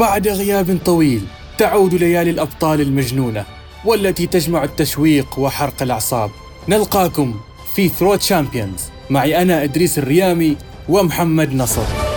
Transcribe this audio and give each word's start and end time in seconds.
بعد 0.00 0.28
غياب 0.28 0.78
طويل 0.84 1.22
تعود 1.58 1.94
ليالي 1.94 2.30
الأبطال 2.30 2.80
المجنونة 2.80 3.44
والتي 3.84 4.26
تجمع 4.26 4.64
التشويق 4.64 5.38
وحرق 5.38 5.82
الأعصاب. 5.82 6.30
نلقاكم 6.68 7.40
في 7.74 7.88
ثرو 7.88 8.14
تشامبيونز 8.14 8.82
معي 9.10 9.42
أنا 9.42 9.64
إدريس 9.64 9.98
الريامي 9.98 10.56
ومحمد 10.88 11.54
نصر. 11.54 12.09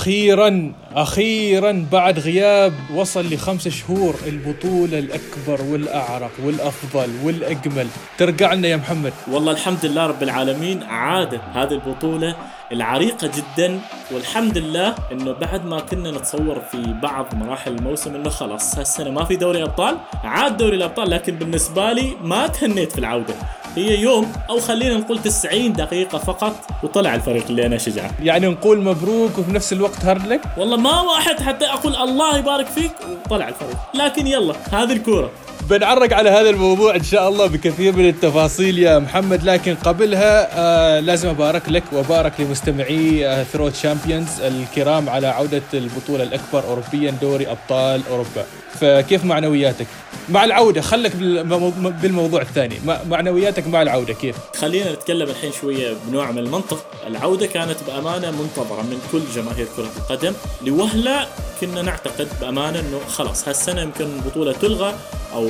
وأخيرا 0.00 0.72
أخيرا 0.94 1.86
بعد 1.92 2.18
غياب 2.18 2.72
وصل 2.94 3.34
لخمس 3.34 3.68
شهور 3.68 4.14
البطولة 4.26 4.98
الأكبر 4.98 5.62
والأعرق 5.72 6.30
والأفضل 6.44 7.10
والأجمل. 7.24 7.86
ترجع 8.18 8.52
لنا 8.52 8.68
يا 8.68 8.76
محمد. 8.76 9.12
والله 9.28 9.52
الحمد 9.52 9.86
لله 9.86 10.06
رب 10.06 10.22
العالمين 10.22 10.82
عادت 10.82 11.40
هذه 11.54 11.72
البطولة 11.72 12.36
العريقة 12.72 13.30
جدا 13.36 13.80
والحمد 14.10 14.58
لله 14.58 14.94
إنه 15.12 15.32
بعد 15.32 15.64
ما 15.66 15.80
كنا 15.80 16.10
نتصور 16.10 16.60
في 16.72 16.94
بعض 17.02 17.34
مراحل 17.34 17.72
الموسم 17.72 18.14
إنه 18.14 18.30
خلاص 18.30 18.78
هالسنة 18.78 19.10
ما 19.10 19.24
في 19.24 19.36
دوري 19.36 19.62
أبطال 19.62 19.96
عاد 20.24 20.56
دوري 20.56 20.76
الأبطال 20.76 21.10
لكن 21.10 21.34
بالنسبة 21.34 21.92
لي 21.92 22.12
ما 22.22 22.46
تهنيت 22.46 22.92
في 22.92 22.98
العودة. 22.98 23.34
هي 23.76 24.00
يوم 24.00 24.32
أو 24.50 24.60
خلينا 24.60 24.96
نقول 24.96 25.22
90 25.22 25.72
دقيقة 25.72 26.18
فقط 26.18 26.54
وطلع 26.82 27.14
الفريق 27.14 27.44
اللي 27.50 27.66
أنا 27.66 27.78
شجعه 27.78 28.10
يعني 28.22 28.46
نقول 28.46 28.82
مبروك 28.82 29.38
وفي 29.38 29.52
نفس 29.52 29.72
الوقت 29.72 30.04
هارد 30.04 30.26
لك. 30.26 30.40
والله 30.56 30.76
ما 30.76 31.00
واحد 31.00 31.40
حتى 31.40 31.66
أقول 31.66 31.96
الله 31.96 32.38
يبارك 32.38 32.66
فيك 32.66 32.92
وطلع 33.24 33.48
الفريق. 33.48 33.76
لكن 33.94 34.26
يلا 34.26 34.54
هذه 34.72 34.92
الكورة. 34.92 35.30
بنعرق 35.70 36.12
على 36.12 36.30
هذا 36.30 36.50
الموضوع 36.50 36.94
إن 36.96 37.02
شاء 37.02 37.28
الله 37.28 37.46
بكثير 37.46 37.96
من 37.96 38.08
التفاصيل 38.08 38.78
يا 38.78 38.98
محمد 38.98 39.44
لكن 39.44 39.74
قبلها 39.74 40.48
آه 40.58 41.00
لازم 41.00 41.28
أبارك 41.28 41.68
لك 41.68 41.82
وأبارك 41.92 42.32
لمستمعي 42.40 43.26
آه 43.28 43.42
ثرو 43.42 43.68
تشامبيونز 43.68 44.40
الكرام 44.40 45.08
على 45.08 45.26
عودة 45.26 45.62
البطولة 45.74 46.22
الأكبر 46.24 46.64
اوروبيا 46.64 47.10
دوري 47.10 47.46
أبطال 47.50 48.02
أوروبا. 48.10 48.44
فكيف 48.80 49.24
معنوياتك؟ 49.24 49.86
مع 50.28 50.44
العودة 50.44 50.80
خلك 50.80 51.12
بالمو- 51.12 52.02
بالموضوع 52.02 52.42
الثاني. 52.42 52.74
مع- 52.86 52.98
معنوياتك 53.08 53.66
مع 53.66 53.82
العودة 53.82 54.14
كيف؟ 54.14 54.36
خلينا 54.60 54.92
نتكلم 54.92 55.28
الحين 55.28 55.52
شوية 55.60 55.94
بنوع 56.08 56.30
من 56.30 56.38
المنطق. 56.38 56.86
العودة 57.06 57.46
كانت 57.46 57.76
بأمانة 57.86 58.30
منتظرة 58.30 58.82
من 58.82 58.98
كل 59.12 59.20
جماهير 59.34 59.66
كرة 59.76 59.90
القدم. 59.96 60.32
لوهلة 60.66 61.26
كنا 61.60 61.82
نعتقد 61.82 62.28
بأمانة 62.40 62.80
أنه 62.80 63.00
خلاص 63.08 63.48
هالسنة 63.48 63.80
يمكن 63.82 64.04
البطولة 64.04 64.52
تلغى 64.52 64.94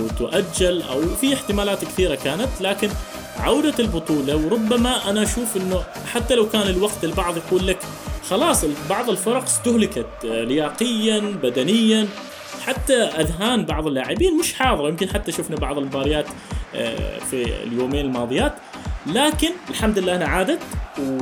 أو 0.07 0.29
تؤجل 0.29 0.83
أو 0.83 1.01
في 1.21 1.35
احتمالات 1.35 1.85
كثيرة 1.85 2.15
كانت 2.15 2.49
لكن 2.61 2.89
عودة 3.39 3.75
البطولة 3.79 4.37
وربما 4.37 5.11
أنا 5.11 5.23
أشوف 5.23 5.57
أنه 5.57 5.85
حتى 6.13 6.35
لو 6.35 6.49
كان 6.49 6.69
الوقت 6.69 7.05
البعض 7.05 7.37
يقول 7.37 7.67
لك 7.67 7.79
خلاص 8.31 8.65
بعض 8.91 9.11
الفرق 9.11 9.43
استهلكت 9.43 10.07
آه، 10.25 10.45
لياقيا 10.45 11.19
بدنيا 11.43 12.09
حتى 12.67 12.97
أذهان 12.97 13.65
بعض 13.65 13.87
اللاعبين 13.87 14.39
مش 14.39 14.55
حاضرة. 14.55 14.89
يمكن 14.89 15.09
حتى 15.09 15.33
شفنا 15.33 15.57
بعض 15.57 15.79
المباريات 15.79 16.27
آه، 16.75 17.19
في 17.19 17.63
اليومين 17.63 18.05
الماضيات. 18.07 18.53
لكن 19.15 19.51
الحمد 19.71 19.99
لله 19.99 20.17
أنها 20.17 20.27
عادت. 20.27 20.59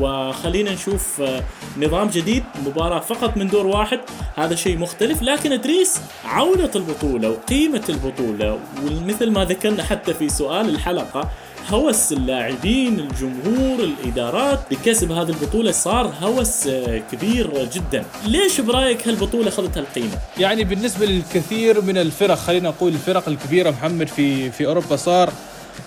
وخلينا 0.01 0.73
نشوف 0.73 1.21
آه، 1.21 1.43
نظام 1.79 2.09
جديد 2.09 2.45
مباراة 2.67 3.01
فقط 3.01 3.37
من 3.37 3.49
دور 3.49 3.67
واحد. 3.67 4.01
هذا 4.37 4.55
شيء 4.55 4.79
مختلف 4.79 5.23
لكن 5.23 5.53
إدريس 5.53 6.01
عودة 6.25 6.71
البطولة 6.77 7.31
وقيمة 7.31 7.83
البطولة. 7.89 8.59
ومثل 8.87 9.31
ما 9.31 9.45
ذكرنا 9.45 9.83
حتى 9.83 10.15
في 10.15 10.29
سؤال 10.29 10.69
الحلقة 10.69 11.31
هوس 11.71 12.13
اللاعبين 12.13 13.01
الجمهور 13.01 13.81
الإدارات 13.81 14.61
بكسب 14.71 15.13
هذه 15.13 15.29
البطولة 15.29 15.73
صار 15.73 16.13
هوس 16.23 16.67
آه، 16.67 17.03
كبير 17.13 17.69
جدا. 17.73 18.05
ليش 18.27 18.61
برأيك 18.61 19.09
هالبطولة 19.09 19.49
أخذت 19.49 19.79
هالقيمة؟ 19.79 20.19
يعني 20.39 20.65
بالنسبة 20.65 21.07
للكثير 21.07 21.81
من 21.81 21.99
الفرق 21.99 22.35
خلينا 22.35 22.69
نقول 22.69 22.93
الفرق 22.93 23.29
الكبيرة 23.29 23.71
محمد 23.71 24.09
في 24.09 24.51
في 24.51 24.67
أوروبا 24.67 24.97
صار 24.97 25.33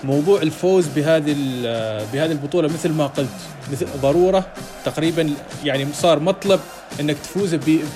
موضوع 0.04 0.42
الفوز 0.42 0.88
بهذه 0.88 1.36
بهذه 2.14 2.32
البطولة 2.32 2.68
مثل 2.68 2.90
ما 2.92 3.08
قلت 3.08 3.30
مثل 3.72 3.88
ضرورة 4.02 4.46
تقريبا 4.86 5.30
يعني 5.64 5.88
صار 5.94 6.20
مطلب 6.20 6.60
إنك 7.00 7.16
تفوز 7.24 7.56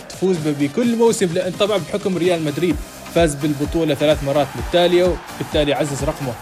تفوز 0.09 0.37
بكل 0.45 0.95
موسم 0.95 1.29
لأن 1.33 1.51
طبعا 1.59 1.77
بحكم 1.77 2.17
ريال 2.17 2.43
مدريد 2.45 2.75
فاز 3.15 3.35
بالبطولة 3.35 3.93
ثلاث 3.95 4.23
مرات 4.23 4.47
متتاليه 4.55 5.03
وبالتالي 5.39 5.73
عزز 5.73 6.03
رقمه 6.03 6.33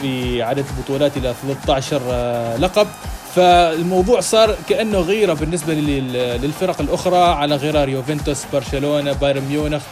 في 0.00 0.42
عدد 0.42 0.64
البطولات 0.76 1.16
إلى 1.16 1.34
13 1.42 2.00
آه، 2.10 2.56
لقب. 2.56 2.86
فالموضوع 3.34 4.20
صار 4.20 4.54
كأنه 4.68 4.98
غيرة 4.98 5.32
بالنسبة 5.34 5.74
لل- 5.74 6.40
للفرق 6.42 6.80
الأخرى 6.80 7.16
على 7.16 7.56
غرار 7.56 7.88
يوفنتوس 7.88 8.44
برشلونة 8.52 9.12
بايرن 9.12 9.42
ميونخ. 9.44 9.82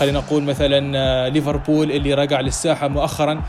خلينا 0.00 0.18
نقول 0.18 0.42
مثلا 0.42 0.98
آه، 0.98 1.28
ليفربول 1.28 1.90
اللي 1.90 2.14
رجع 2.14 2.40
للساحة 2.40 2.88
مؤخرا. 2.88 3.42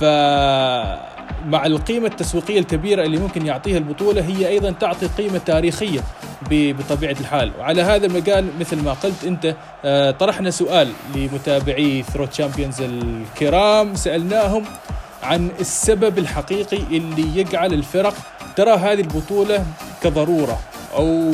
فمع 0.00 1.66
القيمة 1.66 2.06
التسويقية 2.06 2.58
الكبيرة 2.58 3.02
اللي 3.02 3.18
ممكن 3.18 3.46
يعطيها 3.46 3.78
البطولة 3.78 4.22
هي 4.22 4.48
أيضا 4.48 4.70
تعطي 4.70 5.06
قيمة 5.06 5.38
تاريخية 5.38 6.00
بطبيعة 6.50 7.16
الحال. 7.20 7.52
وعلى 7.58 7.82
هذا 7.82 8.06
المجال 8.06 8.48
مثل 8.60 8.82
ما 8.82 8.92
قلت 8.92 9.24
أنت 9.24 9.56
آه، 9.84 10.10
طرحنا 10.10 10.50
سؤال 10.50 10.92
لمتابعي 11.14 12.02
ثرو 12.02 12.26
تشامبيونز 12.26 12.80
الكرام. 12.80 13.94
سألناهم 13.94 14.64
عن 15.22 15.50
السبب 15.60 16.18
الحقيقي 16.18 16.76
اللي 16.76 17.38
يجعل 17.38 17.72
الفرق 17.72 18.14
ترى 18.56 18.70
هذه 18.70 19.00
البطولة 19.00 19.66
كضرورة 20.02 20.60
أو 20.96 21.32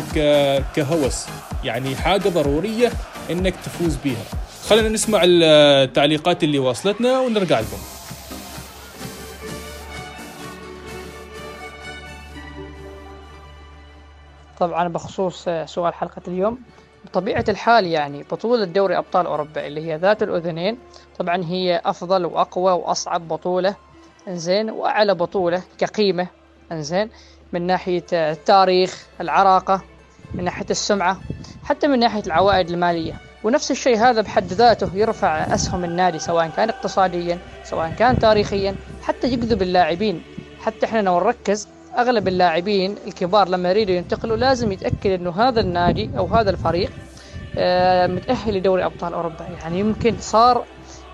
كهوس 0.77 1.27
يعني 1.65 1.97
حاجة 1.97 2.29
ضرورية 2.29 2.93
إنك 3.31 3.55
تفوز 3.65 3.97
بيها 4.05 4.25
خلينا 4.69 4.89
نسمع 4.89 5.21
التعليقات 5.25 6.45
اللي 6.45 6.59
واصلتنا 6.59 7.21
ونرجع 7.21 7.61
لكم. 7.61 7.79
طبعا 14.61 14.89
بخصوص 14.89 15.49
سؤال 15.65 15.95
حلقة 15.95 16.23
اليوم. 16.29 16.59
بطبيعة 17.05 17.45
الحال 17.49 17.87
يعني 17.87 18.23
بطولة 18.23 18.65
دوري 18.65 18.99
أبطال 18.99 19.27
أوروبا 19.27 19.67
اللي 19.67 19.81
هي 19.87 19.97
ذات 19.97 20.23
الأذنين 20.23 20.79
طبعا 21.19 21.45
هي 21.45 21.83
أفضل 21.85 22.25
وأقوى 22.27 22.73
وأصعب 22.73 23.29
بطولة. 23.29 23.77
إنزين 24.29 24.71
وأعلى 24.71 25.15
بطولة 25.15 25.63
كقيمة. 25.79 26.27
إنزين 26.73 27.11
من 27.53 27.67
ناحية 27.67 28.05
التاريخ 28.13 29.07
العراقة 29.21 29.83
من 30.35 30.45
ناحية 30.45 30.67
السمعة 30.71 31.17
حتى 31.63 31.87
من 31.89 31.99
ناحية 31.99 32.23
العوائد 32.27 32.71
المالية. 32.71 33.21
ونفس 33.45 33.71
الشيء 33.71 33.97
هذا 33.99 34.21
بحد 34.21 34.53
ذاته 34.53 34.97
يرفع 34.97 35.55
أسهم 35.55 35.85
النادي 35.85 36.19
سواء 36.19 36.49
كان 36.49 36.69
اقتصاديا 36.69 37.39
سواء 37.65 37.91
كان 37.91 38.19
تاريخيا 38.19 38.75
حتى 39.03 39.27
يجذب 39.27 39.63
اللاعبين. 39.63 40.23
حتى 40.59 40.87
إحنا 40.87 40.99
لو 41.01 41.21
نركز 41.21 41.69
أغلب 41.99 42.29
اللاعبين 42.29 42.97
الكبار 43.07 43.49
لما 43.49 43.71
يريدوا 43.71 43.95
ينتقلوا 43.95 44.37
لازم 44.37 44.73
يتأكد 44.73 45.11
إنه 45.11 45.31
هذا 45.31 45.61
النادي 45.61 46.11
أو 46.19 46.27
هذا 46.27 46.51
الفريق 46.51 46.91
آه، 47.59 48.07
متأهل 48.07 48.55
لدوري 48.55 48.85
أبطال 48.85 49.15
أوروبا. 49.15 49.45
يعني 49.45 49.79
يمكن 49.79 50.17
صار 50.19 50.65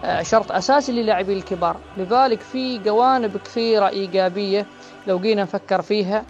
آه، 0.04 0.22
شرط 0.22 0.52
أساسي 0.52 0.92
للاعبين 0.92 1.36
الكبار. 1.36 1.76
لذلك 1.96 2.40
في 2.40 2.78
جوانب 2.78 3.36
كثيرة 3.36 3.88
إيجابية 3.88 4.66
لو 5.06 5.18
جينا 5.20 5.42
نفكر 5.42 5.82
فيها 5.82 6.24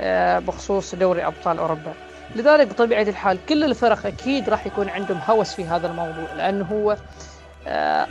آه، 0.00 0.38
بخصوص 0.38 0.94
دوري 0.94 1.26
أبطال 1.26 1.58
أوروبا. 1.58 1.92
لذلك 2.36 2.66
بطبيعة 2.66 3.02
الحال 3.02 3.38
كل 3.48 3.64
الفرق 3.64 4.06
أكيد 4.06 4.48
راح 4.48 4.66
يكون 4.66 4.88
عندهم 4.88 5.20
هوس 5.28 5.54
في 5.54 5.64
هذا 5.64 5.86
الموضوع 5.86 6.32
لأنه 6.36 6.64
هو 6.64 6.96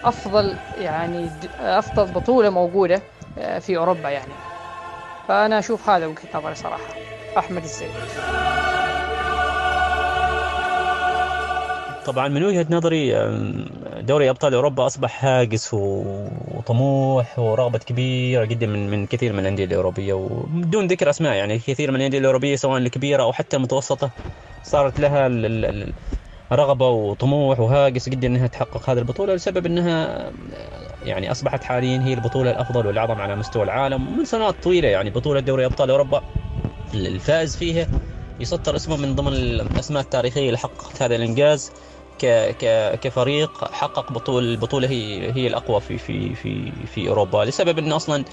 أفضل 0.03 0.56
يعني 0.81 1.30
أفضل 1.59 2.06
بطولة 2.06 2.50
موجودة 2.50 3.01
في 3.59 3.77
أوروبا 3.77 4.09
يعني. 4.09 4.49
فأنا 5.30 5.60
أشوف 5.60 5.90
هذا 5.90 6.06
وجهة 6.06 6.28
نظري 6.36 6.56
صراحة. 6.56 6.94
أحمد 7.38 7.64
الزيد 7.64 7.90
طبعا 12.06 12.28
من 12.28 12.44
وجهة 12.44 12.66
نظري 12.70 13.14
دوري 14.02 14.30
أبطال 14.30 14.54
أوروبا 14.54 14.86
أصبح 14.86 15.26
هاجس 15.26 15.74
وطموح 15.74 17.40
ورغبة 17.40 17.78
كبيرة 17.78 18.46
جدا 18.46 18.68
من 18.68 18.90
من 18.90 19.06
كثير 19.06 19.34
من 19.34 19.40
الأندية 19.40 19.66
الأوروبية 19.66 20.14
وبدون 20.14 20.88
ذكر 20.88 21.10
أسماء 21.10 21.34
يعني 21.36 21.60
كثير 21.60 21.92
من 21.92 21.98
الأندية 21.98 22.20
الأوروبية 22.20 22.56
سواء 22.56 22.78
الكبيرة 22.78 23.24
أو 23.24 23.34
حتى 23.34 23.58
المتوسطة 23.58 24.10
صارت 24.64 25.00
لها 25.00 25.28
رغبة 26.52 26.90
وطموح 26.90 27.60
وهاجس 27.60 28.10
جدا 28.10 28.28
أنها 28.28 28.48
تحقق 28.48 28.90
هذه 28.90 29.00
البطولة 29.00 29.34
لسبب 29.34 29.66
أنها 29.66 30.31
يعني 31.01 31.31
أصبحت 31.31 31.63
حاليا 31.63 32.00
هي 32.01 32.13
البطولة 32.13 32.51
الأفضل 32.51 32.88
والأعظم 32.88 33.22
على 33.22 33.36
مستوى 33.36 33.63
العالم 33.63 34.18
من 34.18 34.25
سنوات 34.25 34.63
طويلة 34.63 34.88
يعني 34.88 35.10
بطولة 35.10 35.40
دوري 35.40 35.66
أبطال 35.66 35.90
أوروبا 35.92 36.24
الفائز 36.94 37.56
فيها 37.57 37.90
يسطر 38.40 38.75
اسمه 38.75 38.98
من 38.98 39.16
ضمن 39.16 39.34
الأسماء 39.34 40.04
التاريخية 40.04 40.48
اللي 40.48 40.57
حققت 40.57 41.01
هذا 41.01 41.36
ك 41.36 41.57
كفريق 43.01 43.71
حقق 43.74 44.12
بطول 44.12 44.44
البطوله 44.44 44.88
هي 44.89 45.31
هي 45.31 45.48
الأقوى 45.48 45.81
في 45.81 45.98
في 45.98 46.36
في 46.36 46.71
في 46.94 47.10
أوروبا 47.10 47.38
لسبب 47.45 47.80
إنه 47.80 47.95
أصلا 47.95 48.25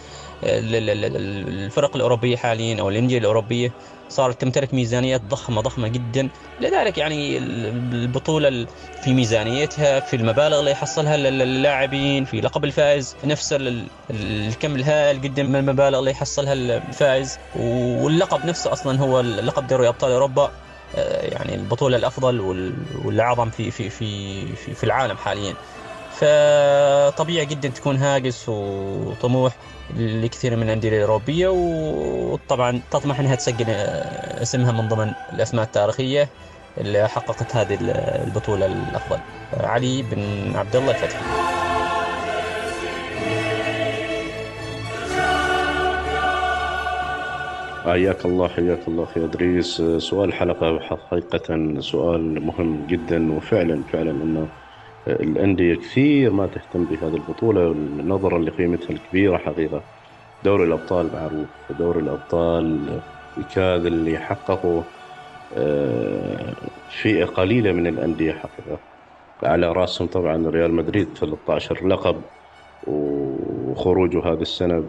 الفرق 0.44 1.96
الأوروبية 1.96 2.36
حاليا 2.36 2.80
أو 2.80 2.88
الانديه 2.88 3.18
الأوروبية 3.18 3.72
صارت 4.08 4.40
تمتلك 4.40 4.74
ميزانيات 4.74 5.20
ضخمة 5.20 5.60
ضخمة 5.60 5.88
جدا 5.88 6.28
لذلك 6.60 6.98
يعني 6.98 7.38
البطولة 7.38 8.66
في 9.02 9.14
ميزانيتها 9.14 10.00
في 10.00 10.16
المبالغ 10.16 10.60
اللي 10.60 10.70
يحصلها 10.70 11.14
اللاعبين 11.14 12.24
في 12.24 12.40
لقب 12.40 12.64
الفائز 12.64 13.16
نفس 13.24 13.56
الكم 14.10 14.76
الهائل 14.76 15.20
جدا 15.20 15.42
من 15.42 15.56
المبالغ 15.56 15.98
اللي 15.98 16.10
يحصلها 16.10 16.52
الفائز 16.52 17.38
واللقب 17.56 18.46
نفسه 18.46 18.72
أصلا 18.72 18.98
هو 19.00 19.20
لقب 19.20 19.66
دوري 19.66 19.88
أبطال 19.88 20.12
أوروبا. 20.12 20.42
آه، 20.44 20.65
يعني 20.94 21.54
البطولة 21.54 21.96
الأفضل 21.96 22.40
والأعظم 23.04 23.50
في 23.50 23.70
في 23.70 23.90
في 23.90 24.46
في, 24.56 24.74
في 24.74 24.84
العالم 24.84 25.16
حاليا. 25.16 25.54
فطبيعي 26.10 27.46
جدا 27.46 27.68
تكون 27.68 27.96
هاجس 27.96 28.48
وطموح 28.48 29.56
لكثير 29.96 30.56
من 30.56 30.62
الأندية 30.62 30.88
الأوروبية 30.88 31.48
وطبعا 31.48 32.80
تطمح 32.90 33.20
إنها 33.20 33.34
تسجل 33.34 33.70
اسمها 33.70 34.72
من 34.72 34.88
ضمن 34.88 35.12
الأسماء 35.32 35.64
التاريخية 35.64 36.28
اللي 36.78 37.08
حققت 37.08 37.56
هذه 37.56 37.78
البطولة 37.80 38.66
الأفضل. 38.66 39.18
علي 39.52 40.02
بن 40.02 40.52
عبد 40.56 40.76
الله 40.76 40.90
الفتحي. 40.90 41.55
حياك 47.86 48.24
الله 48.26 48.48
حياك 48.48 48.88
الله 48.88 49.04
أخي 49.04 49.24
إدريس. 49.24 49.82
سؤال 49.98 50.34
حلقة 50.34 50.80
حقيقة 50.80 51.80
سؤال 51.80 52.40
مهم 52.46 52.86
جدا 52.86 53.32
وفعلا 53.32 53.84
فعلا 53.84 54.10
انه 54.10 54.56
الأندية 55.06 55.74
كثير 55.74 56.32
ما 56.32 56.46
تهتم 56.46 56.86
بهذه 56.86 57.14
البطولة 57.16 57.72
نظرا 58.04 58.38
لقيمتها 58.38 58.90
الكبيرة 58.90 59.38
حقيقة. 59.38 59.88
دوري 60.42 60.64
الأبطال 60.64 61.12
معروف 61.12 61.48
دوري 61.70 62.00
الأبطال 62.00 63.02
يكاد 63.36 63.86
اللي 63.86 64.12
يحققوا 64.12 64.84
آه، 65.52 66.56
فئة 66.88 67.24
قليلة 67.24 67.72
من 67.72 67.86
الأندية 67.86 68.32
حقيقة. 68.32 68.84
على 69.42 69.72
رأسهم 69.72 70.08
طبعا 70.08 70.50
ريال 70.50 70.74
مدريد 70.74 71.18
13 71.18 71.86
لقب 71.88 72.30
وخروجه 73.76 74.32
هذه 74.32 74.42
السنة 74.42 74.84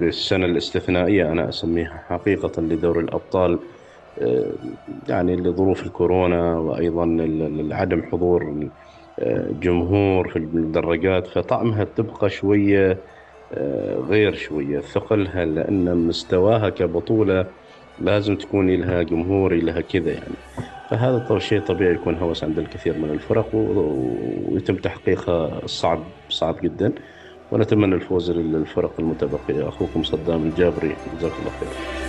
بالسنة 0.00 0.46
الاستثنائية 0.46 1.32
أنا 1.32 1.48
أسميها 1.48 2.02
حقيقة 2.08 2.62
لدوري 2.62 3.00
الأبطال 3.00 3.58
آه، 4.22 4.46
يعني 5.08 5.36
لظروف 5.36 5.86
الكورونا 5.86 6.58
وأيضا 6.58 7.04
عدم 7.70 8.02
حضور 8.02 8.68
جمهور 9.60 10.28
في 10.28 10.36
المدرجات 10.36 11.26
فطعمها 11.26 11.84
تبقى 11.84 12.30
شوية 12.30 12.98
آه، 13.54 13.96
غير 13.96 14.34
شوية 14.34 14.80
ثقلها 14.80 15.44
لأن 15.44 15.96
مستواها 15.96 16.68
كبطولة 16.68 17.46
لازم 18.00 18.36
تكون 18.36 18.70
لها 18.70 19.02
جمهور 19.02 19.54
لها 19.54 19.80
كذا 19.80 20.10
يعني. 20.10 20.34
فهذا 20.90 21.38
شيء 21.38 21.60
طبيعي 21.60 21.94
يكون 21.94 22.14
هوس 22.14 22.44
عند 22.44 22.58
الكثير 22.58 22.98
من 22.98 23.10
الفرق 23.10 23.48
ويتم 23.54 24.76
تحقيقها 24.76 25.66
صعب 25.66 26.00
صعب 26.28 26.56
جدا. 26.62 26.92
ونتمنى 27.52 27.94
الفوز 27.94 28.30
للفرق 28.30 28.92
المتبقية. 28.98 29.68
أخوكم 29.68 30.02
صدام 30.02 30.42
الجابري 30.42 30.96
جزاك 31.18 31.32
الله 31.40 31.50
خير. 31.60 32.07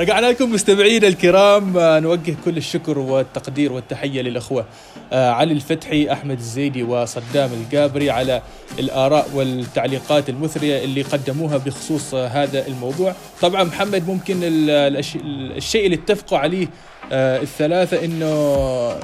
رجعنا 0.00 0.26
لكم 0.26 0.52
مستمعينا 0.52 1.08
الكرام 1.08 1.76
آه، 1.76 2.00
نوجه 2.00 2.36
كل 2.44 2.56
الشكر 2.56 2.98
والتقدير 2.98 3.72
والتحية 3.72 4.22
للأخوة 4.22 4.64
آه، 5.12 5.30
علي 5.30 5.52
الفتحي 5.52 6.12
أحمد 6.12 6.38
الزيدي 6.38 6.82
وصدام 6.82 7.50
القابري 7.52 8.10
على 8.10 8.42
الآراء 8.78 9.30
والتعليقات 9.34 10.28
المثرية 10.28 10.84
اللي 10.84 11.02
قدموها 11.02 11.56
بخصوص 11.56 12.14
آه، 12.14 12.26
هذا 12.26 12.66
الموضوع. 12.66 13.14
طبعا 13.40 13.64
محمد 13.64 14.08
ممكن 14.08 14.40
الشيء 14.42 15.84
اللي 15.84 15.96
اتفقوا 15.96 16.38
عليه 16.38 16.66
الثلاثة 17.12 18.04
إنه 18.04 18.26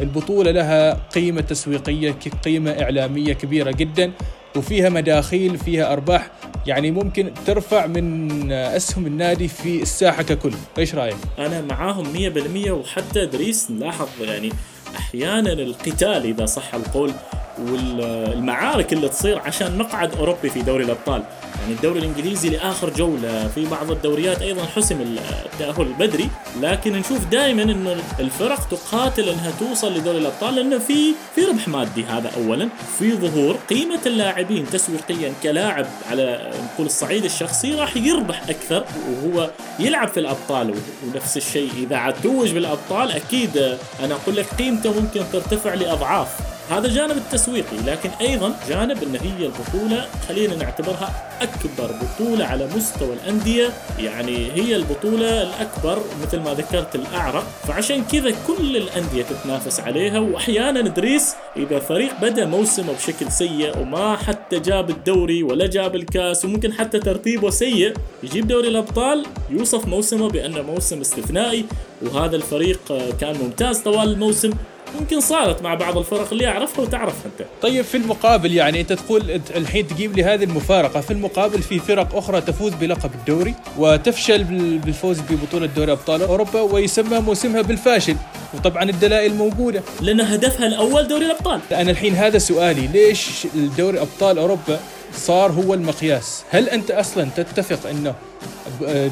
البطولة 0.01 0.51
لها 0.51 0.95
قيمة 1.15 1.41
تسويقية 1.41 2.15
قيمة 2.45 2.71
إعلامية 2.71 3.33
كبيرة 3.33 3.71
جدا. 3.71 4.13
وفيها 4.57 4.89
مداخيل 4.89 5.59
فيها 5.59 5.93
أرباح. 5.93 6.31
يعني 6.67 6.91
ممكن 6.91 7.31
ترفع 7.47 7.87
من 7.87 8.53
أسهم 8.53 9.07
النادي 9.07 9.49
في 9.49 9.83
الساحة 9.83 10.23
ككل. 10.23 10.53
إيش 10.79 10.95
رأيك؟ 10.95 11.17
أنا 11.39 11.61
معاهم 11.61 12.05
100% 12.67 12.71
وحتى 12.71 13.23
ادريس 13.23 13.71
نلاحظ 13.71 14.09
يعني 14.21 14.51
أحيانا 14.97 15.53
القتال 15.53 16.25
إذا 16.25 16.47
صح 16.47 16.75
القول 16.75 17.13
والمعارك 17.59 18.93
اللي 18.93 19.09
تصير 19.09 19.39
عشان 19.39 19.79
مقعد 19.79 20.15
أوروبي 20.15 20.51
في 20.51 20.63
دوري 20.63 20.85
الأبطال. 20.85 21.23
يعني 21.63 21.75
الدوري 21.75 21.99
الإنجليزي 21.99 22.49
لآخر 22.49 22.91
جولة 22.91 23.49
في 23.49 23.67
بعض 23.67 23.91
الدوريات 23.91 24.43
أيضا 24.43 24.65
حسم 24.65 25.01
التأهل 25.01 25.87
البدري 25.87 26.29
لكن 26.61 26.93
نشوف 26.93 27.25
دائما 27.25 27.63
إنه 27.63 27.97
الفرق 28.21 28.69
تقاتل 28.69 29.29
إنها 29.29 29.53
توصل 29.61 29.95
لدوري 29.95 30.19
الأبطال 30.19 30.55
لأنه 30.55 30.79
في 30.79 31.15
في 31.35 31.45
ربح 31.45 31.69
مادي 31.69 32.05
هذا 32.05 32.31
اولا 32.37 32.69
في 32.99 33.13
ظهور 33.13 33.57
قيمة 33.71 34.01
اللاعبين 34.07 34.67
تسويقيا 34.71 35.33
كلاعب 35.43 35.87
على 36.11 36.53
نقول 36.65 36.87
الصعيد 36.87 37.25
الشخصي 37.25 37.75
راح 37.75 37.97
يربح 37.97 38.43
أكثر 38.49 38.85
وهو 39.11 39.51
يلعب 39.79 40.09
في 40.09 40.21
الأبطال 40.21 40.75
ونفس 41.07 41.37
الشيء 41.37 41.71
إذا 41.77 41.97
عاد 41.97 42.15
توج 42.23 42.53
بالأبطال 42.53 43.13
أكيد 43.13 43.57
أنا 44.01 44.15
أقول 44.15 44.37
لك 44.37 44.47
قيمته 44.87 45.01
ممكن 45.01 45.21
ترتفع 45.33 45.75
لأضعاف. 45.75 46.29
هذا 46.71 46.89
جانب 46.89 47.17
التسويقي 47.17 47.77
لكن 47.87 48.11
أيضا 48.21 48.55
جانب 48.69 49.03
إن 49.03 49.17
هي 49.17 49.47
البطولة 49.47 50.07
خلينا 50.29 50.57
نعتبرها 50.57 51.37
أكبر 51.41 51.95
بطولة 52.03 52.45
على 52.45 52.69
مستوى 52.77 53.13
الأندية. 53.13 53.73
يعني 53.99 54.53
هي 54.53 54.77
البطولة 54.77 55.43
الأكبر 55.43 55.99
مثل 56.23 56.41
ما 56.41 56.55
ذكرت 56.55 56.95
الأعرق. 56.95 57.45
فعشان 57.69 58.05
كذا 58.05 58.31
كل 58.47 58.77
الأندية 58.77 59.23
تتنافس 59.23 59.81
عليها 59.81 60.19
واحيانا 60.19 60.81
إدريس 60.81 61.35
إذا 61.57 61.79
فريق 61.79 62.21
بدأ 62.23 62.47
موسمه 62.47 62.93
بشكل 62.93 63.33
سيء 63.33 63.79
وما 63.79 64.17
حتى 64.17 64.59
جاب 64.59 64.91
الدوري 64.91 65.43
ولا 65.43 65.67
جاب 65.67 65.97
الكاس 65.97 66.45
وممكن 66.45 66.73
حتى 66.73 66.99
ترتيبه 66.99 67.51
سيء 67.51 67.95
يجيب 68.23 68.49
دوري 68.49 68.69
الأبطال 68.69 69.27
يوصف 69.51 69.87
موسمه 69.87 70.29
بأنه 70.29 70.63
موسم 70.63 71.01
استثنائي. 71.01 71.65
وهذا 72.03 72.37
الفريق 72.37 72.81
كان 73.21 73.37
ممتاز 73.43 73.79
طوال 73.79 74.13
الموسم. 74.13 74.51
ممكن 75.01 75.21
صارت 75.21 75.63
مع 75.63 75.75
بعض 75.75 75.99
الفرق 75.99 76.29
اللي 76.33 76.47
اعرفها 76.47 76.85
وتعرفها 76.85 77.25
انت 77.27 77.47
طيب 77.63 77.85
في 77.85 77.97
المقابل 77.97 78.53
يعني 78.53 78.81
أنت 78.81 78.93
تقول 78.93 79.41
الحين 79.57 79.87
تجيب 79.89 80.17
لي 80.17 80.25
هذه 80.25 80.45
المفارقة 80.45 81.01
في 81.01 81.11
المقابل 81.11 81.63
في 81.63 81.79
فرق 81.79 82.17
أخرى 82.17 82.41
تفوز 82.41 82.73
بلقب 82.75 83.11
الدوري 83.15 83.55
وتفشل 83.79 84.45
بالفوز 84.79 85.21
ببطولة 85.21 85.67
دوري 85.67 85.93
أبطال 85.93 86.23
أوروبا 86.23 86.61
ويسمى 86.61 87.21
موسمها 87.21 87.63
بالفاشل 87.63 88.17
وطبعا 88.55 88.83
الدلائل 88.83 89.35
موجودة. 89.35 89.83
لأن 90.01 90.21
هدفها 90.21 90.67
الأول 90.67 91.09
دوري 91.09 91.27
الأبطال. 91.27 91.61
أنا 91.73 91.91
الحين 91.91 92.15
هذا 92.15 92.39
سؤالي 92.39 92.87
ليش 92.87 93.47
الدوري 93.55 94.01
أبطال 94.01 94.39
أوروبا 94.39 94.81
صار 95.15 95.53
هو 95.53 95.75
المقياس؟ 95.75 96.45
هل 96.51 96.69
أنت 96.69 96.91
أصلا 96.91 97.29
تتفق 97.37 97.91
إنه 97.91 98.15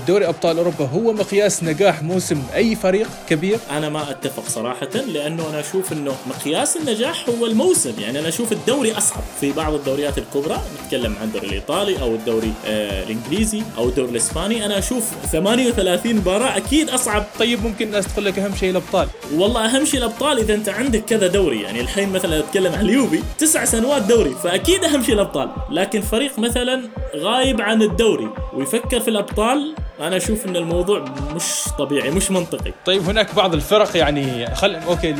دوري 0.08 0.28
أبطال 0.28 0.58
أوروبا 0.58 0.84
هو 0.84 1.12
مقياس 1.12 1.64
نجاح 1.64 2.02
موسم 2.02 2.42
أي 2.54 2.76
فريق 2.76 3.08
كبير؟ 3.28 3.58
أنا 3.70 3.88
ما 3.88 4.10
أتفق 4.10 4.48
صراحة 4.48 4.88
لأنه 5.06 5.48
أنا 5.50 5.60
أشوف 5.60 5.92
إنه 5.92 6.12
مقياس 6.26 6.76
النجاح 6.76 7.28
هو 7.28 7.46
الموسم، 7.46 7.92
يعني 8.00 8.18
أنا 8.18 8.28
أشوف 8.28 8.52
الدوري 8.52 8.92
أصعب 8.92 9.22
في 9.40 9.52
بعض 9.52 9.74
الدوريات 9.74 10.18
الكبرى 10.18 10.60
نتكلم 10.84 11.16
عن 11.20 11.26
الدوري 11.28 11.46
الإيطالي 11.46 12.00
أو 12.00 12.14
الدوري 12.14 12.52
آه 12.66 13.02
الإنجليزي 13.02 13.62
أو 13.78 13.88
الدوري 13.88 14.10
الإسباني، 14.10 14.66
أنا 14.66 14.78
أشوف 14.78 15.04
38 15.32 16.16
مباراة 16.16 16.56
أكيد 16.56 16.90
أصعب. 16.90 17.24
طيب 17.38 17.62
ممكن 17.62 17.86
الناس 17.86 18.06
تقول 18.12 18.24
لك 18.24 18.38
أهم 18.38 18.54
شيء 18.54 18.70
الأبطال. 18.70 19.08
والله 19.34 19.64
أهم 19.64 19.84
شيء 19.84 20.00
الأبطال 20.00 20.38
إذا 20.38 20.54
أنت 20.54 20.68
عندك 20.68 21.04
كذا 21.04 21.26
دوري، 21.26 21.62
يعني 21.62 21.80
الحين 21.80 22.12
مثلا 22.12 22.38
أتكلم 22.38 22.72
عن 22.72 22.84
اليوبي 22.84 23.22
تسع 23.38 23.64
سنوات 23.64 24.02
دوري 24.02 24.34
فأكيد 24.44 24.84
أهم 24.84 25.02
شيء 25.02 25.14
الأبطال، 25.14 25.50
لكن 25.70 26.00
فريق 26.00 26.38
مثلا 26.38 26.88
غايب 27.16 27.60
عن 27.60 27.82
الدوري 27.82 28.28
ويفكر 28.54 29.00
في 29.00 29.08
الأبطال 29.14 29.74
أنا 30.00 30.16
أشوف 30.16 30.46
إن 30.46 30.56
الموضوع 30.56 31.04
مش 31.34 31.44
طبيعي 31.78 32.10
مش 32.10 32.30
منطقي. 32.30 32.72
طيب 32.86 33.02
هناك 33.02 33.34
بعض 33.34 33.54
الفرق 33.54 33.96
يعني 33.96 34.54
خل 34.54 34.74
أوكي 34.74 35.14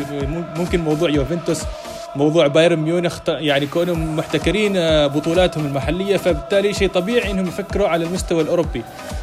ممكن 0.56 0.80
موضوع 0.80 1.10
يوفنتوس 1.10 1.62
موضوع 2.16 2.46
بايرن 2.46 2.78
ميونخ 2.78 3.18
يعني 3.28 3.66
كونهم 3.66 4.16
محتكرين 4.16 4.76
آه، 4.76 5.06
بطولاتهم 5.06 5.66
المحلية 5.66 6.16
فبالتالي 6.16 6.74
شيء 6.74 6.88
طبيعي 6.88 7.30
إنهم 7.30 7.46
يفكروا 7.46 7.88
على 7.88 8.04
المستوى 8.04 8.42
الأوروبي. 8.42 8.82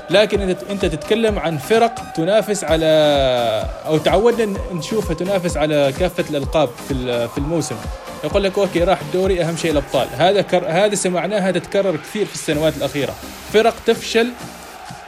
لكن 0.10 0.56
أنت 0.70 0.86
تتكلم 0.86 1.40
عن 1.40 1.58
فرق 1.58 2.12
تنافس 2.16 2.64
على 2.64 2.86
أو 3.86 3.98
تعودنا 3.98 4.60
نشوفها 4.74 5.14
تنافس 5.14 5.58
على 5.58 5.94
كافة 6.00 6.26
الألقاب 6.30 6.70
في 6.88 7.28
في 7.28 7.38
الموسم. 7.38 7.76
يقول 8.24 8.44
لك 8.44 8.58
أوكي 8.58 8.84
راح 8.84 9.02
الدوري 9.02 9.42
أهم 9.42 9.58
شيء 9.58 9.72
الأبطال. 9.72 10.08
هذا 10.18 10.42
كر... 10.42 10.64
هذا 10.68 10.96
سمعناها 10.96 11.52
تتكرر 11.52 11.96
كثير 11.96 12.26
في 12.26 12.36
السنوات 12.36 12.78
الأخيرة. 12.78 13.14
فرق 13.54 13.76
تفشل 13.86 14.28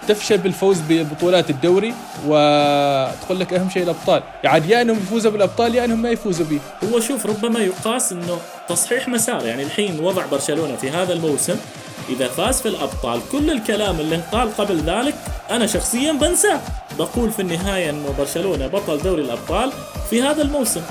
تفشل 0.08 0.38
بالفوز 0.38 0.78
ببطولات 0.90 1.50
الدوري 1.50 1.94
وتقول 2.28 3.40
لك 3.40 3.54
أهم 3.54 3.70
شيء 3.70 3.84
الأبطال. 3.84 4.24
يعني 4.44 4.70
يا 4.70 4.82
إنهم 4.82 4.98
يفوزوا 4.98 5.32
بالأبطال 5.32 5.76
يا 5.76 5.86
إنهم 5.86 6.02
ما 6.02 6.10
يفوزوا 6.10 6.46
به 6.46 6.60
هو 6.84 7.00
شوف 7.00 7.26
ربما 7.26 7.60
يقاس 7.60 8.12
إنه 8.12 8.38
تصحيح 8.70 9.08
مسار. 9.08 9.46
يعني 9.46 9.64
الحين 9.64 10.00
وضع 10.00 10.26
برشلونة 10.26 10.76
في 10.76 10.90
هذا 10.90 11.14
الموسم 11.14 11.56
إذا 12.10 12.28
فاز 12.28 12.62
في 12.62 12.68
الأبطال 12.68 13.22
كل 13.32 13.52
الكلام 13.52 14.00
اللي 14.00 14.16
انقال 14.16 14.58
قبل 14.58 14.78
ذلك 14.78 15.16
أنا 15.52 15.68
شخصيا 15.68 16.12
بنساه. 16.12 16.60
بقول 17.00 17.32
في 17.32 17.42
النهاية 17.42 17.90
إنه 17.90 18.14
برشلونة 18.18 18.68
بطل 18.68 18.98
دوري 18.98 19.22
الأبطال 19.22 19.72
في 20.10 20.22
هذا 20.22 20.42
الموسم. 20.42 20.82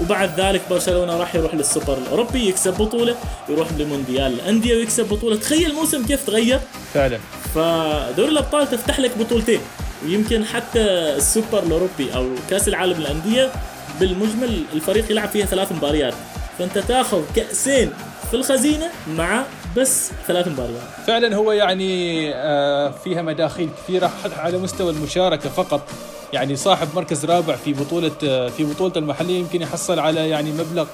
وبعد 0.00 0.40
ذلك 0.40 0.60
برشلونة 0.70 1.16
راح 1.16 1.34
يروح 1.34 1.54
للسوبر 1.54 1.98
الأوروبي 1.98 2.48
يكسب 2.48 2.74
بطولة 2.78 3.16
يروح 3.48 3.68
لمونديال. 3.78 4.32
الأندية 4.32 4.76
ويكسب 4.76 5.08
بطولة. 5.08 5.36
تخيل 5.36 5.70
الموسم 5.70 6.06
كيف 6.06 6.26
تغير. 6.26 6.60
فعلا. 6.94 7.18
فدوري 7.54 8.28
الأبطال 8.28 8.70
تفتح 8.70 9.00
لك 9.00 9.18
بطولتين 9.18 9.60
ويمكن 10.04 10.44
حتى 10.44 10.80
السوبر 11.16 11.62
الأوروبي 11.62 12.14
أو 12.14 12.28
كأس 12.50 12.68
العالم 12.68 13.00
للأندية 13.00 13.52
بالمجمل 14.00 14.62
الفريق 14.74 15.10
يلعب 15.10 15.28
فيها 15.28 15.46
ثلاث 15.46 15.72
مباريات. 15.72 16.14
فأنت 16.58 16.78
تاخذ 16.78 17.22
كأسين 17.36 17.92
في 18.30 18.34
الخزينة 18.36 18.90
مع 19.16 19.44
بس 19.76 20.10
ثلاث 20.26 20.48
مباريات. 20.48 20.82
فعلا 21.06 21.36
هو 21.36 21.52
يعني 21.52 22.30
آه، 22.34 22.90
فيها 23.04 23.22
مداخيل 23.22 23.68
كثيرة 23.84 24.10
على 24.38 24.58
مستوى 24.58 24.92
المشاركة 24.92 25.48
فقط. 25.50 25.88
يعني 26.32 26.56
صاحب 26.56 26.88
مركز 26.96 27.24
رابع 27.24 27.56
في 27.56 27.72
بطولة 27.72 28.12
آه، 28.24 28.48
في 28.48 28.64
بطولته 28.64 28.98
المحلية 28.98 29.38
يمكن 29.38 29.62
يحصل 29.62 29.98
على 29.98 30.28
يعني 30.28 30.52
مبلغ 30.52 30.86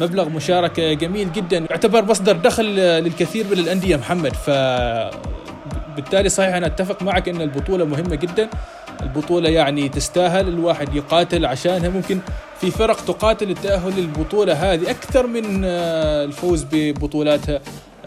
مبلغ 0.00 0.28
مشاركة 0.28 0.92
جميل 0.92 1.32
جدا. 1.32 1.58
يعتبر 1.70 2.04
مصدر 2.04 2.32
دخل 2.32 2.64
للكثير 2.76 3.46
من 3.46 3.58
الأندية 3.58 3.96
محمد. 3.96 4.32
ف 4.34 4.50
بالتالي 5.98 6.28
صحيح 6.28 6.54
أنا 6.54 6.66
أتفق 6.66 7.02
معك 7.02 7.28
إن 7.28 7.40
البطولة 7.40 7.84
مهمة 7.84 8.14
جدا. 8.14 8.48
البطولة 9.02 9.48
يعني 9.48 9.88
تستاهل 9.88 10.48
الواحد 10.48 10.94
يقاتل 10.94 11.46
عشانها 11.46 11.88
ممكن 11.88 12.18
في 12.60 12.70
فرق 12.70 13.04
تقاتل 13.04 13.50
التاهل 13.50 13.92
للبطولة 13.96 14.52
هذه. 14.52 14.90
أكثر 14.90 15.26
من 15.26 15.64
الفوز 15.64 16.66
ببطولاتها 16.72 17.60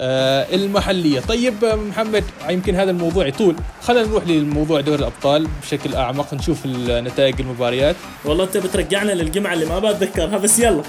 آه، 0.03 0.55
المحلية. 0.55 1.19
طيب 1.19 1.65
محمد 1.65 2.23
يمكن 2.49 2.75
هذا 2.75 2.91
الموضوع 2.91 3.27
يطول. 3.27 3.55
خلينا 3.83 4.07
نروح 4.07 4.27
للموضوع 4.27 4.81
دوري 4.81 4.99
الأبطال 4.99 5.47
بشكل 5.63 5.95
أعمق 5.95 6.33
نشوف 6.33 6.65
نتائج 6.87 7.35
المباريات. 7.41 7.95
والله 8.25 8.43
أنت 8.43 8.57
بترجعنا 8.57 9.11
للجمعة 9.11 9.53
اللي 9.53 9.65
ما 9.65 9.79
بتذكرها 9.79 10.37
بس 10.37 10.59
يلا. 10.59 10.83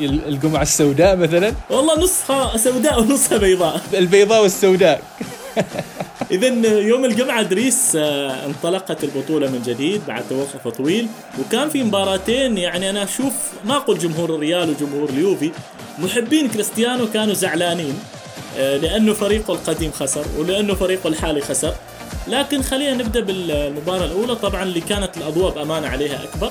الجمعة 0.00 0.62
السوداء 0.62 1.16
مثلا؟ 1.16 1.52
والله 1.70 1.98
نصها 1.98 2.56
سوداء 2.56 3.00
ونصها 3.00 3.38
بيضاء. 3.38 3.80
البيضاء 3.94 4.42
والسوداء. 4.42 5.02
اذا 6.30 6.48
يوم 6.78 7.04
الجمعة 7.04 7.40
ادريس 7.40 7.96
آه، 7.96 8.46
انطلقت 8.46 9.04
البطولة 9.04 9.50
من 9.50 9.62
جديد 9.66 10.00
بعد 10.08 10.22
توقف 10.28 10.68
طويل 10.68 11.08
وكان 11.40 11.68
في 11.68 11.82
مباراتين 11.82 12.58
يعني 12.58 12.90
أنا 12.90 13.04
أشوف 13.04 13.32
ما 13.64 13.76
أقول 13.76 13.98
جمهور 13.98 14.34
الريال 14.34 14.70
وجمهور 14.70 15.08
اليوفي 15.08 15.50
محبين 15.98 16.48
كريستيانو 16.48 17.06
كانوا 17.06 17.34
زعلانين 17.34 17.98
آه، 18.58 18.76
لأنه 18.76 19.12
فريقه 19.12 19.54
القديم 19.54 19.90
خسر 19.92 20.24
ولأنه 20.38 20.74
فريقه 20.74 21.08
الحالي 21.08 21.40
خسر. 21.40 21.74
لكن 22.28 22.62
خلينا 22.62 22.94
نبدأ 22.94 23.20
بالمباراة 23.20 24.04
الأولى 24.04 24.36
طبعا 24.36 24.62
اللي 24.62 24.80
كانت 24.80 25.16
الأضواء 25.16 25.54
بأمانة 25.54 25.88
عليها 25.88 26.24
أكبر. 26.24 26.50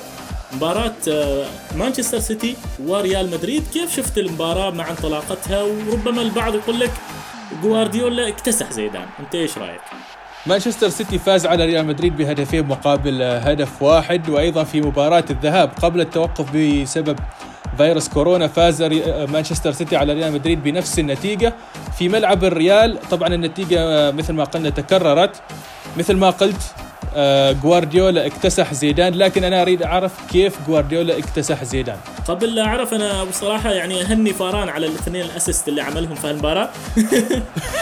مباراة 0.54 0.94
آه، 1.10 1.46
مانشستر 1.76 2.20
سيتي 2.20 2.56
وريال 2.86 3.32
مدريد. 3.32 3.64
كيف 3.74 3.96
شفت 3.96 4.18
المباراة 4.18 4.70
مع 4.70 4.90
انطلاقتها؟ 4.90 5.62
وربما 5.64 6.22
البعض 6.22 6.56
يقول 6.56 6.80
لك 6.80 6.92
جوارديولا 7.64 8.28
اكتسح 8.28 8.72
زيدان 8.72 9.06
أنت 9.20 9.36
إيش 9.36 9.58
رأيك؟ 9.58 9.82
مانشستر 10.46 10.90
سيتي 10.90 11.20
فاز 11.20 11.46
على 11.46 11.66
ريال 11.66 11.86
مدريد 11.86 12.18
بهدفين 12.18 12.68
مقابل 12.68 13.22
هدف 13.22 13.82
واحد 13.82 14.30
وأيضا 14.30 14.64
في 14.64 14.82
مباراة 14.82 15.24
الذهاب 15.30 15.72
قبل 15.82 16.02
التوقف 16.02 16.56
بسبب 16.56 17.20
فيروس 17.78 18.10
كورونا 18.10 18.48
فاز 18.48 18.84
مانشستر 19.32 19.72
سيتي 19.72 19.96
على 19.96 20.14
ريال 20.14 20.34
مدريد 20.34 20.64
بنفس 20.64 21.00
النتيجة. 21.00 21.54
في 21.98 22.10
ملعب 22.10 22.44
الريال 22.44 23.00
طبعا 23.12 23.34
النتيجة 23.34 24.12
مثل 24.12 24.34
ما 24.34 24.44
قلنا 24.44 24.70
تكررت. 24.70 25.42
مثل 25.98 26.16
ما 26.16 26.30
قلت 26.30 26.62
آه، 26.78 26.87
جوارديولا 27.64 28.26
اكتسح 28.26 28.74
زيدان 28.74 29.14
لكن 29.14 29.44
أنا 29.44 29.62
أريد 29.62 29.84
أعرف 29.84 30.12
كيف 30.32 30.56
جوارديولا 30.68 31.18
اكتسح 31.18 31.64
زيدان. 31.64 31.98
قبل 32.28 32.56
لا 32.56 32.66
أعرف 32.66 32.94
أنا 32.94 33.24
بصراحة 33.24 33.72
يعني 33.72 34.02
أهني 34.02 34.34
فاران 34.34 34.70
على 34.70 34.88
الاثنين 34.88 35.22
ال 35.22 35.28
assist 35.28 35.68
اللي 35.68 35.82
عملهم 35.82 36.16
في 36.16 36.30
المباراه 36.32 36.70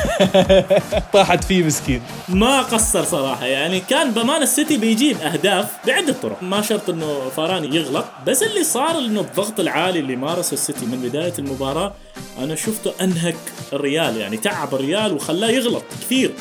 طاحت 1.14 1.44
فيه 1.44 1.64
مسكين. 1.64 2.02
ما 2.30 2.62
قصر 2.62 3.04
صراحة 3.04 3.46
يعني 3.46 3.80
كان 3.80 4.12
بإمكان 4.12 4.42
السيتي 4.42 4.78
بيجيب 4.78 5.18
أهداف 5.22 5.66
بعدة 5.88 6.14
طرق 6.24 6.44
ما 6.44 6.62
شرط 6.62 6.90
إنه 6.90 7.30
فاران 7.36 7.74
يغلط 7.74 8.06
بس 8.28 8.44
اللي 8.44 8.64
صار 8.64 8.98
إنه 8.98 9.22
الضغط 9.22 9.60
العالي 9.60 10.00
اللي 10.00 10.16
مارسه 10.16 10.54
السيتي 10.54 10.86
من 10.86 10.98
بداية 11.02 11.34
المباراة 11.40 11.94
أنا 12.40 12.56
شفته 12.56 12.94
أنهك 13.02 13.36
الريال 13.74 14.18
يعني 14.18 14.38
تعب 14.38 14.76
الريال 14.76 15.14
وخلاه 15.14 15.50
يغلط 15.50 15.84
كثير. 16.02 16.32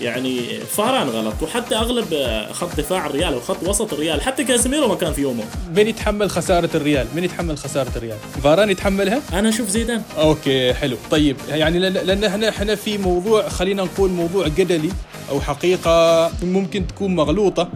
يعني 0.00 0.60
فاران 0.60 1.08
غلط. 1.08 1.34
وحتى 1.42 1.74
أغلب 1.74 2.06
خط 2.52 2.76
دفاع 2.76 3.06
الريال 3.06 3.34
وخط 3.34 3.68
وسط 3.68 3.92
الريال 3.92 4.20
حتى 4.20 4.44
كاسيميرو 4.44 4.88
ما 4.88 4.94
كان 4.94 5.12
في 5.12 5.20
يومه. 5.20 5.44
من 5.76 5.86
يتحمل 5.88 6.30
خسارة 6.30 6.70
الريال؟ 6.74 7.06
من 7.14 7.24
يتحمل 7.24 7.58
خسارة 7.58 7.92
الريال؟ 7.96 8.16
فاران 8.44 8.70
يتحملها؟ 8.70 9.22
أنا 9.32 9.48
أشوف 9.48 9.68
زيدان. 9.68 10.02
okay 10.18 10.74
حلو. 10.74 10.96
طيب 11.10 11.36
يعني 11.48 11.78
لأن 11.78 12.24
إحنا 12.24 12.48
إحنا 12.48 12.74
في 12.74 12.98
موضوع 12.98 13.48
خلينا 13.48 13.82
نقول 13.82 14.10
موضوع 14.10 14.48
جدلي 14.48 14.90
أو 15.30 15.40
حقيقة 15.40 16.30
ممكن 16.42 16.86
تكون 16.86 17.14
مغلوطة. 17.16 17.68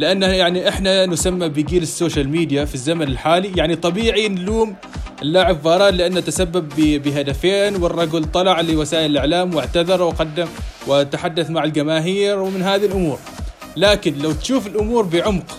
لأنه 0.00 0.26
يعني 0.26 0.68
إحنا 0.68 1.06
نسمى 1.06 1.48
بجيل 1.48 1.82
ال 1.82 1.89
social 1.89 2.28
media 2.28 2.64
في 2.64 2.74
الزمن 2.74 3.02
الحالي. 3.02 3.52
يعني 3.56 3.76
طبيعي 3.76 4.28
نلوم 4.28 4.76
اللاعب 5.22 5.58
فاران 5.64 5.94
لأنه 5.94 6.20
تسبب 6.20 6.68
بهدفين 6.76 7.76
والرجل 7.82 8.24
طلع 8.24 8.60
لوسائل 8.60 9.10
الإعلام 9.10 9.54
واعتذر 9.54 10.02
وقدم 10.02 10.46
وتحدث 10.86 11.50
مع 11.50 11.64
الجماهير 11.64 12.38
ومن 12.38 12.62
هذه 12.62 12.86
الأمور. 12.86 13.18
لكن 13.76 14.18
لو 14.18 14.32
تشوف 14.32 14.66
الأمور 14.66 15.04
بعمق 15.04 15.58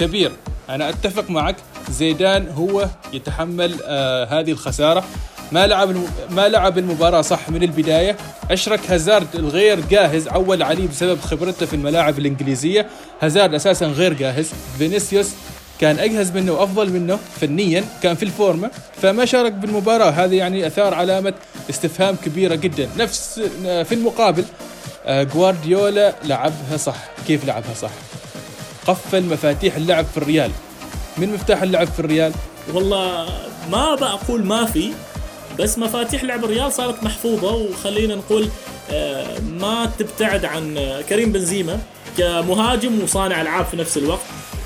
كبير 0.00 0.32
أنا 0.70 0.88
أتفق 0.88 1.30
معك 1.30 1.56
زيدان 1.90 2.48
هو 2.48 2.88
يتحمل 3.12 3.74
آه 3.84 4.24
هذه 4.24 4.50
الخسارة. 4.52 5.04
ما 5.52 5.66
لعب 5.66 5.96
ما 6.30 6.48
لعب 6.48 6.78
المباراة 6.78 7.20
صح 7.20 7.48
من 7.50 7.62
البداية. 7.62 8.16
أشرك 8.50 8.90
هازارد 8.90 9.26
الغير 9.34 9.80
جاهز. 9.90 10.28
عول 10.28 10.62
عليه 10.62 10.88
بسبب 10.88 11.20
خبرته 11.20 11.66
في 11.66 11.76
الملاعب 11.76 12.18
الإنجليزية. 12.18 12.86
هازارد 13.20 13.54
أساسا 13.54 13.86
غير 13.86 14.12
جاهز. 14.12 14.50
فينيسيوس 14.78 15.28
كان 15.80 15.98
أجهز 15.98 16.30
منه 16.30 16.52
وأفضل 16.52 16.90
منه 16.90 17.18
فنيا. 17.40 17.84
كان 18.02 18.14
في 18.14 18.22
الفورمة. 18.22 18.70
فما 19.02 19.24
شارك 19.24 19.52
بالمباراة. 19.52 20.10
هذا 20.10 20.34
يعني 20.34 20.66
أثار 20.66 20.94
علامة 20.94 21.34
استفهام 21.70 22.16
كبيرة 22.24 22.54
جدا. 22.54 22.88
نفس 22.98 23.40
في 23.62 23.94
المقابل 23.94 24.44
آه، 25.06 25.22
جوارديولا 25.22 26.14
لعبها 26.24 26.76
صح. 26.76 26.96
كيف 27.26 27.44
لعبها 27.44 27.74
صح؟ 27.74 27.90
قفل 28.86 29.22
مفاتيح 29.22 29.76
اللعب 29.76 30.04
في 30.04 30.18
الريال. 30.18 30.50
من 31.18 31.32
مفتاح 31.32 31.62
اللعب 31.62 31.86
في 31.86 32.00
الريال؟ 32.00 32.32
والله 32.74 33.26
ما 33.70 33.94
بقول 33.94 34.44
ما 34.44 34.64
في. 34.64 34.92
بس 35.60 35.78
مفاتيح 35.78 36.24
لعب 36.24 36.44
الريال 36.44 36.72
صارت 36.72 37.02
محفوظة 37.02 37.54
وخلينا 37.54 38.14
نقول 38.14 38.48
آه، 38.90 39.38
ما 39.40 39.90
تبتعد 39.98 40.44
عن 40.44 40.78
كريم 41.08 41.32
بنزيما 41.32 41.80
كمهاجم 42.18 43.02
وصانع 43.02 43.42
ألعاب 43.42 43.64
في 43.64 43.76
نفس 43.76 43.96
الوقت. 43.96 44.20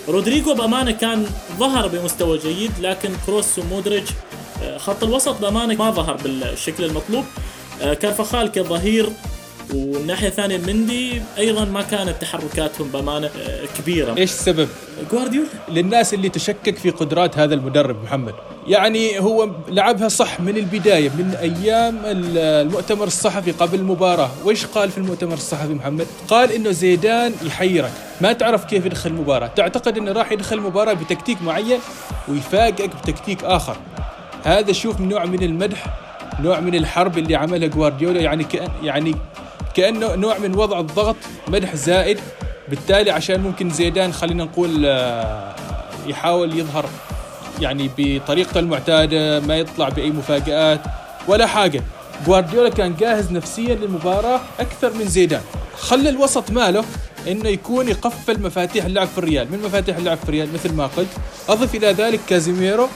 رودريجو 0.08 0.54
بأمانة 0.54 0.90
كان 0.90 1.26
ظهر 1.58 1.86
بمستوى 1.88 2.38
جيد 2.38 2.70
لكن 2.80 3.10
كروس 3.26 3.58
ومودريتش 3.58 4.10
آه، 4.62 4.78
خط 4.78 5.04
الوسط 5.04 5.40
بأمانة 5.40 5.74
ما 5.74 5.90
ظهر 5.90 6.14
بالشكل 6.14 6.84
المطلوب. 6.84 7.24
آه، 7.82 7.94
كارفخال 7.94 8.52
كظهير 8.52 9.08
والناحيه 9.74 10.28
الثانية 10.28 10.58
مندي 10.58 11.22
أيضا 11.38 11.64
ما 11.64 11.82
كانت 11.82 12.14
تحركاتهم 12.20 12.88
بأمانة 12.88 13.26
آه، 13.26 13.64
كبيرة. 13.78 14.16
إيش 14.16 14.30
السبب؟ 14.30 14.68
جوارديولا. 15.12 15.48
للناس 15.68 16.14
اللي 16.14 16.28
تشكك 16.28 16.78
في 16.78 16.90
قدرات 16.90 17.38
هذا 17.38 17.54
المدرب 17.54 18.02
محمد. 18.02 18.34
يعني 18.66 19.18
هو 19.20 19.48
لعبها 19.68 20.08
صح 20.08 20.40
من 20.40 20.56
البداية 20.56 21.08
من 21.08 21.36
أيام 21.40 21.98
المؤتمر 22.04 23.06
الصحفي 23.06 23.52
قبل 23.52 23.78
المباراة. 23.78 24.30
وإيش 24.44 24.66
قال 24.66 24.90
في 24.90 24.98
المؤتمر 24.98 25.34
الصحفي 25.34 25.74
محمد؟ 25.74 26.06
قال 26.28 26.52
إنه 26.52 26.70
زيدان 26.70 27.34
يحيرك. 27.42 27.92
ما 28.20 28.32
تعرف 28.32 28.64
كيف 28.64 28.86
يدخل 28.86 29.10
المباراة. 29.10 29.46
تعتقد 29.46 29.98
إنه 29.98 30.12
راح 30.12 30.32
يدخل 30.32 30.56
المباراة 30.56 30.92
بتكتيك 30.92 31.42
معين 31.42 31.78
ويفاجئك 32.28 32.90
بتكتيك 32.96 33.44
آخر. 33.44 33.76
هذا 34.44 34.72
شوف 34.72 35.00
نوع 35.00 35.24
من 35.24 35.42
المدح 35.42 35.86
نوع 36.40 36.60
من 36.60 36.74
الحرب 36.74 37.18
اللي 37.18 37.34
عملها 37.36 37.68
جوارديولا. 37.68 38.20
يعني 38.20 38.44
كأن 38.44 38.68
يعني 38.82 39.14
كأنه 39.74 40.14
نوع 40.14 40.38
من 40.38 40.54
وضع 40.54 40.80
الضغط 40.80 41.16
مدح 41.48 41.74
زائد. 41.74 42.20
بالتالي 42.68 43.10
عشان 43.10 43.40
ممكن 43.40 43.70
زيدان 43.70 44.12
خلينا 44.12 44.44
نقول 44.44 44.86
آه، 44.86 45.54
يحاول 46.06 46.58
يظهر 46.58 46.86
يعني 47.60 47.90
بطريقته 47.98 48.60
المعتادة 48.60 49.40
ما 49.40 49.56
يطلع 49.56 49.88
بأي 49.88 50.10
مفاجآت 50.10 50.80
ولا 51.28 51.46
حاجة. 51.46 51.82
جوارديولا 52.26 52.68
كان 52.68 52.96
جاهز 52.96 53.32
نفسيا 53.32 53.74
للمباراة 53.74 54.40
أكثر 54.60 54.92
من 54.92 55.08
زيدان. 55.08 55.42
خلى 55.78 56.08
الوسط 56.08 56.50
ماله 56.50 56.84
إنه 57.28 57.48
يكون 57.48 57.88
يقفل 57.88 58.42
مفاتيح 58.42 58.84
اللعب 58.84 59.06
في 59.08 59.18
الريال. 59.18 59.52
من 59.52 59.62
مفاتيح 59.62 59.96
اللعب 59.96 60.16
في 60.18 60.24
الريال؟ 60.24 60.52
مثل 60.54 60.72
ما 60.72 60.86
قلت 60.86 61.08
أضف 61.48 61.74
إلى 61.74 61.92
ذلك 61.92 62.20
كازيميرو 62.28 62.88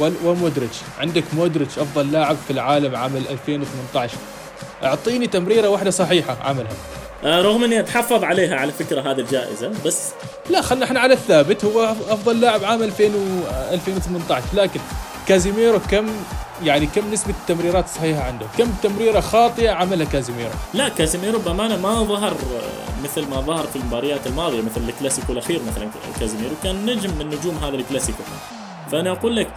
ومودريتش. 0.00 0.76
عندك 1.00 1.24
مودريتش 1.32 1.78
أفضل 1.78 2.12
لاعب 2.12 2.36
في 2.46 2.52
العالم 2.52 2.96
عام 2.96 3.16
2018 3.30 4.16
أعطيني 4.84 5.26
تمريرة 5.26 5.68
واحدة 5.68 5.90
صحيحة 5.90 6.36
عملها. 6.44 6.72
رغم 7.24 7.64
إني 7.64 7.80
أتحفظ 7.80 8.24
عليها 8.24 8.56
على 8.56 8.72
فكرة 8.72 9.00
هذه 9.00 9.20
الجائزة 9.20 9.70
بس 9.86 10.10
لا 10.50 10.62
خلنا 10.62 10.84
إحنا 10.84 11.00
على 11.00 11.14
الثابت 11.14 11.64
هو 11.64 11.84
أفضل 12.08 12.40
لاعب 12.40 12.64
عام 12.64 12.82
2000 12.82 13.04
و 13.04 13.08
2018 13.72 14.44
لكن 14.54 14.80
كازيميرو 15.28 15.78
كم 15.90 16.06
يعني 16.64 16.86
كم 16.86 17.12
نسبة 17.12 17.34
التمريرات 17.40 17.84
الصحيحة 17.84 18.22
عنده؟ 18.22 18.46
كم 18.58 18.70
تمريرة 18.82 19.20
خاطئة 19.20 19.70
عملها 19.70 20.06
كازيميرو؟ 20.06 20.50
لا 20.74 20.88
كازيميرو 20.88 21.38
بأمانة 21.38 21.76
ما 21.76 22.02
ظهر 22.02 22.32
آه، 22.32 23.04
مثل 23.04 23.28
ما 23.30 23.40
ظهر 23.40 23.66
في 23.66 23.76
المباريات 23.76 24.26
الماضية 24.26 24.62
مثل 24.62 24.80
الكلاسيكو 24.88 25.32
الأخير 25.32 25.60
مثلا 25.72 25.88
كازيميرو 26.20 26.54
كان 26.62 26.86
نجم 26.86 27.10
من 27.18 27.26
نجوم 27.26 27.56
هذا 27.64 27.76
الكلاسيكو 27.76 28.22
فأنا 28.92 29.12
أقول 29.12 29.36
لك 29.36 29.48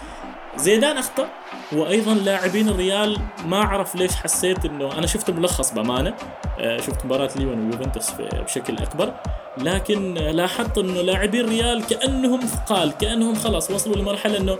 زيدان 0.58 0.98
أخطأ 0.98 1.28
وأيضا 1.74 2.14
لاعبين 2.14 2.70
الريال 2.70 3.20
ما 3.46 3.58
أعرف 3.58 3.96
ليش 3.96 4.16
حسيت 4.16 4.66
إنه 4.66 4.98
أنا 4.98 5.08
شفت 5.08 5.30
ملخص 5.30 5.74
بأمانة. 5.74 6.14
آه، 6.60 6.78
شفت 6.78 7.06
مباراة 7.06 7.30
ليون 7.36 7.60
ويوفنتوس 7.60 8.12
بشكل 8.46 8.78
أكبر. 8.78 9.14
لكن 9.58 10.14
لاحظت 10.14 10.78
إنه 10.78 11.02
لاعبي 11.02 11.42
الريال 11.42 11.88
كأنهم 11.88 12.40
ثقال 12.40 12.98
كأنهم 12.98 13.36
خلاص 13.36 13.72
وصلوا 13.72 13.96
لمرحلة 13.96 14.38
إنه 14.38 14.58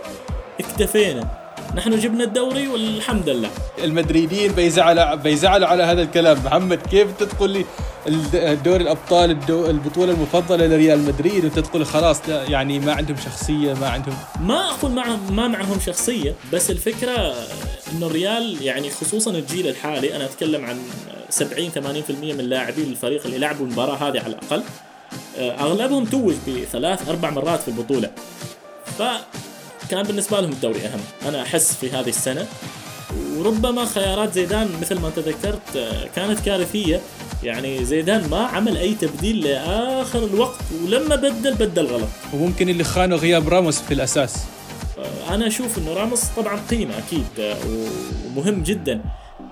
اكتفينا. 0.60 1.47
نحن 1.74 1.98
جبنا 1.98 2.24
الدوري 2.24 2.68
والحمد 2.68 3.28
لله. 3.28 3.50
المدريديين 3.84 4.52
بيزعلوا 4.52 5.14
بيزعلوا 5.14 5.68
على 5.68 5.82
هذا 5.82 6.02
الكلام، 6.02 6.44
محمد 6.44 6.78
كيف 6.90 7.08
تدخل 7.18 7.50
لي 7.50 7.64
دوري 8.64 8.82
الأبطال 8.82 9.30
الدو 9.30 9.66
البطولة 9.66 10.12
المفضلة 10.12 10.66
لريال 10.66 10.98
مدريد 10.98 11.44
وتدخل 11.44 11.84
خلاص 11.84 12.28
لا 12.28 12.42
يعني 12.44 12.78
ما 12.78 12.92
عندهم 12.92 13.16
شخصية 13.16 13.74
ما 13.74 13.88
عندهم 13.88 14.16
ما 14.40 14.70
أقول 14.70 14.90
معهم 14.90 15.36
ما 15.36 15.48
معهم 15.48 15.80
شخصية 15.86 16.34
بس 16.52 16.70
الفكرة 16.70 17.34
إنه 17.92 18.06
الريال 18.06 18.62
يعني 18.62 18.90
خصوصا 18.90 19.30
الجيل 19.30 19.68
الحالي 19.68 20.16
أنا 20.16 20.24
أتكلم 20.24 20.64
عن 20.64 20.78
70 21.30 21.70
80% 21.70 21.78
من 22.10 22.44
لاعبي 22.44 22.82
الفريق 22.82 23.24
اللي 23.24 23.38
لعبوا 23.38 23.66
المباراة 23.66 23.94
هذه 23.94 24.20
على 24.20 24.26
الأقل. 24.26 24.62
أغلبهم 25.38 26.04
توج 26.04 26.34
بثلاث 26.48 27.08
أربع 27.08 27.30
مرات 27.30 27.60
في 27.60 27.68
البطولة. 27.68 28.10
فكان 29.88 30.02
بالنسبة 30.02 30.40
لهم 30.40 30.52
الدوري 30.52 30.80
أهم. 30.80 31.00
أنا 31.28 31.42
أحس 31.42 31.74
في 31.74 31.90
هذه 31.90 32.08
السنة 32.08 32.46
وربما 33.36 33.84
خيارات 33.84 34.32
زيدان 34.32 34.68
مثل 34.80 35.00
ما 35.00 35.08
أنت 35.08 35.18
ذكرت 35.18 35.76
آه، 35.76 36.06
كانت 36.16 36.40
كارثية. 36.40 37.00
يعني 37.42 37.84
زيدان 37.84 38.28
ما 38.30 38.38
عمل 38.38 38.76
أي 38.76 38.94
تبديل 38.94 39.40
لآخر 39.44 40.24
الوقت 40.24 40.58
ولما 40.84 41.16
بدل 41.16 41.54
بدل 41.54 41.86
غلط. 41.86 42.08
وممكن 42.34 42.68
اللي 42.68 42.84
خانوا 42.84 43.18
غياب 43.18 43.48
راموس 43.48 43.80
في 43.80 43.94
الأساس. 43.94 44.36
أنا 45.30 45.46
أشوف 45.46 45.78
إنه 45.78 45.92
راموس 45.92 46.24
طبعا 46.36 46.60
قيمة 46.70 46.94
أكيد 46.98 47.26
آه، 47.40 47.56
ومهم 48.26 48.62
جدا. 48.62 49.00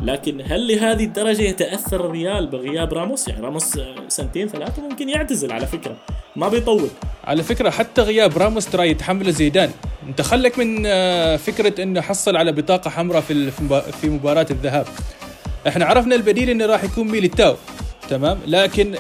لكن 0.03 0.41
هل 0.45 0.69
لهذه 0.69 1.05
الدرجة 1.05 1.43
يتأثر 1.43 2.07
الريال 2.07 2.47
بغياب 2.47 2.95
راموس؟ 2.95 3.29
يعني 3.29 3.45
راموس 3.45 3.79
آه، 3.79 3.95
سنتين 4.09 4.49
ثلاثة 4.49 4.83
ممكن 4.83 5.09
يعتزل 5.09 5.53
على 5.53 5.67
فكرة 5.67 5.97
ما 6.37 6.49
بيطول. 6.49 6.89
على 7.25 7.43
فكرة 7.43 7.71
حتى 7.71 8.03
غياب 8.03 8.39
راموس 8.39 8.67
ترى 8.67 8.91
يتحمله 8.91 9.31
زيدان. 9.31 9.71
انت 10.09 10.21
خلك 10.23 10.59
من 10.59 10.83
آه، 10.87 11.37
فكرة 11.37 11.83
انه 11.83 12.01
حصل 12.01 12.37
على 12.37 12.53
بطاقة 12.53 12.91
حمراء 12.91 13.21
في 13.21 13.51
في 13.51 13.63
مبا- 13.63 13.91
في 13.91 14.09
مباراة 14.09 14.47
الذهاب. 14.51 14.87
إحنا 15.69 15.85
عرفنا 15.87 16.15
البديل 16.15 16.51
إنه 16.51 16.67
راح 16.67 16.85
يكون 16.85 17.09
ميليتاو. 17.09 17.57
تمام. 18.11 18.39
لكن 18.47 18.95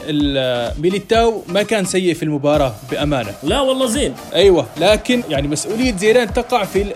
ميليتاو 0.79 1.43
ما 1.49 1.63
كان 1.63 1.85
سيء 1.85 2.15
في 2.15 2.23
المباراة 2.23 2.75
بأمانة. 2.91 3.35
لا 3.43 3.61
والله 3.61 3.87
زين. 3.87 4.15
أيوه. 4.35 4.67
لكن 4.77 5.23
يعني 5.29 5.49
مسؤولية 5.49 5.97
زيدان 5.97 6.33
تقع 6.33 6.65
في 6.65 6.93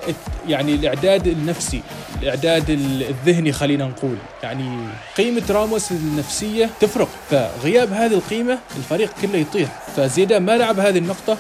يعني 0.49 0.75
الإعداد 0.75 1.27
النفسي 1.27 1.83
الإعداد 2.23 2.71
ال- 2.71 3.03
الذهني 3.09 3.53
خلينا 3.53 3.85
نقول. 3.85 4.17
يعني 4.43 4.89
قيمة 5.17 5.43
راموس 5.51 5.91
النفسية 5.93 6.71
تفرق. 6.81 7.09
فغياب 7.31 7.93
هذه 7.93 8.15
القيمة 8.15 8.59
الفريق 8.77 9.11
كله 9.23 9.39
يطيح 9.39 9.69
فزيدان 9.97 10.43
ما 10.43 10.57
لعب 10.57 10.81
هذه 10.81 10.99
النقطة. 10.99 11.37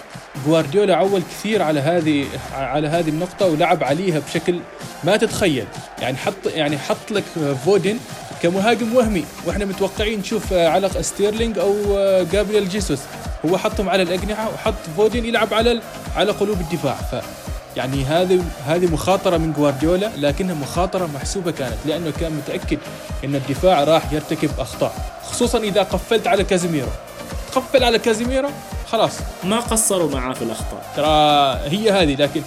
جوارديولا 0.46 0.96
عول 0.96 1.22
كثير 1.22 1.62
على 1.62 1.80
هذه 1.80 2.24
على 2.54 2.88
هذه 2.88 3.08
النقطة 3.08 3.46
ولعب 3.46 3.84
عليها 3.84 4.18
بشكل 4.18 4.58
ما 5.04 5.16
تتخيل. 5.16 5.64
يعني 6.02 6.16
حط 6.16 6.34
يعني 6.54 6.78
حط 6.78 7.10
لك 7.10 7.24
فودن 7.64 7.98
كمهاجم 8.42 8.96
وهمي. 8.96 9.24
وإحنا 9.46 9.64
متوقعين 9.64 10.18
نشوف 10.18 10.52
علق 10.52 11.00
ستيرلينج 11.00 11.58
أو 11.58 11.74
جابرييل 12.32 12.68
جيسوس. 12.68 12.98
هو 13.46 13.58
حطهم 13.58 13.88
على 13.88 14.02
الأجنحة 14.02 14.48
وحط 14.54 14.74
فودين 14.96 15.24
يلعب 15.24 15.54
على 15.54 15.80
على 16.16 16.32
قلوب 16.32 16.60
الدفاع. 16.60 16.94
ف 16.94 17.14
يعني 17.76 18.04
هذه 18.04 18.44
هذه 18.66 18.86
مخاطرة 18.86 19.36
من 19.36 19.52
جوارديولا 19.52 20.10
لكنها 20.16 20.54
مخاطرة 20.54 21.06
محسوبة 21.06 21.50
كانت 21.50 21.76
لأنه 21.86 22.12
كان 22.20 22.32
متأكد 22.32 22.78
إن 23.24 23.34
الدفاع 23.34 23.84
راح 23.84 24.12
يرتكب 24.12 24.50
أخطاء. 24.58 24.94
خصوصا 25.30 25.58
إذا 25.58 25.82
قفلت 25.82 26.26
على 26.26 26.44
كازيميرو. 26.44 26.88
تقفل 27.52 27.84
على 27.84 27.98
كازيميرو 27.98 28.48
خلاص. 28.92 29.12
ما 29.44 29.60
قصروا 29.60 30.10
معاه 30.10 30.32
في 30.32 30.42
الأخطاء. 30.42 30.82
ترى 30.96 31.06
هي 31.76 31.90
هذه 31.90 32.14
لكن 32.14 32.42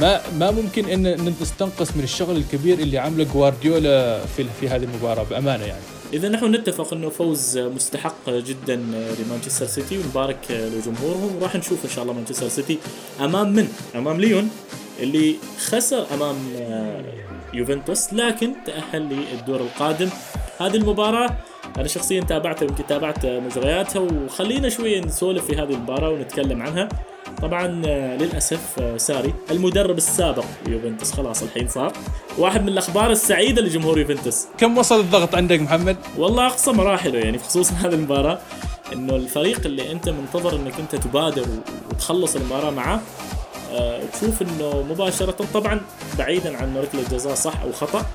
ما 0.00 0.20
ما 0.38 0.50
ممكن 0.50 0.88
إن 0.88 1.34
نستنقص 1.40 1.96
من 1.96 2.02
الشغل 2.02 2.36
الكبير 2.36 2.78
اللي 2.78 2.98
عمله 2.98 3.26
جوارديولا 3.34 4.26
في 4.26 4.44
في 4.60 4.68
هذه 4.68 4.84
المباراة 4.84 5.22
بأمانة 5.22 5.64
يعني. 5.64 5.82
إذا 6.12 6.28
نحن 6.28 6.54
نتفق 6.54 6.92
إنه 6.92 7.08
فوز 7.08 7.58
مستحق 7.58 8.30
جدا 8.30 8.76
لمانشستر 9.18 9.66
سيتي 9.66 9.98
ونبارك 9.98 10.38
لجمهورهم. 10.50 11.36
وراح 11.36 11.56
نشوف 11.56 11.84
إن 11.84 11.90
شاء 11.90 12.02
الله 12.02 12.14
مانشستر 12.14 12.48
سيتي 12.48 12.78
أمام 13.20 13.52
من؟ 13.52 13.68
أمام 13.94 14.20
ليون 14.20 14.50
اللي 15.00 15.36
خسر 15.66 16.06
أمام 16.14 16.36
يوفنتوس 17.54 18.12
لكن 18.12 18.52
تأهل 18.66 19.08
للدور 19.32 19.60
القادم. 19.60 20.08
هذه 20.60 20.76
المباراة 20.76 21.36
أنا 21.76 21.88
شخصيا 21.88 22.20
تابعتها 22.20 22.66
يمكن 22.66 22.86
تابعت 22.86 23.26
مجرياتها 23.26 24.00
وخلينا 24.00 24.68
شوية 24.68 25.00
نسولف 25.00 25.44
في 25.44 25.56
هذه 25.56 25.70
المباراة 25.70 26.10
ونتكلم 26.10 26.62
عنها. 26.62 26.88
طبعا 27.42 27.66
للأسف 28.16 28.60
ساري 28.96 29.34
المدرب 29.50 29.96
السابق 29.98 30.44
ليوفنتوس 30.66 31.12
خلاص 31.12 31.42
الحين 31.42 31.68
صار. 31.68 31.92
واحد 32.38 32.62
من 32.62 32.68
الأخبار 32.68 33.10
السعيدة 33.10 33.62
لجمهور 33.62 33.98
يوفنتوس. 33.98 34.46
كم 34.58 34.78
وصل 34.78 35.00
الضغط 35.00 35.34
عندك 35.34 35.60
محمد؟ 35.60 35.96
والله 36.16 36.46
أقصى 36.46 36.72
مراحله 36.72 37.18
يعني 37.18 37.38
خصوصا 37.38 37.74
هذه 37.74 37.94
المباراة 37.94 38.38
إنه 38.92 39.16
الفريق 39.16 39.60
اللي 39.66 39.92
أنت 39.92 40.08
منتظر 40.08 40.56
إنك 40.56 40.74
أنت 40.80 40.96
تبادر 40.96 41.46
وتخلص 41.90 42.36
المباراة 42.36 42.70
معه 42.70 43.00
آه، 43.72 44.00
تشوف 44.12 44.42
إنه 44.42 44.84
مباشرة 44.90 45.36
طبعا 45.54 45.80
بعيدا 46.18 46.56
عن 46.56 46.76
ركله 46.76 47.02
جزاء 47.10 47.34
صح 47.34 47.60
أو 47.62 47.72
خطأ 47.72 48.06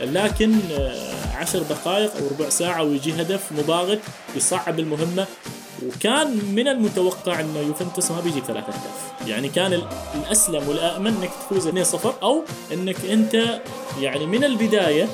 لكن 0.00 0.52
آه، 0.78 1.36
عشر 1.36 1.58
دقائق 1.62 2.10
أو 2.16 2.22
ربع 2.28 2.48
ساعة 2.48 2.82
ويجي 2.82 3.12
هدف 3.12 3.52
مباغت 3.52 4.00
يصعب 4.36 4.78
المهمة 4.78 5.26
وكان 5.86 6.38
من 6.54 6.68
المتوقع 6.68 7.40
إنه 7.40 7.58
يوفنتوس 7.58 8.10
ما 8.10 8.20
بيجي 8.20 8.40
ثلاث 8.40 8.64
اهداف 8.64 9.28
يعني 9.28 9.48
كان 9.48 9.72
ال- 9.72 9.86
الأسلم 10.14 10.68
والآمن 10.68 11.06
إنك 11.06 11.30
تفوز 11.40 11.68
2-0 11.96 12.06
أو 12.22 12.42
إنك 12.72 12.96
أنت 13.10 13.60
يعني 14.00 14.26
من 14.26 14.44
البداية 14.44 15.08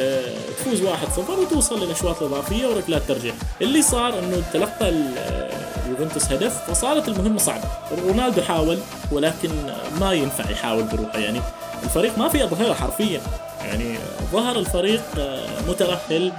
آه، 0.00 0.34
تفوز 0.58 0.82
1-0 0.82 1.30
وتوصل 1.30 1.84
للاشواط 1.84 2.22
الاضافيه 2.22 2.66
وركلات 2.66 3.02
ترجيح 3.08 3.34
اللي 3.62 3.82
صار 3.82 4.18
إنه 4.18 4.42
تلقى 4.52 4.90
آه، 4.90 5.88
يوفنتوس 5.88 6.24
هدف 6.32 6.70
فصارت 6.70 7.08
المهمة 7.08 7.38
صعبة. 7.38 7.64
رونالدو 8.06 8.42
حاول 8.42 8.78
ولكن 9.12 9.50
ما 10.00 10.12
ينفع 10.12 10.50
يحاول 10.50 10.82
بروحه. 10.84 11.18
يعني 11.18 11.40
الفريق 11.82 12.18
ما 12.18 12.28
في 12.28 12.44
أظهرة 12.44 12.74
حرفيا. 12.74 13.20
يعني 13.60 13.98
ظهر 14.32 14.58
الفريق 14.58 15.02
آه، 15.18 15.60
مترهل 15.68 16.32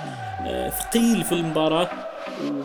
ثقيل 0.79 1.23
في 1.23 1.31
المباراة. 1.31 1.89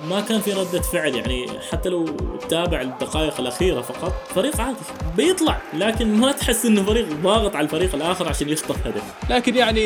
وما 0.04 0.20
كان 0.20 0.40
في 0.40 0.52
ردة 0.52 0.82
فعل 0.82 1.14
يعني 1.14 1.46
حتى 1.72 1.88
لو 1.88 2.04
تتابع 2.40 2.80
الدقائق 2.80 3.40
الأخيرة 3.40 3.80
فقط 3.80 4.12
فريق 4.34 4.60
عادي 4.60 4.76
بيطلع 5.16 5.58
لكن 5.74 6.14
ما 6.14 6.32
تحس 6.32 6.66
إنه 6.66 6.82
فريق 6.82 7.08
ضاغط 7.22 7.56
على 7.56 7.64
الفريق 7.64 7.94
الآخر 7.94 8.28
عشان 8.28 8.48
يخطف 8.48 8.86
هدف. 8.86 9.02
لكن 9.30 9.56
يعني 9.56 9.80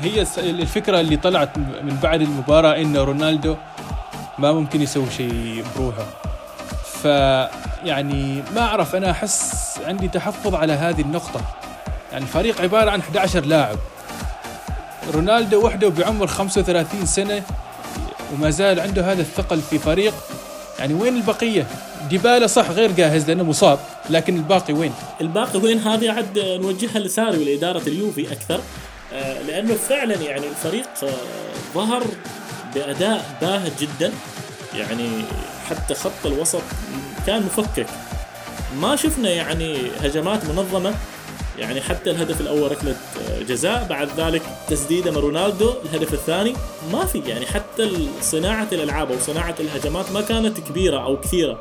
هي 0.00 0.26
الفكرة 0.38 1.00
اللي 1.00 1.16
طلعت 1.16 1.58
من 1.58 1.98
بعد 2.02 2.22
المباراة 2.22 2.76
انه 2.76 3.04
رونالدو 3.04 3.56
ما 4.38 4.52
ممكن 4.52 4.82
يسوي 4.82 5.10
شيء 5.16 5.64
بروحه. 5.76 6.06
ف 7.02 7.04
يعني 7.84 8.42
ما 8.54 8.60
أعرف 8.60 8.94
أنا 8.94 9.10
أحس 9.10 9.78
عندي 9.84 10.08
تحفظ 10.08 10.54
على 10.54 10.72
هذه 10.72 11.00
النقطة. 11.00 11.40
يعني 12.12 12.24
الفريق 12.24 12.60
عبارة 12.60 12.90
عن 12.90 13.00
11 13.00 13.44
لاعب. 13.44 13.78
رونالدو 15.14 15.66
وحده 15.66 15.88
بعمر 15.88 16.26
35 16.26 17.06
سنة. 17.06 17.42
وما 18.34 18.50
زال 18.50 18.80
عنده 18.80 19.12
هذا 19.12 19.20
الثقل 19.20 19.60
في 19.60 19.78
فريق. 19.78 20.14
يعني 20.78 20.94
وين 20.94 21.16
البقية؟ 21.16 21.66
ديبالا 22.10 22.46
صح 22.46 22.70
غير 22.70 22.92
جاهز 22.92 23.28
لأنه 23.28 23.44
مصاب 23.44 23.78
لكن 24.10 24.36
الباقي 24.36 24.72
وين؟ 24.74 24.92
الباقي 25.20 25.58
وين؟ 25.58 25.78
هذه 25.78 26.10
عاد 26.10 26.38
نوجهها 26.38 26.98
لساري 26.98 27.38
ولاداره 27.38 27.82
اليوفي 27.86 28.32
أكثر 28.32 28.60
آه، 29.12 29.42
لأنه 29.42 29.74
فعلا 29.74 30.14
يعني 30.14 30.46
الفريق 30.46 30.88
آه، 31.02 31.08
ظهر 31.74 32.02
بأداء 32.74 33.38
باهت 33.40 33.72
جدا. 33.82 34.12
يعني 34.74 35.08
حتى 35.70 35.94
خط 35.94 36.26
الوسط 36.26 36.62
كان 37.26 37.42
مفكك. 37.42 37.86
ما 38.80 38.96
شفنا 38.96 39.30
يعني 39.30 39.76
هجمات 40.02 40.44
منظمة 40.44 40.94
يعني 41.58 41.80
حتى 41.80 42.10
الهدف 42.10 42.40
الأول 42.40 42.72
ركلة 42.72 42.96
آه، 43.30 43.42
جزاء 43.42 43.86
بعد 43.90 44.08
ذلك 44.16 44.42
تسديده 44.68 45.10
من 45.10 45.16
رونالدو. 45.16 45.74
الهدف 45.84 46.14
الثاني 46.14 46.54
ما 46.92 47.04
في 47.04 47.18
يعني 47.26 47.46
حتى 47.46 48.08
صناعة 48.20 48.68
الألعاب 48.72 49.12
أو 49.12 49.18
صناعة 49.18 49.54
الهجمات 49.60 50.12
ما 50.12 50.20
كانت 50.20 50.60
كبيرة 50.60 51.04
أو 51.04 51.20
كثيرة. 51.20 51.58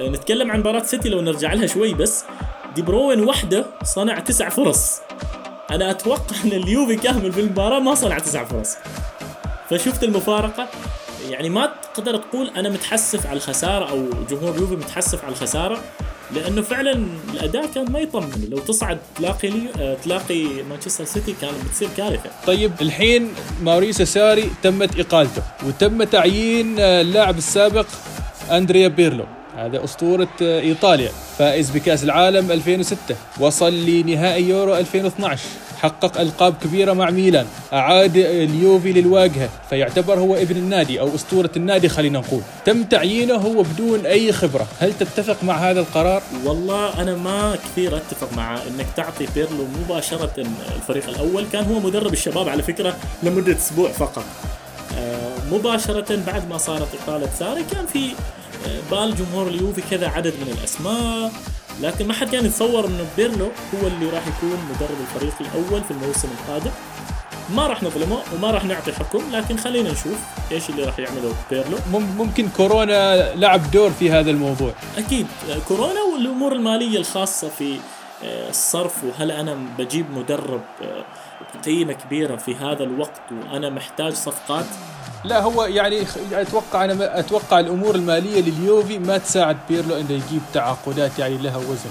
آه، 0.00 0.08
نتكلم 0.08 0.50
عن 0.50 0.60
مباراة 0.60 0.82
سيتي 0.82 1.08
لو 1.08 1.20
نرجع 1.20 1.52
لها 1.52 1.66
شوي 1.66 1.94
بس 1.94 2.24
دي 2.74 2.82
بروين 2.82 3.24
وحده 3.24 3.66
صنع 3.84 4.18
تسع 4.18 4.48
فرص. 4.48 5.00
أنا 5.70 5.90
أتوقع 5.90 6.36
إن 6.44 6.52
اليوفي 6.52 6.96
كامل 6.96 7.32
في 7.32 7.40
المباراة 7.40 7.78
ما 7.78 7.94
صنع 7.94 8.18
تسع 8.18 8.44
فرص. 8.44 8.74
فشفت 9.70 10.04
المفارقة؟ 10.04 10.68
يعني 11.30 11.48
ما 11.48 11.72
تقدر 11.94 12.16
تقول 12.16 12.50
أنا 12.56 12.68
متحسف 12.68 13.26
على 13.26 13.36
الخسارة 13.36 13.90
أو 13.90 14.08
جمهور 14.30 14.56
يوفي 14.56 14.76
متحسف 14.76 15.24
على 15.24 15.32
الخسارة. 15.32 15.80
لأنه 16.34 16.62
فعلا 16.62 17.06
الأداء 17.34 17.66
كان 17.74 17.92
ما 17.92 17.98
يطمن. 17.98 18.48
لو 18.50 18.58
تصعد 18.58 18.98
تلاقي 19.16 19.48
لي 19.48 19.68
آه، 19.78 19.96
تلاقي 20.04 20.44
مانشستر 20.70 21.04
سيتي 21.04 21.34
كانت 21.40 21.54
بتصير 21.68 21.88
كارثة. 21.96 22.30
طيب 22.46 22.72
الحين 22.80 23.28
ماوريسيو 23.62 24.06
ساري 24.06 24.50
تمت 24.62 25.00
إقالته 25.00 25.42
وتم 25.66 26.02
تعيين 26.04 26.76
آه، 26.78 27.00
اللاعب 27.00 27.38
السابق 27.38 27.86
أندريا 28.50 28.88
بيرلو. 28.88 29.24
هذا 29.56 29.84
أسطورة 29.84 30.28
آه، 30.42 30.60
إيطاليا. 30.60 31.10
فائز 31.38 31.70
بكأس 31.70 32.04
العالم 32.04 32.50
2006 32.52 33.16
وصل 33.40 33.72
لنهائي 33.72 34.48
يورو 34.48 34.76
2012 34.76 35.40
حقق 35.82 36.20
ألقاب 36.20 36.54
كبيرة 36.62 36.92
مع 36.92 37.10
ميلان. 37.10 37.46
أعاد 37.72 38.16
اليوفي 38.16 38.92
للواجهة. 38.92 39.48
فيعتبر 39.70 40.18
هو 40.18 40.34
ابن 40.34 40.56
النادي 40.56 41.00
أو 41.00 41.14
أسطورة 41.14 41.50
النادي 41.56 41.88
خلينا 41.88 42.18
نقول. 42.18 42.40
تم 42.64 42.84
تعيينه 42.84 43.34
هو 43.34 43.62
بدون 43.62 44.06
أي 44.06 44.32
خبرة. 44.32 44.66
هل 44.78 44.92
تتفق 44.92 45.44
مع 45.44 45.54
هذا 45.54 45.80
القرار؟ 45.80 46.22
والله 46.44 47.02
أنا 47.02 47.14
ما 47.16 47.56
كثير 47.64 47.96
أتفق 47.96 48.32
مع 48.36 48.54
أنك 48.54 48.86
تعطي 48.96 49.26
بيرلو 49.34 49.66
مباشرة 49.84 50.46
الفريق 50.76 51.08
الأول. 51.08 51.46
كان 51.52 51.64
هو 51.64 51.80
مدرب 51.80 52.12
الشباب 52.12 52.48
على 52.48 52.62
فكرة 52.62 52.96
لمدة 53.22 53.56
أسبوع 53.56 53.88
فقط. 53.88 54.24
آه، 54.98 55.36
مباشرة 55.52 56.16
بعد 56.26 56.48
ما 56.48 56.58
صارت 56.58 56.88
إقالة 56.94 57.28
ساري 57.38 57.64
كان 57.72 57.86
في 57.86 58.10
بال 58.90 59.14
جمهور 59.16 59.48
اليوفي 59.48 59.82
كذا 59.90 60.08
عدد 60.08 60.32
من 60.40 60.54
الأسماء. 60.58 61.32
لكن 61.80 62.06
ما 62.06 62.14
حد 62.14 62.30
كان 62.30 62.46
يتصور 62.46 62.86
إنه 62.86 63.06
بيرلو 63.16 63.44
هو 63.44 63.86
اللي 63.86 64.10
راح 64.10 64.22
يكون 64.26 64.58
مدرب 64.70 64.96
الفريق 65.00 65.34
الأول 65.40 65.84
في 65.84 65.90
الموسم 65.90 66.28
القادم. 66.40 66.70
ما 67.54 67.66
راح 67.66 67.82
نظلمه 67.82 68.18
وما 68.34 68.50
راح 68.50 68.64
نعطي 68.64 68.92
حكم 68.92 69.22
لكن 69.32 69.56
خلينا 69.56 69.92
نشوف 69.92 70.18
إيش 70.52 70.70
اللي 70.70 70.84
راح 70.84 70.98
يعمله 70.98 71.34
بيرلو. 71.50 71.78
ممكن 71.92 72.48
كورونا 72.56 73.34
لعب 73.34 73.70
دور 73.70 73.90
في 73.90 74.10
هذا 74.10 74.30
الموضوع. 74.30 74.72
أكيد. 74.98 75.26
كورونا 75.68 76.00
والأمور 76.14 76.52
المالية 76.52 76.98
الخاصة 76.98 77.48
في 77.48 77.78
آه، 78.24 78.50
الصرف 78.50 79.04
وهل 79.04 79.30
أنا 79.30 79.56
بجيب 79.78 80.10
مدرب 80.10 80.62
آه، 80.82 81.04
قيمه 81.64 81.92
كبيرة 81.92 82.36
في 82.36 82.54
هذا 82.54 82.82
الوقت 82.82 83.20
وأنا 83.32 83.70
محتاج 83.70 84.12
صفقات؟ 84.12 84.66
لا 85.26 85.42
هو 85.42 85.64
يعني 85.64 86.02
أتوقع 86.32 86.84
أنا 86.84 87.18
أتوقع 87.18 87.60
الأمور 87.60 87.94
المالية 87.94 88.40
لليوفي 88.40 88.98
ما 88.98 89.18
تساعد 89.18 89.56
بيرلو 89.68 89.94
إنه 89.94 90.12
يجيب 90.12 90.40
تعاقدات 90.54 91.18
يعني 91.18 91.36
لها 91.38 91.56
وزن. 91.56 91.90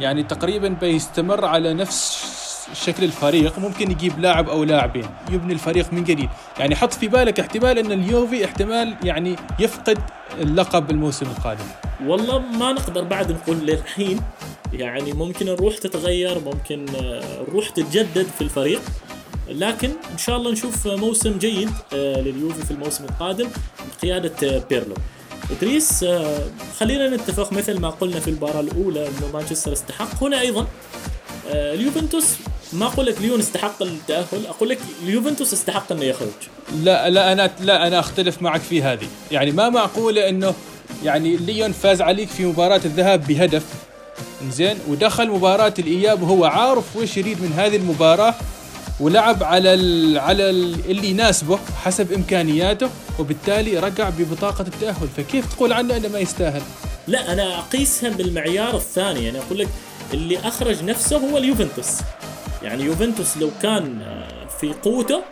يعني 0.00 0.22
تقريبا 0.22 0.68
بيستمر 0.68 1.44
على 1.44 1.74
نفس 1.74 2.32
شكل 2.74 3.04
الفريق 3.04 3.58
ممكن 3.58 3.90
يجيب 3.90 4.18
لاعب 4.18 4.48
أو 4.48 4.64
لاعبين 4.64 5.06
يبني 5.30 5.52
الفريق 5.52 5.92
من 5.92 6.04
جديد. 6.04 6.28
يعني 6.58 6.76
حط 6.76 6.92
في 6.92 7.08
بالك 7.08 7.40
احتمال 7.40 7.78
إن 7.78 7.92
اليوفي 7.92 8.44
احتمال 8.44 8.94
يعني 9.04 9.36
يفقد 9.58 9.98
اللقب 10.40 10.90
الموسم 10.90 11.26
القادم. 11.26 11.64
والله 12.06 12.38
ما 12.38 12.72
نقدر 12.72 13.04
بعد 13.04 13.32
نقول 13.32 13.56
للحين 13.56 14.20
يعني 14.72 15.12
ممكن 15.12 15.48
الروح 15.48 15.78
تتغير 15.78 16.38
ممكن 16.38 16.86
الروح 17.48 17.68
تتجدد 17.68 18.26
في 18.38 18.40
الفريق. 18.40 18.80
لكن 19.48 19.90
إن 20.12 20.18
شاء 20.18 20.36
الله 20.36 20.52
نشوف 20.52 20.86
موسم 20.86 21.38
جيد 21.38 21.70
آه، 21.92 22.20
لليوفي 22.20 22.64
في 22.64 22.70
الموسم 22.70 23.04
القادم 23.04 23.48
بقيادة 23.98 24.64
بيرلو. 24.70 24.94
إدريس 25.50 26.02
آه، 26.02 26.38
خلينا 26.78 27.08
نتفق 27.16 27.52
مثل 27.52 27.80
ما 27.80 27.90
قلنا 27.90 28.20
في 28.20 28.28
المباراة 28.28 28.60
الأولى 28.60 29.08
إنه 29.08 29.30
مانشستر 29.34 29.72
استحق 29.72 30.22
هنا 30.22 30.40
أيضا 30.40 30.66
آه، 31.50 31.74
اليوفنتوس 31.74 32.24
ما 32.72 32.86
أقول 32.86 33.06
لك 33.06 33.20
ليون 33.20 33.40
استحق 33.40 33.82
التأهل 33.82 34.46
أقول 34.48 34.68
لك 34.68 34.78
اليوفنتوس 35.02 35.52
استحق 35.52 35.92
إنه 35.92 36.04
يخرج. 36.04 36.28
لا 36.82 37.10
لا 37.10 37.32
أنا 37.32 37.50
لا 37.60 37.86
أنا 37.86 37.98
أختلف 37.98 38.42
معك 38.42 38.60
في 38.60 38.82
هذه. 38.82 39.06
يعني 39.30 39.50
ما 39.50 39.68
معقوله 39.68 40.28
إنه 40.28 40.54
يعني 41.04 41.36
ليون 41.36 41.72
فاز 41.72 42.02
عليك 42.02 42.28
في 42.28 42.44
مباراة 42.44 42.80
الذهاب 42.84 43.26
بهدف. 43.26 43.64
زين 44.50 44.78
ودخل 44.88 45.28
مباراة 45.28 45.74
الإياب 45.78 46.22
وهو 46.22 46.44
عارف 46.44 46.96
وش 46.96 47.16
يريد 47.16 47.42
من 47.42 47.52
هذه 47.52 47.76
المباراة. 47.76 48.34
ولعب 49.00 49.42
على 49.42 49.74
ال 49.74 50.18
على 50.18 50.50
ال 50.50 50.90
اللي 50.90 51.08
يناسبه 51.10 51.58
حسب 51.84 52.12
إمكانياته 52.12 52.88
وبالتالي 53.18 53.78
رجع 53.78 54.10
ببطاقة 54.10 54.62
التأهل. 54.62 55.08
فكيف 55.16 55.54
تقول 55.54 55.72
عنه 55.72 55.96
إنه 55.96 56.08
ما 56.08 56.18
يستاهل؟ 56.18 56.62
لا 57.08 57.32
أنا 57.32 57.58
أقيسها 57.58 58.10
بالمعيار 58.10 58.76
الثاني. 58.76 59.24
يعني 59.24 59.38
أقول 59.38 59.58
لك 59.58 59.68
اللي 60.14 60.38
أخرج 60.38 60.82
نفسه 60.84 61.16
هو 61.16 61.38
اليوفنتوس. 61.38 61.98
يعني 62.62 62.84
يوفنتوس 62.84 63.36
لو 63.36 63.50
كان 63.62 64.02
آه، 64.02 64.46
في 64.60 64.72
قوته 64.82 65.22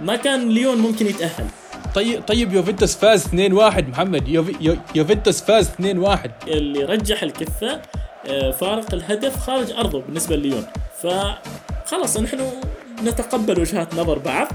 ما 0.00 0.16
كان 0.16 0.48
ليون 0.48 0.78
ممكن 0.78 1.06
يتأهل. 1.06 1.46
طيب 1.94 2.22
طيب 2.22 2.52
يوفنتوس 2.52 2.94
فاز 2.96 3.24
2-1 3.26 3.88
محمد. 3.88 4.28
يوفنتوس 4.94 5.40
فاز 5.42 5.68
2-1 5.68 6.30
اللي 6.48 6.84
رجح 6.84 7.22
الكفة 7.22 7.82
آه، 8.28 8.50
فارق 8.50 8.94
الهدف 8.94 9.36
خارج 9.40 9.70
أرضه 9.70 10.00
بالنسبة 10.00 10.36
لليون. 10.36 10.66
فخلاص 11.86 12.16
نحن 12.16 12.50
نتقبل 13.04 13.60
وجهات 13.60 13.94
نظر 13.94 14.18
بعض. 14.18 14.48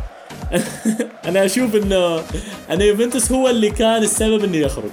أنا 1.27 1.45
أشوف 1.45 1.75
إنه 1.75 2.23
أنا 2.69 2.83
يوفنتوس 2.83 3.31
هو 3.31 3.49
اللي 3.49 3.69
كان 3.69 4.03
السبب 4.03 4.43
إنه 4.43 4.57
يخرج. 4.57 4.91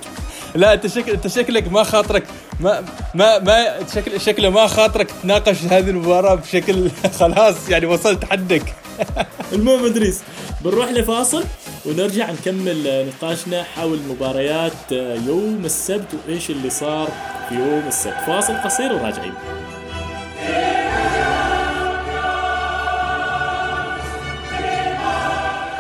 لا 0.55 0.72
أنت 0.75 0.87
شكل 0.87 1.12
أنت 1.12 1.27
شكلك 1.27 1.72
ما 1.72 1.83
خاطرك 1.85 2.25
ما 2.61 2.85
ما 3.14 3.38
ما 3.38 3.87
شكل 3.94 4.20
شكله 4.20 4.51
ما 4.51 4.66
خاطرك 4.66 5.11
تناقش 5.22 5.62
هذه 5.64 5.90
المباراة 5.90 6.35
بشكل 6.35 6.90
خلاص 7.20 7.68
يعني 7.68 7.87
وصلت 7.87 8.25
حدك. 8.25 8.75
المهم 9.53 9.85
إدريس 9.85 10.22
بنروح 10.64 10.90
لفاصل 10.90 11.44
ونرجع 11.87 12.31
نكمل 12.31 13.07
نقاشنا 13.09 13.62
حول 13.62 13.99
مباريات 14.09 14.92
يوم 15.27 15.62
السبت 15.64 16.09
وإيش 16.29 16.51
اللي 16.51 16.70
صار 16.70 17.09
في 17.49 17.55
يوم 17.55 17.85
السبت. 17.88 18.16
فاصل 18.27 18.55
قصير 18.57 18.92
وراجعين. 18.92 19.35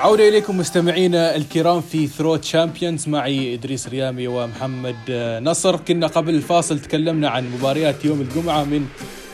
عودة 0.06 0.28
إليكم 0.28 0.58
مستمعينا 0.58 1.36
الكرام 1.36 1.80
في 1.80 2.06
True 2.06 2.36
Champions 2.36 3.08
معي 3.08 3.54
إدريس 3.54 3.88
ريامي 3.88 4.28
ومحمد 4.28 4.96
نصر. 5.42 5.76
كنا 5.76 6.06
قبل 6.06 6.34
الفاصل 6.34 6.78
تكلمنا 6.78 7.28
عن 7.28 7.50
مباريات 7.52 8.04
يوم 8.04 8.20
الجمعة 8.20 8.64
من 8.64 8.86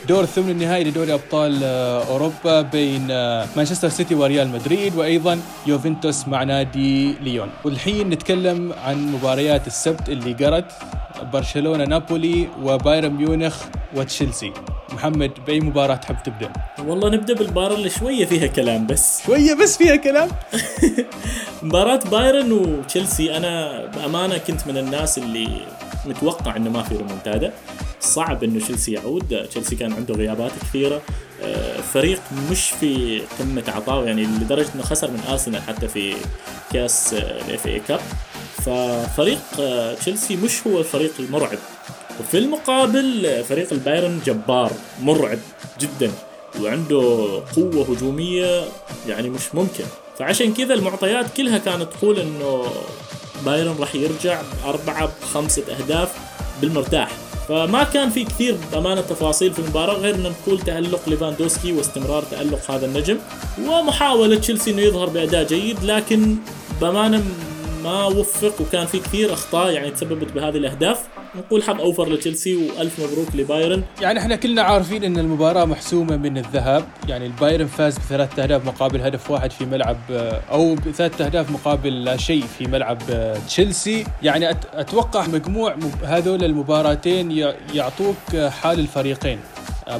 دور 0.07 0.23
الثمن 0.23 0.49
النهائي 0.49 0.83
لدوري 0.83 1.13
أبطال 1.13 1.63
أوروبا 2.09 2.61
بين 2.61 3.07
مانشستر 3.55 3.89
سيتي 3.89 4.15
وريال 4.15 4.47
مدريد 4.47 4.95
وأيضا 4.95 5.39
يوفنتوس 5.67 6.27
مع 6.27 6.43
نادي 6.43 7.13
ليون. 7.13 7.49
والحين 7.63 8.09
نتكلم 8.09 8.73
عن 8.85 9.11
مباريات 9.11 9.67
السبت 9.67 10.09
اللي 10.09 10.33
قرت 10.33 10.71
برشلونة 11.33 11.83
نابولي 11.83 12.47
وبايرن 12.63 13.13
ميونخ 13.13 13.55
وتشيلسي. 13.95 14.51
محمد 14.91 15.31
بأي 15.47 15.59
مباراة 15.59 15.95
تحب 15.95 16.15
تبدأ؟ 16.23 16.53
والله 16.79 17.09
نبدأ 17.09 17.33
بالمباراة 17.33 17.75
اللي 17.75 17.89
شوية 17.89 18.25
فيها 18.25 18.47
كلام 18.47 18.87
بس. 18.87 19.21
شوية 19.25 19.53
بس 19.53 19.77
فيها 19.77 19.95
كلام؟ 19.95 20.29
مباراة 21.63 21.99
بايرن 22.11 22.51
وتشيلسي 22.51 23.37
أنا 23.37 23.85
بأمانة 23.85 24.37
كنت 24.37 24.67
من 24.67 24.77
الناس 24.77 25.17
اللي 25.17 25.47
متوقع 26.05 26.55
إنه 26.55 26.69
ما 26.69 26.83
في 26.83 26.95
ريمونتادا. 26.95 27.53
صعب 27.99 28.43
إنه 28.43 28.59
تشيلسي 28.59 28.91
يعود. 28.91 29.45
تشيلسي 29.49 29.75
كان 29.75 29.93
عنده 29.93 30.13
غيابات 30.15 30.51
كثيرة. 30.61 31.01
آه، 31.43 31.77
فريق 31.81 32.19
مش 32.51 32.69
في 32.69 33.21
قمة 33.39 33.63
عطاء 33.67 34.05
يعني 34.05 34.23
لدرجة 34.23 34.67
إنه 34.75 34.83
خسر 34.83 35.11
من 35.11 35.19
أرسنال 35.29 35.61
حتى 35.61 35.87
في 35.87 36.13
كاس 36.73 37.13
ال 37.13 37.67
FA 37.67 37.79
Cup. 37.79 37.99
ففريق 38.57 39.39
آه، 39.59 39.93
تشيلسي 39.93 40.35
مش 40.35 40.67
هو 40.67 40.79
الفريق 40.79 41.11
المرعب. 41.19 41.57
وفي 42.19 42.37
المقابل 42.37 43.43
فريق 43.49 43.67
البايرن 43.73 44.19
جبار 44.25 44.71
مرعب 45.01 45.39
جدا 45.81 46.11
وعنده 46.61 47.27
قوة 47.55 47.85
هجومية 47.89 48.63
يعني 49.07 49.29
مش 49.29 49.55
ممكن. 49.55 49.83
فعشان 50.19 50.53
كذا 50.53 50.73
المعطيات 50.73 51.25
كلها 51.37 51.57
كانت 51.57 51.87
تقول 51.93 52.19
إنه 52.19 52.65
بايرن 53.45 53.75
راح 53.79 53.95
يرجع 53.95 54.41
بأربعة 54.63 55.11
بخمسة 55.21 55.63
أهداف 55.79 56.11
بالمرتاح. 56.61 57.11
فما 57.49 57.83
كان 57.83 58.09
في 58.09 58.23
كثير 58.23 58.57
بأمانة 58.71 59.01
تفاصيل 59.01 59.53
في 59.53 59.59
المباراة 59.59 59.93
غير 59.93 60.15
ان 60.15 60.23
نقول 60.23 60.59
تألق 60.59 61.09
ليفاندوسكي 61.09 61.73
واستمرار 61.73 62.23
تألق 62.31 62.71
هذا 62.71 62.85
النجم. 62.85 63.17
ومحاولة 63.67 64.35
تشيلسي 64.35 64.71
إنه 64.71 64.81
يظهر 64.81 65.09
بأداء 65.09 65.43
جيد 65.43 65.83
لكن 65.83 66.35
بأمانة 66.81 67.23
ما 67.83 68.05
وفق 68.05 68.61
وكان 68.61 68.85
في 68.85 68.99
كثير 68.99 69.33
أخطاء 69.33 69.71
يعني 69.71 69.91
تسببت 69.91 70.31
بهذه 70.31 70.57
الأهداف. 70.57 71.07
نقول 71.35 71.63
حظ 71.63 71.81
أوفر 71.81 72.09
لتشيلسي 72.09 72.55
وألف 72.55 72.99
مبروك 72.99 73.27
لبايرن. 73.35 73.83
يعني 74.01 74.19
إحنا 74.19 74.35
كلنا 74.35 74.61
عارفين 74.61 75.03
إن 75.03 75.17
المباراة 75.17 75.65
محسومة 75.65 76.17
من 76.17 76.37
الذهاب. 76.37 76.85
يعني 77.07 77.25
البايرن 77.25 77.67
فاز 77.67 77.97
بثلاث 77.97 78.39
أهداف 78.39 78.65
مقابل 78.65 79.01
هدف 79.01 79.31
واحد 79.31 79.51
في 79.51 79.65
ملعب 79.65 79.97
أو 80.51 80.75
بثلاث 80.75 81.21
أهداف 81.21 81.51
مقابل 81.51 82.03
لا 82.03 82.17
شيء 82.17 82.43
في 82.57 82.67
ملعب 82.67 82.97
تشيلسي. 83.47 84.03
يعني 84.23 84.49
أتوقع 84.73 85.27
مجموع 85.27 85.75
هذول 86.03 86.43
المباراتين 86.43 87.31
يعطوك 87.73 88.35
حال 88.61 88.79
الفريقين. 88.79 89.39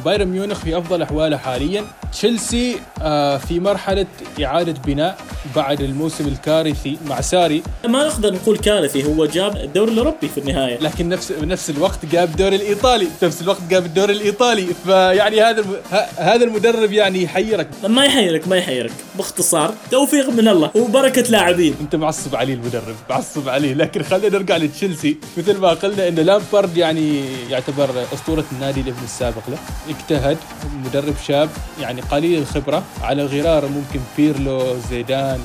بايرن 0.05 0.27
ميونخ 0.27 0.57
في 0.59 0.77
أفضل 0.77 1.01
أحواله 1.01 1.37
حاليا. 1.37 1.85
تشيلسي 2.11 2.79
آه، 3.01 3.37
في 3.37 3.59
مرحلة 3.59 4.05
إعادة 4.43 4.75
بناء 4.85 5.17
بعد 5.55 5.81
الموسم 5.81 6.27
الكارثي 6.27 6.97
مع 7.05 7.21
ساري. 7.21 7.63
ما 7.85 8.07
نقدر 8.07 8.33
نقول 8.33 8.57
كارثي 8.57 9.05
هو 9.05 9.25
جاب 9.25 9.57
الدوري 9.57 9.91
الأوروبي 9.91 10.27
في 10.27 10.37
النهاية. 10.37 10.79
لكن 10.79 11.09
نفس 11.09 11.31
بنفس 11.31 11.69
الوقت 11.69 12.05
جاب 12.05 12.29
الدوري 12.29 12.55
الإيطالي. 12.55 13.07
نفس 13.23 13.41
الوقت 13.41 13.61
جاب 13.69 13.85
الدوري 13.85 14.13
الإيطالي. 14.13 14.67
فيعني 14.85 15.41
هذا 15.41 15.61
الم... 15.61 15.75
هذا 16.17 16.45
المدرب 16.45 16.91
يعني 16.91 17.23
يحيرك. 17.23 17.67
ما 17.87 18.05
يحيرك 18.05 18.47
ما 18.47 18.55
يحيرك. 18.55 18.91
باختصار 19.15 19.73
توفيق 19.91 20.29
من 20.29 20.47
الله 20.47 20.71
وبركة 20.75 21.21
لاعبين. 21.21 21.75
أنت 21.81 21.95
معصب 21.95 22.35
عليه 22.35 22.53
المدرب 22.53 22.95
معصب 23.09 23.49
عليه 23.49 23.73
لكن 23.73 24.03
خلينا 24.03 24.37
نرجع 24.37 24.57
لتشيلسي. 24.57 25.17
مثل 25.37 25.57
ما 25.57 25.69
قلنا 25.69 26.07
إن 26.07 26.15
لامبارد 26.15 26.77
يعني 26.77 27.23
يعتبر 27.49 27.89
أسطورة 28.13 28.45
النادي 28.51 28.81
الابن 28.81 29.03
السابق 29.03 29.49
له. 29.49 29.57
اجتهد 29.89 30.37
مدرب 30.85 31.15
شاب 31.27 31.49
يعني 31.81 32.01
قليل 32.01 32.39
الخبرة. 32.39 32.83
على 33.01 33.25
غرار 33.25 33.65
ممكن 33.65 33.99
بيرلو 34.17 34.77
زيدان 34.89 35.39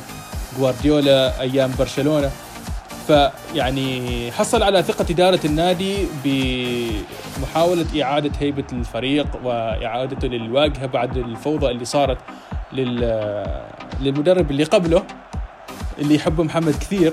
جوارديولا 0.58 1.40
أيام 1.40 1.72
برشلونة. 1.78 2.30
فيعني 3.06 4.32
حصل 4.32 4.62
على 4.62 4.82
ثقة 4.82 5.06
إدارة 5.10 5.40
النادي 5.44 5.96
بمحاولة 6.24 8.02
إعادة 8.02 8.32
هيبة 8.40 8.64
الفريق 8.72 9.26
وإعادته 9.44 10.28
للواجهة 10.28 10.86
بعد 10.86 11.16
الفوضى 11.16 11.70
اللي 11.70 11.84
صارت 11.84 12.18
للمدرب 14.00 14.50
اللي 14.50 14.64
قبله 14.64 15.02
اللي 15.98 16.14
يحبه 16.14 16.42
محمد 16.42 16.74
كثير. 16.80 17.12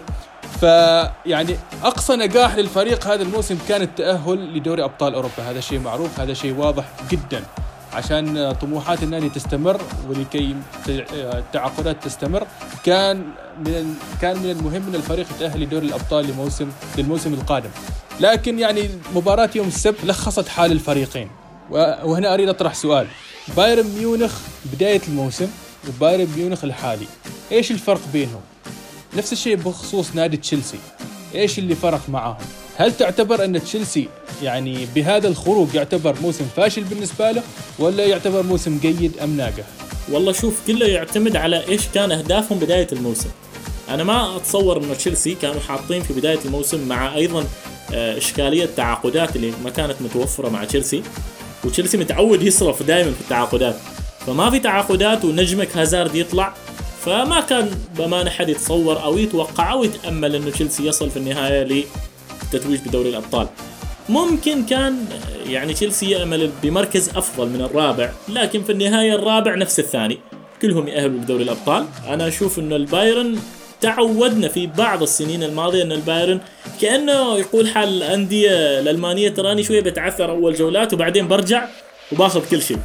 فيعني 0.60 1.56
أقصى 1.84 2.16
نجاح 2.16 2.56
للفريق 2.56 3.08
هذا 3.08 3.24
الموسم 3.24 3.58
كان 3.70 3.82
التأهل 3.82 4.58
لدوري 4.58 4.84
أبطال 4.84 5.14
أوروبا. 5.14 5.44
هذا 5.50 5.60
شيء 5.60 5.80
معروف 5.80 6.20
هذا 6.20 6.34
شيء 6.34 6.54
واضح 6.56 6.86
جدا. 7.12 7.44
عشان 7.94 8.56
طموحات 8.62 9.04
النادي 9.04 9.30
تستمر 9.30 9.82
ولكي 10.10 10.56
التعاقدات 10.88 12.04
تستمر 12.04 12.48
كان 12.84 13.18
من 13.60 13.96
كان 14.22 14.38
من 14.38 14.50
المهم 14.50 14.88
إن 14.88 14.96
الفريق 14.96 15.28
يتأهل 15.36 15.62
لدوري 15.62 15.86
الأبطال 15.86 16.28
لموسم 16.28 16.72
للموسم 16.98 17.34
القادم. 17.34 17.70
لكن 18.20 18.60
يعني 18.60 18.90
مباراة 19.16 19.50
يوم 19.56 19.68
السبت 19.68 20.06
لخصت 20.06 20.48
حال 20.48 20.72
الفريقين. 20.72 21.30
وهنا 21.72 22.34
أريد 22.34 22.50
أطرح 22.50 22.74
سؤال. 22.74 23.08
بايرن 23.58 23.88
ميونخ 23.98 24.34
بداية 24.74 25.02
الموسم 25.08 25.48
وبايرن 25.88 26.28
ميونخ 26.38 26.64
الحالي. 26.64 27.08
إيش 27.52 27.72
الفرق 27.72 28.02
بينهم؟ 28.14 28.42
نفس 29.18 29.34
الشيء 29.34 29.56
بخصوص 29.56 30.16
نادي 30.16 30.38
تشيلسي. 30.38 30.78
إيش 31.36 31.60
اللي 31.60 31.76
فرق 31.76 32.02
معاهم؟ 32.10 32.46
هل 32.78 32.98
تعتبر 32.98 33.46
أن 33.46 33.64
تشيلسي 33.64 34.08
يعني 34.44 34.88
بهذا 34.96 35.28
الخروج 35.28 35.74
يعتبر 35.74 36.16
موسم 36.22 36.46
فاشل 36.56 36.84
بالنسبة 36.84 37.32
له 37.32 37.44
ولا 37.80 38.06
يعتبر 38.06 38.44
موسم 38.44 38.80
جيد 38.82 39.20
أم 39.20 39.38
ناجح؟ 39.38 39.64
والله 40.12 40.32
شوف 40.32 40.60
كله 40.68 40.86
يعتمد 40.86 41.36
على 41.36 41.68
إيش 41.68 41.82
كان 41.94 42.12
أهدافهم 42.12 42.60
بداية 42.60 42.88
الموسم. 42.92 43.30
أنا 43.90 44.04
ما 44.04 44.36
أتصور 44.36 44.78
إنه 44.78 44.94
تشيلسي 44.94 45.36
كانوا 45.36 45.62
حاطين 45.62 46.04
في 46.04 46.14
بداية 46.14 46.40
الموسم 46.46 46.88
مع 46.88 47.16
أيضا 47.16 47.46
آه، 47.94 48.18
إشكالية 48.18 48.70
تعاقدات 48.78 49.36
اللي 49.36 49.54
ما 49.64 49.70
كانت 49.70 49.96
متوفرة 50.02 50.50
مع 50.50 50.64
تشيلسي. 50.64 51.04
وتشيلسي 51.64 51.98
متعود 51.98 52.44
يصرف 52.44 52.84
دائما 52.84 53.12
في 53.12 53.22
التعاقدات. 53.22 53.76
فما 54.28 54.50
في 54.50 54.60
تعاقدات 54.60 55.26
ونجمك 55.26 55.78
هازارد 55.78 56.16
يطلع 56.16 56.54
فما 57.06 57.40
كان 57.40 57.72
بامانه 57.98 58.30
حد 58.30 58.50
يتصور 58.50 59.04
أو 59.04 59.18
يتوقع 59.18 59.72
أو 59.72 59.84
يتأمل 59.84 60.36
انه 60.36 60.50
تشيلسي 60.50 60.88
يصل 60.88 61.10
في 61.10 61.18
النهاية 61.18 61.64
للتتويج 61.64 62.80
بدوري 62.88 63.10
الأبطال. 63.10 63.48
ممكن 64.10 64.66
كان 64.66 65.06
يعني 65.48 65.74
تشيلسي 65.74 66.10
يأمل 66.10 66.52
بمركز 66.64 67.10
أفضل 67.10 67.50
من 67.50 67.62
الرابع 67.62 68.12
لكن 68.30 68.64
في 68.64 68.72
النهاية 68.72 69.16
الرابع 69.16 69.56
نفس 69.56 69.80
الثاني. 69.80 70.18
كلهم 70.62 70.88
يأهلوا 70.88 71.20
لدوري 71.20 71.44
الأبطال. 71.44 71.86
أنا 72.08 72.28
أشوف 72.28 72.60
انه 72.60 72.76
البايرن 72.76 73.40
تعودنا 73.82 74.48
في 74.48 74.68
بعض 74.68 75.02
السنين 75.02 75.44
الماضية 75.44 75.84
أن 75.84 75.92
البايرن 75.92 76.40
كأنه 76.82 77.38
يقول 77.38 77.68
حال 77.68 77.90
الأندية 77.90 78.80
الألمانية 78.80 79.30
تراني 79.30 79.64
شوية 79.64 79.82
بتعثر 79.82 80.32
أول 80.32 80.54
جولات 80.54 80.94
وبعدين 80.94 81.28
برجع 81.28 81.68
وباخذ 82.12 82.50
كل 82.50 82.62
شيء. 82.62 82.80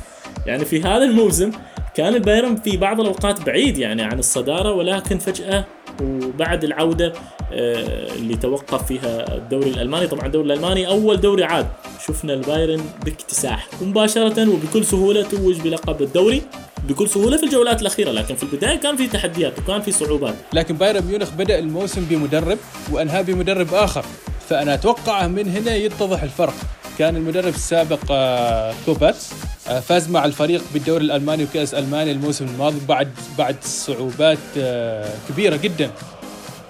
يعني 0.46 0.64
في 0.64 0.82
هذا 0.82 1.04
الموسم 1.04 1.50
كان 2.00 2.14
البايرن 2.14 2.56
في 2.56 2.76
بعض 2.76 3.00
الأوقات 3.00 3.46
بعيد 3.46 3.78
يعني 3.78 4.02
عن 4.02 4.18
الصدارة 4.18 4.72
ولكن 4.72 5.18
فجأة 5.18 5.64
وبعد 6.02 6.64
العودة 6.64 7.12
آه، 7.52 8.12
اللي 8.16 8.36
توقف 8.36 8.86
فيها 8.86 9.36
الدوري 9.36 9.70
الألماني. 9.70 10.06
طبعا 10.06 10.26
الدوري 10.26 10.46
الألماني 10.46 10.88
أول 10.88 11.20
دوري 11.20 11.44
عاد. 11.44 11.66
شفنا 12.06 12.34
البايرن 12.34 12.84
باكتساح 13.04 13.68
ومباشره 13.82 14.48
وبكل 14.50 14.84
سهولة 14.84 15.22
توج 15.22 15.60
بلقب 15.60 16.02
الدوري 16.02 16.42
بكل 16.88 17.08
سهولة 17.08 17.36
في 17.36 17.42
الجولات 17.42 17.82
الأخيرة 17.82 18.10
لكن 18.10 18.34
في 18.34 18.42
البداية 18.42 18.76
كان 18.76 18.96
في 18.96 19.06
تحديات 19.06 19.58
وكان 19.58 19.80
في 19.80 19.92
صعوبات. 19.92 20.34
لكن 20.52 20.76
بايرن 20.76 21.04
ميونخ 21.04 21.30
بدأ 21.30 21.58
الموسم 21.58 22.04
بمدرب 22.10 22.58
وأنهى 22.92 23.22
بمدرب 23.22 23.74
آخر. 23.74 24.04
فأنا 24.48 24.74
أتوقع 24.74 25.26
من 25.26 25.48
هنا 25.48 25.76
يتضح 25.76 26.22
الفرق. 26.22 26.54
كان 27.00 27.16
المدرب 27.16 27.54
السابق 27.54 27.98
آه، 28.10 28.74
كوفاتش 28.86 29.30
آه، 29.68 29.80
فاز 29.80 30.10
مع 30.10 30.24
الفريق 30.24 30.62
بالدوري 30.74 31.04
الألماني 31.04 31.44
وكأس 31.44 31.74
ألمانيا 31.74 32.12
الموسم 32.12 32.44
الماضي 32.44 32.80
بعد 32.88 33.08
بعد 33.38 33.56
صعوبات 33.62 34.38
آه، 34.58 35.10
كبيرة 35.28 35.56
جدا. 35.56 35.90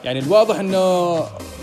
يعني 0.04 0.18
الواضح 0.18 0.58
إنه 0.58 1.14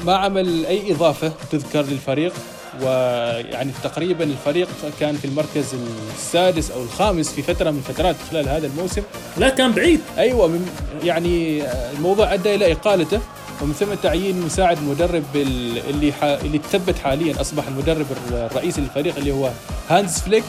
ما 0.06 0.16
عمل 0.16 0.66
أي 0.66 0.92
إضافة 0.92 1.32
تذكر 1.52 1.82
للفريق 1.82 2.34
ويعني 2.82 3.72
تقريبا 3.84 4.24
الفريق 4.24 4.68
كان 5.00 5.16
في 5.16 5.26
المركز 5.26 5.76
السادس 6.16 6.72
أو 6.72 6.84
الخامس 6.84 7.32
في 7.32 7.42
فترة 7.42 7.72
من 7.72 7.82
فترات 7.82 8.16
خلال 8.32 8.50
هذا 8.50 8.68
الموسم. 8.68 9.02
لا 9.38 9.50
كان 9.50 9.72
بعيد. 9.72 10.02
أيوه 10.18 10.60
يعني 11.04 11.64
الموضوع 11.98 12.34
أدى 12.34 12.56
إلى 12.56 12.72
إقالته. 12.72 13.20
ومن 13.62 13.74
ثم 13.74 13.94
تعيين 13.94 14.42
مساعد 14.42 14.84
مدرب 14.84 15.24
اللي 15.36 16.14
ح... 16.14 16.24
اللي 16.24 16.58
تثبت 16.58 17.00
حاليا 17.00 17.42
أصبح 17.42 17.68
المدرب 17.68 18.06
الرئيسي 18.32 18.82
للفريق 18.82 19.18
اللي 19.18 19.32
هو 19.32 19.50
هانز 19.90 20.20
فليك. 20.20 20.44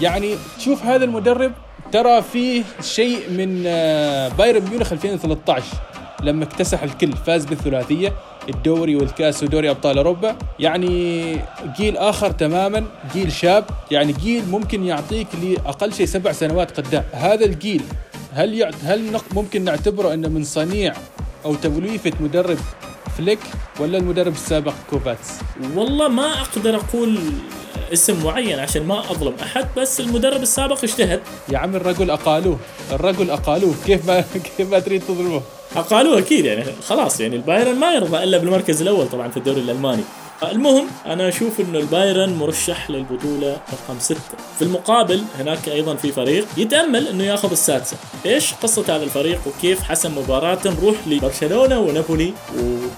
يعني 0.00 0.34
تشوف 0.58 0.84
هذا 0.84 1.04
المدرب 1.04 1.52
ترى 1.92 2.22
فيه 2.22 2.62
شيء 2.82 3.30
من 3.30 3.62
آه، 3.66 4.28
بايرن 4.28 4.70
ميونخ 4.70 4.92
2013 4.92 5.64
لما 6.22 6.44
اكتسح 6.44 6.82
الكل 6.82 7.12
فاز 7.12 7.44
بالثلاثية 7.44 8.12
الدوري 8.48 8.96
والكاس 8.96 9.42
ودوري 9.42 9.70
أبطال 9.70 9.98
أوروبا. 9.98 10.36
يعني 10.58 11.32
جيل 11.76 11.96
آخر 11.96 12.30
تماما 12.30 12.84
جيل 13.14 13.32
شاب 13.32 13.64
يعني 13.90 14.12
جيل 14.12 14.48
ممكن 14.48 14.84
يعطيك 14.84 15.26
لأقل 15.42 15.92
شيء 15.92 16.06
سبع 16.06 16.32
سنوات 16.32 16.80
قدام. 16.80 17.04
هذا 17.12 17.44
الجيل 17.44 17.82
هل 18.32 18.54
يع... 18.54 18.70
هل 18.84 19.20
ممكن 19.34 19.64
نعتبره 19.64 20.14
إنه 20.14 20.28
من 20.28 20.44
صنيع 20.44 20.94
أو 21.46 21.54
توليفة 21.54 22.12
مدرب 22.20 22.58
فليك 23.18 23.38
ولا 23.80 23.98
المدرب 23.98 24.32
السابق 24.32 24.72
كوفاتش؟ 24.90 25.30
والله 25.74 26.08
ما 26.08 26.40
أقدر 26.40 26.76
أقول 26.76 27.18
اسم 27.92 28.24
معين 28.24 28.58
عشان 28.58 28.86
ما 28.86 29.00
أظلم 29.00 29.34
أحد 29.42 29.66
بس 29.76 30.00
المدرب 30.00 30.42
السابق 30.42 30.84
اجتهد. 30.84 31.20
يا 31.48 31.58
عم 31.58 31.76
الرجل 31.76 32.10
أقالوه. 32.10 32.58
الرجل 32.92 33.30
أقالوه. 33.30 33.74
كيف 33.86 34.06
ما 34.06 34.24
كيف 34.56 34.70
ما 34.70 34.78
تريد 34.78 35.02
تظلمه؟ 35.08 35.42
أقالوه 35.76 36.18
أكيد 36.18 36.44
يعني 36.44 36.64
خلاص 36.88 37.20
يعني 37.20 37.36
البايرن 37.36 37.74
ما 37.74 37.94
يرضى 37.94 38.24
إلا 38.24 38.38
بالمركز 38.38 38.82
الأول 38.82 39.08
طبعا 39.08 39.28
في 39.28 39.36
الدوري 39.36 39.60
الألماني. 39.60 40.02
المهم 40.42 40.86
أنا 41.06 41.28
أشوف 41.28 41.60
إنه 41.60 41.78
البايرن 41.78 42.34
مرشح 42.34 42.90
للبطولة 42.90 43.60
رقم 43.72 43.98
ستة. 43.98 44.36
في 44.58 44.62
المقابل 44.62 45.22
هناك 45.38 45.68
أيضا 45.68 45.94
في 45.94 46.12
فريق 46.12 46.46
يتأمل 46.56 47.08
إنه 47.08 47.24
يأخذ 47.24 47.50
السادسة. 47.50 47.96
إيش 48.26 48.54
قصة 48.54 48.96
هذا 48.96 49.04
الفريق 49.04 49.40
وكيف 49.46 49.82
حسم 49.82 50.18
مباراته 50.18 50.70
نروح 50.70 50.96
لبرشلونة 51.06 51.80
ونابولي؟ 51.80 52.34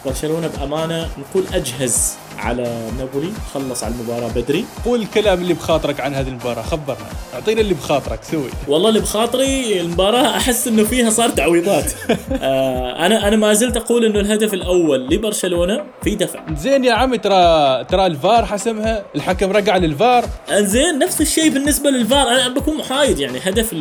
وبرشلونة 0.04 0.46
بأمانة 0.46 1.08
نقول 1.18 1.44
أجهز. 1.52 2.12
على 2.38 2.90
نابولي 2.98 3.32
خلص 3.54 3.84
على 3.84 3.94
المباراة 3.94 4.28
بدري. 4.28 4.64
قول 4.84 5.02
الكلام 5.02 5.40
اللي 5.42 5.54
بخاطرك 5.54 6.00
عن 6.00 6.14
هذه 6.14 6.28
المباراة 6.28 6.62
خبرنا. 6.62 7.06
أعطينا 7.34 7.60
اللي 7.60 7.74
بخاطرك 7.74 8.24
سوي. 8.24 8.50
والله 8.68 8.88
اللي 8.88 9.00
بخاطري 9.00 9.80
المباراة 9.80 10.36
أحس 10.36 10.68
إنه 10.68 10.84
فيها 10.84 11.10
صار 11.10 11.28
تعويضات. 11.30 11.92
آه 12.42 13.06
أنا 13.06 13.28
أنا 13.28 13.36
ما 13.36 13.52
زلت 13.54 13.76
أقول 13.76 14.04
إنه 14.04 14.20
الهدف 14.20 14.54
الأول 14.54 15.06
لبرشلونة 15.10 15.84
في 16.04 16.14
دفع. 16.14 16.40
زين 16.54 16.84
يا 16.84 16.92
عمي 16.92 17.18
ترى 17.18 17.84
ترى 17.84 18.06
الفار 18.06 18.46
حسمها 18.46 19.04
الحكم 19.16 19.52
رجع 19.52 19.76
للفار. 19.76 20.24
انزين 20.50 20.98
نفس 20.98 21.20
الشيء 21.20 21.48
بالنسبة 21.48 21.90
للفار. 21.90 22.28
أنا 22.28 22.48
بكون 22.48 22.76
محايد 22.76 23.18
يعني 23.18 23.38
هدف 23.38 23.74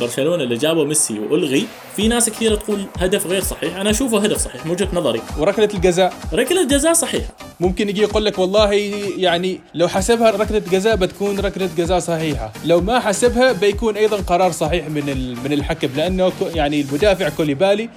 برشلونة 0.00 0.42
اللي 0.42 0.56
جابه 0.56 0.84
ميسي 0.84 1.18
وألغي. 1.18 1.66
في 1.96 2.08
ناس 2.08 2.30
كثيرة 2.30 2.54
تقول 2.54 2.86
هدف 2.98 3.26
غير 3.26 3.42
صحيح. 3.42 3.76
أنا 3.76 3.90
أشوفه 3.90 4.18
هدف 4.18 4.38
صحيح 4.38 4.66
من 4.66 4.72
وجهة 4.72 4.88
نظري. 4.92 5.20
وركلة 5.38 5.68
الجزاء. 5.74 6.12
ركلة 6.32 6.64
جزاء 6.64 6.92
صحيحة. 6.92 7.28
ممكن 7.60 7.88
يجي 7.96 8.04
يقول 8.04 8.24
لك 8.24 8.38
والله 8.38 8.72
يعني 9.16 9.60
لو 9.74 9.88
حسبها 9.88 10.30
ركله 10.30 10.58
جزاء 10.58 10.96
بتكون 10.96 11.40
ركله 11.40 11.70
جزاء 11.76 11.98
صحيحة. 11.98 12.52
لو 12.64 12.80
ما 12.80 13.00
حسبها 13.00 13.52
بيكون 13.52 13.96
أيضا 13.96 14.16
قرار 14.16 14.52
صحيح 14.52 14.88
من 14.88 15.36
من 15.44 15.52
الحكم 15.52 15.88
لأنه 15.96 16.32
يعني 16.54 16.80
المدافع 16.80 17.28
كوليبالي 17.28 17.88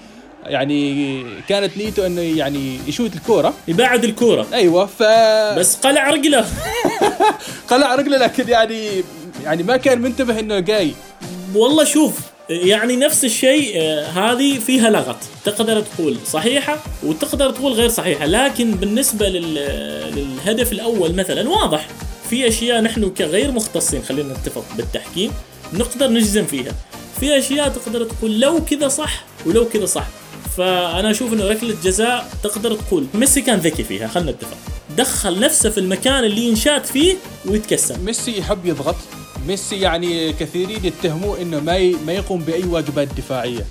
يعني 0.46 1.24
كانت 1.50 1.78
نيته 1.78 2.06
إنه 2.06 2.22
يعني 2.22 2.80
يشوت 2.88 3.16
الكورة. 3.16 3.54
يبعد 3.68 4.04
الكورة. 4.04 4.48
أيوه 4.54 4.86
ف 4.86 5.04
بس 5.60 5.76
قلع 5.76 6.10
رجله. 6.10 6.46
قلع 7.72 7.96
رجله 7.96 8.18
لكن 8.18 8.50
يعني 8.50 9.04
يعني 9.44 9.64
ما 9.64 9.78
كان 9.78 10.02
منتبه 10.02 10.40
إنه 10.40 10.60
جاي. 10.60 10.94
والله 11.56 11.84
شوف 11.84 12.20
يعني 12.50 12.96
نفس 12.96 13.26
الشيء 13.26 13.74
آه، 13.76 14.06
هذه 14.06 14.60
فيها 14.60 14.90
لغط. 14.90 15.16
تقدر 15.46 15.82
تقول 15.82 16.18
صحيحة 16.26 16.78
وتقدر 17.04 17.52
تقول 17.52 17.74
غير 17.74 17.90
صحيحة 17.90 18.26
لكن 18.26 18.72
بالنسبة 18.72 19.30
لل... 19.30 19.54
للهدف 20.16 20.72
الأول 20.72 21.16
مثلا 21.16 21.50
واضح. 21.50 21.88
في 22.30 22.48
أشياء 22.48 22.82
نحن 22.82 23.10
كغير 23.10 23.52
مختصين 23.52 24.04
خلينا 24.04 24.34
نتفق 24.34 24.66
بالتحكيم 24.78 25.32
نقدر 25.74 26.08
نجزم 26.08 26.46
فيها. 26.46 26.72
في 27.20 27.38
أشياء 27.40 27.70
تقدر 27.70 28.04
تقول 28.04 28.40
لو 28.40 28.66
كذا 28.66 28.88
صح 28.88 29.24
ولو 29.46 29.70
كذا 29.70 29.86
صح. 29.86 30.08
فأنا 30.58 31.12
أشوف 31.12 31.34
إنه 31.34 31.48
ركلة 31.48 31.76
جزاء 31.84 32.30
تقدر 32.44 32.76
تقول 32.76 33.06
ميسي 33.14 33.42
كان 33.42 33.60
ذكي 33.60 33.84
فيها 33.84 34.08
خلينا 34.08 34.32
نتفق. 34.32 34.58
دخل 34.98 35.40
نفسه 35.40 35.70
في 35.70 35.80
المكان 35.80 36.24
اللي 36.24 36.42
ينشأت 36.42 36.86
فيه 36.86 37.16
ويتكسم 37.46 38.06
ميسي 38.06 38.38
يحب 38.38 38.66
يضغط. 38.66 38.96
ميسي 39.50 39.80
يعني 39.80 40.34
كثيرين 40.34 40.86
يتهموه 40.86 41.42
إنه 41.42 41.60
ما 41.60 41.92
ما 42.08 42.14
يقوم 42.14 42.42
بأي 42.42 42.64
واجبات 42.64 43.08
دفاعية. 43.08 43.66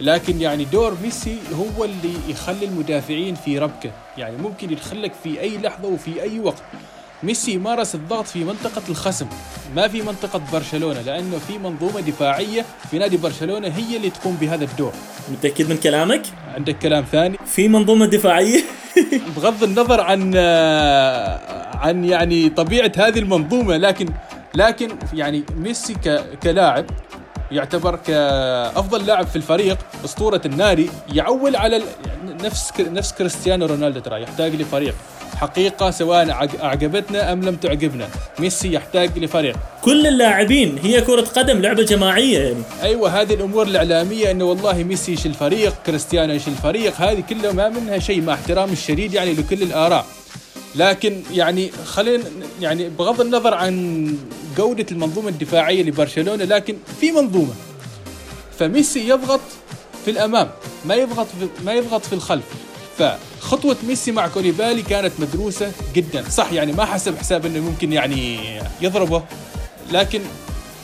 لكن 0.00 0.40
يعني 0.40 0.64
دور 0.64 0.96
ميسي 1.02 1.38
هو 1.54 1.84
اللي 1.84 2.14
يخلي 2.28 2.64
المدافعين 2.64 3.34
في 3.34 3.58
ربكه. 3.58 3.90
يعني 4.18 4.36
ممكن 4.36 4.72
يدخلك 4.72 5.12
في 5.22 5.40
أي 5.40 5.58
لحظة 5.58 5.88
وفي 5.88 6.22
أي 6.22 6.40
وقت. 6.40 6.62
ميسي 7.22 7.58
مارس 7.58 7.94
الضغط 7.94 8.26
في 8.26 8.44
منطقة 8.44 8.82
الخصم 8.88 9.26
ما 9.76 9.88
في 9.88 10.02
منطقة 10.02 10.40
برشلونة 10.52 11.00
لأنه 11.00 11.38
في 11.38 11.58
منظومة 11.58 12.00
دفاعية 12.00 12.64
في 12.90 12.98
نادي 12.98 13.16
برشلونة 13.16 13.68
هي 13.68 13.96
اللي 13.96 14.10
تقوم 14.10 14.36
بهذا 14.40 14.64
الدور. 14.64 14.92
متأكد 15.32 15.68
من 15.68 15.76
كلامك؟ 15.76 16.22
عندك 16.54 16.78
كلام 16.78 17.04
ثاني؟ 17.12 17.38
في 17.46 17.68
منظومة 17.68 18.06
دفاعية؟ 18.06 18.62
بغض 19.36 19.62
النظر 19.62 20.00
عن 20.00 20.32
آه، 20.36 21.76
عن 21.76 22.04
يعني 22.04 22.48
طبيعة 22.48 22.92
هذه 22.96 23.18
المنظومة 23.18 23.76
لكن 23.76 24.08
لكن 24.56 24.88
يعني 25.14 25.44
ميسي 25.56 25.94
كلاعب 26.42 26.86
يعتبر 27.52 27.96
كافضل 27.96 29.06
لاعب 29.06 29.26
في 29.26 29.36
الفريق 29.36 29.78
أسطورة 30.04 30.40
النادي 30.46 30.90
يعول 31.12 31.56
على 31.56 31.82
نفس 32.24 32.72
نفس 32.80 33.12
كريستيانو 33.12 33.66
رونالدو 33.66 34.00
ترى 34.00 34.22
يحتاج 34.22 34.54
لفريق. 34.54 34.94
حقيقة 35.36 35.90
سواء 35.90 36.30
عج- 36.30 36.60
أعجبتنا 36.62 37.32
أم 37.32 37.42
لم 37.42 37.56
تعجبنا 37.56 38.08
ميسي 38.38 38.72
يحتاج 38.72 39.18
لفريق. 39.18 39.56
كل 39.82 40.06
اللاعبين 40.06 40.78
هي 40.82 41.00
كرة 41.00 41.20
قدم 41.20 41.58
لعبة 41.60 41.82
جماعية 41.82 42.38
يعني. 42.38 42.62
أيوه 42.82 43.20
هذه 43.20 43.34
الأمور 43.34 43.66
الإعلامية 43.66 44.30
إنه 44.30 44.44
والله 44.44 44.82
ميسي 44.82 45.12
يشيل 45.12 45.30
الفريق 45.30 45.74
كريستيانو 45.86 46.32
يشيل 46.32 46.52
الفريق 46.52 47.00
هذه 47.00 47.22
كلها 47.30 47.52
ما 47.52 47.68
منها 47.68 47.98
شيء 47.98 48.22
مع 48.22 48.34
احترامي 48.34 48.72
الشديد 48.72 49.14
يعني 49.14 49.32
لكل 49.32 49.62
الآراء. 49.62 50.06
لكن 50.76 51.22
يعني 51.32 51.70
خلينا 51.84 52.24
يعني 52.60 52.88
بغض 52.88 53.20
النظر 53.20 53.54
عن 53.54 54.06
جودة 54.56 54.86
المنظومة 54.92 55.28
الدفاعية 55.28 55.82
لبرشلونة 55.82 56.44
لكن 56.44 56.76
في 57.00 57.12
منظومة 57.12 57.54
فميسي 58.58 59.08
يضغط 59.08 59.40
في 60.04 60.10
الأمام 60.10 60.50
ما 60.84 60.94
يضغط 60.94 61.26
في 61.26 61.48
ما 61.64 61.72
يضغط 61.72 62.04
في 62.04 62.12
الخلف. 62.12 62.44
فخطوة 62.98 63.76
ميسي 63.88 64.12
مع 64.12 64.28
كوليبالي 64.28 64.82
كانت 64.82 65.12
مدروسة 65.18 65.72
جدا. 65.94 66.28
صح 66.28 66.52
يعني 66.52 66.72
ما 66.72 66.84
حسب 66.84 67.16
حساب 67.16 67.46
إنه 67.46 67.60
ممكن 67.60 67.92
يعني 67.92 68.38
يضربه 68.80 69.22
لكن 69.92 70.20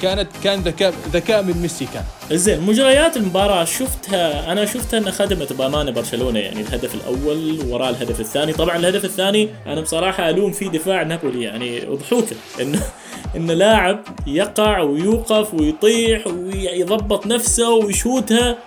كانت 0.03 0.29
كان 0.45 0.61
ذكاء 0.61 0.95
ذكاء 1.13 1.43
من 1.43 1.63
ميسي 1.63 1.87
كان. 1.95 2.05
زين 2.39 2.61
مجريات 2.61 3.17
المباراة 3.17 3.65
شفتها 3.65 4.53
أنا 4.53 4.65
شفتها 4.65 4.99
أنها 4.99 5.11
خدمت 5.11 5.53
بأمانة 5.53 5.91
برشلونة 5.91 6.39
يعني 6.39 6.61
الهدف 6.61 6.95
الأول 6.95 7.61
وراء 7.69 7.91
الهدف 7.91 8.21
الثاني. 8.21 8.53
طبعا 8.53 8.77
الهدف 8.77 9.05
الثاني 9.05 9.49
أنا 9.67 9.81
بصراحة 9.81 10.31
ألوم 10.31 10.53
فيه 10.53 10.69
دفاع 10.69 11.03
نابولي 11.03 11.43
يعني 11.43 11.89
أضحوكة 11.89 12.37
إنه 12.61 12.83
إن 13.37 13.51
لاعب 13.51 14.01
يقع 14.27 14.81
ويوقف 14.81 15.55
ويطيح 15.55 16.27
ويضبط 16.27 17.27
نفسه 17.27 17.71
ويشوتها 17.71 18.59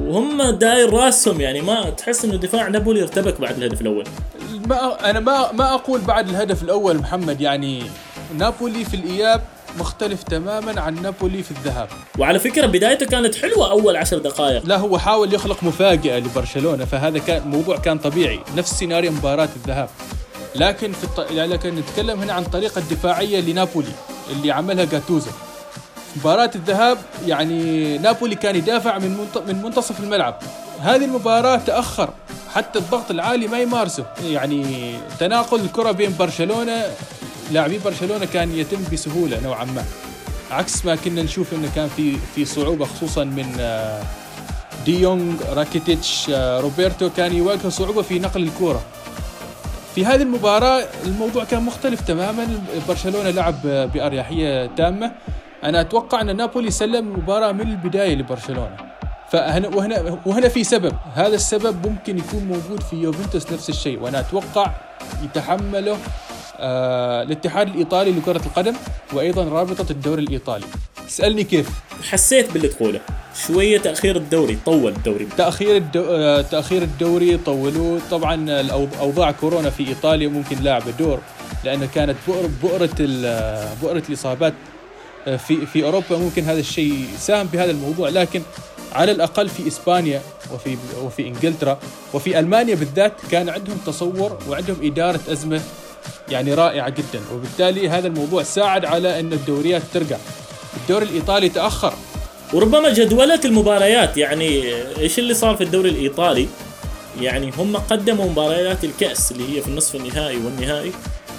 وهم 0.00 0.42
داير 0.42 0.92
راسهم 0.92 1.40
يعني 1.40 1.60
ما 1.60 1.90
تحس 1.90 2.24
إنه 2.24 2.36
دفاع 2.36 2.68
نابولي 2.68 3.02
ارتبك 3.02 3.40
بعد 3.40 3.56
الهدف 3.58 3.80
الأول. 3.80 4.04
ما 4.66 5.10
أنا 5.10 5.20
ما 5.20 5.52
ما 5.52 5.74
أقول 5.74 6.00
بعد 6.00 6.28
الهدف 6.28 6.62
الأول 6.62 6.96
محمد 6.96 7.40
يعني 7.40 7.82
نابولي 8.38 8.84
في 8.84 8.94
الإياب 8.94 9.42
مختلف 9.78 10.22
تماما 10.22 10.80
عن 10.80 11.02
نابولي 11.02 11.42
في 11.42 11.50
الذهاب. 11.50 11.88
وعلى 12.18 12.38
فكرة 12.38 12.66
بدايته 12.66 13.06
كانت 13.06 13.34
حلوة 13.34 13.70
أول 13.70 13.96
عشر 13.96 14.18
دقائق. 14.18 14.66
لا 14.66 14.76
هو 14.76 14.98
حاول 14.98 15.34
يخلق 15.34 15.62
مفاجأة 15.62 16.18
لبرشلونة 16.18 16.84
فهذا 16.84 17.18
كان 17.18 17.48
موضوع 17.48 17.76
كان 17.76 17.98
طبيعي 17.98 18.40
نفس 18.56 18.72
سيناريو 18.72 19.12
مباراة 19.12 19.48
الذهاب. 19.56 19.88
لكن 20.54 20.92
في 20.92 21.04
الط... 21.04 21.20
لكن 21.32 21.74
نتكلم 21.74 22.22
هنا 22.22 22.32
عن 22.32 22.42
الطريقة 22.42 22.78
الدفاعية 22.78 23.40
لنابولي 23.40 23.92
اللي 24.30 24.52
عملها 24.52 24.84
جاتوزو. 24.84 25.30
مباراة 26.16 26.50
الذهاب 26.54 26.98
يعني 27.26 27.98
نابولي 27.98 28.34
كان 28.34 28.56
يدافع 28.56 28.98
من. 28.98 29.26
من 29.48 29.62
منتصف 29.62 30.00
الملعب. 30.00 30.38
هذه 30.80 31.04
المباراة 31.04 31.56
تأخر 31.56 32.10
حتى 32.54 32.78
الضغط 32.78 33.10
العالي 33.10 33.46
ما 33.46 33.60
يمارسه. 33.60 34.04
يعني 34.24 34.94
تناقل 35.18 35.60
الكرة 35.60 35.90
بين 35.90 36.16
برشلونة 36.18 36.84
لاعبي 37.52 37.78
برشلونة 37.78 38.24
كان 38.24 38.52
يتم 38.52 38.78
بسهولة 38.92 39.40
نوعا 39.40 39.64
ما. 39.64 39.84
عكس 40.50 40.84
ما 40.84 40.96
كنا 40.96 41.22
نشوف 41.22 41.54
إنه 41.54 41.70
كان 41.74 41.88
في 41.88 42.16
في 42.34 42.44
صعوبة 42.44 42.84
خصوصا 42.84 43.24
من 43.24 43.56
آه، 43.60 44.02
دي 44.84 45.00
يونغ 45.00 45.34
راكيتيتش 45.54 46.30
آه، 46.30 46.60
روبرتو 46.60 47.10
كان 47.16 47.36
يواجهوا 47.36 47.70
صعوبة 47.70 48.02
في 48.02 48.18
نقل 48.18 48.42
الكرة 48.42 48.82
في 49.94 50.06
هذه 50.06 50.22
المباراة 50.22 50.84
الموضوع 51.04 51.44
كان 51.44 51.62
مختلف 51.62 52.00
تماما. 52.00 52.64
برشلونة 52.88 53.30
لعب 53.30 53.62
بأريحية 53.64 54.66
تامة. 54.66 55.12
أنا 55.64 55.80
أتوقع 55.80 56.20
أن 56.20 56.36
نابولي 56.36 56.70
سلم 56.70 57.08
المباراة 57.08 57.52
من 57.52 57.60
البداية 57.60 58.14
لبرشلونة. 58.14 58.76
فهنا 59.30 59.68
وهنا 59.68 60.18
وهنا 60.26 60.48
في 60.48 60.64
سبب. 60.64 60.92
هذا 61.14 61.34
السبب 61.34 61.86
ممكن 61.86 62.18
يكون 62.18 62.44
موجود 62.44 62.82
في 62.82 62.96
يوفنتوس 62.96 63.52
نفس 63.52 63.68
الشيء. 63.68 64.00
وأنا 64.00 64.20
أتوقع 64.20 64.70
يتحمله 65.24 65.92
آه 65.92 65.96
الاتحاد 66.64 67.68
الإيطالي 67.68 68.10
لكرة 68.10 68.42
القدم 68.46 68.74
وأيضا 69.12 69.44
رابطة 69.44 69.86
الدوري 69.90 70.22
الإيطالي. 70.22 70.64
اسألني 71.08 71.44
كيف؟ 71.44 71.68
حسيت 72.02 72.52
باللي 72.52 72.68
تقوله. 72.68 73.00
شوية 73.46 73.78
تأخير 73.78 74.16
الدوري 74.16 74.58
طول 74.66 74.92
الدوري. 74.92 75.28
تأخير 75.36 75.76
الدو... 75.76 76.04
آه، 76.08 76.42
تأخير 76.42 76.82
الدوري 76.82 77.36
طولوه. 77.36 78.00
طبعا 78.10 78.50
أوضاع 79.00 79.30
كورونا 79.30 79.70
في 79.70 79.88
إيطاليا 79.88 80.28
ممكن 80.28 80.62
لعبة 80.62 80.90
دور 80.90 81.18
لأنه 81.64 81.88
كانت 81.94 82.16
بؤر... 82.28 82.46
بؤرة 82.62 82.94
ال... 83.00 83.68
بؤرة 83.82 84.02
الإصابات 84.08 84.54
آه، 85.26 85.36
في 85.36 85.66
في 85.66 85.84
أوروبا 85.84 86.18
ممكن 86.18 86.42
هذا 86.42 86.60
الشيء 86.60 87.06
ساهم 87.18 87.46
بهذا 87.46 87.70
الموضوع. 87.70 88.08
لكن 88.08 88.42
على 88.92 89.12
الأقل 89.12 89.48
في 89.48 89.68
إسبانيا 89.68 90.20
وفي 90.54 90.76
وفي 91.02 91.28
إنجلترا 91.28 91.78
وفي 92.14 92.38
ألمانيا 92.38 92.74
بالذات 92.74 93.12
كان 93.30 93.48
عندهم 93.48 93.78
تصور 93.86 94.38
وعندهم 94.48 94.76
إدارة 94.82 95.20
أزمة 95.28 95.60
يعني 96.28 96.54
رائعة 96.54 96.88
جدا. 96.88 97.20
وبالتالي 97.34 97.88
هذا 97.88 98.06
الموضوع 98.06 98.42
ساعد 98.42 98.84
على 98.84 99.20
أن 99.20 99.32
الدوريات 99.32 99.82
ترجع. 99.94 100.16
الدوري 100.76 101.04
الإيطالي 101.04 101.48
تأخر. 101.48 101.94
وربما 102.52 102.90
جدولة 102.90 103.40
المباريات 103.44 104.16
يعني 104.16 104.74
إيش 104.98 105.18
اللي 105.18 105.34
صار 105.34 105.56
في 105.56 105.64
الدوري 105.64 105.88
الإيطالي؟ 105.88 106.48
يعني 107.20 107.50
هم 107.58 107.76
قدموا 107.76 108.30
مباريات 108.30 108.84
الكأس 108.84 109.32
اللي 109.32 109.56
هي 109.56 109.62
في 109.62 109.68
النصف 109.68 109.94
النهائي 109.94 110.36
والنهائي 110.36 110.92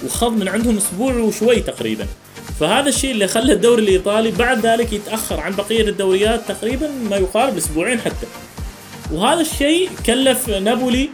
وخض 0.04 0.32
من 0.32 0.48
عندهم 0.48 0.76
أسبوع 0.76 1.14
وشوي 1.14 1.60
تقريبا. 1.60 2.06
فهذا 2.60 2.88
الشيء 2.88 3.10
اللي 3.10 3.28
خلى 3.28 3.52
الدوري 3.52 3.82
الإيطالي 3.82 4.30
بعد 4.30 4.66
ذلك 4.66 4.92
يتأخر 4.92 5.40
عن 5.40 5.54
بقية 5.54 5.88
الدوريات 5.88 6.40
تقريبا 6.48 6.88
ما 7.10 7.16
يقارب 7.16 7.56
أسبوعين 7.56 8.00
حتى. 8.00 8.26
وهذا 9.12 9.40
الشيء 9.40 9.90
كلف 10.06 10.48
نابولي 10.48 11.10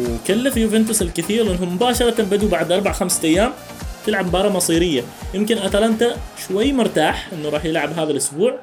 وكلف 0.00 0.56
يوفنتوس 0.56 1.02
الكثير 1.02 1.44
لأنهم 1.44 1.74
مباشرة 1.74 2.22
بدوا 2.22 2.48
بعد 2.48 2.72
أربع 2.72 2.92
خمسة 2.92 3.28
أيام 3.28 3.52
تلعب 4.06 4.26
مباراة 4.26 4.48
مصيرية. 4.48 5.02
يمكن 5.34 5.58
أتلانتا 5.58 6.16
شوي 6.48 6.72
مرتاح 6.72 7.28
إنه 7.32 7.48
راح 7.48 7.64
يلعب 7.64 7.98
هذا 7.98 8.10
الأسبوع 8.10 8.58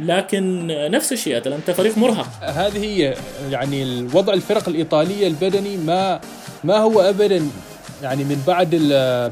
لكن 0.00 0.66
نفس 0.90 1.12
الشيء 1.12 1.36
أتلانتا 1.36 1.72
فريق 1.72 1.98
مرهق. 1.98 2.28
هذه 2.42 2.84
هي 2.84 3.14
يعني 3.50 3.82
الوضع 3.82 4.32
الفرق 4.32 4.68
الإيطالية 4.68 5.26
البدني 5.26 5.76
ما 5.76 6.20
ما 6.64 6.76
هو 6.78 7.00
ابدا 7.00 7.46
يعني 8.02 8.24
من 8.24 8.42
بعد 8.46 8.74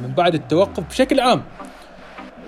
من 0.02 0.14
بعد 0.16 0.34
التوقف 0.34 0.82
بشكل 0.90 1.20
عام. 1.20 1.42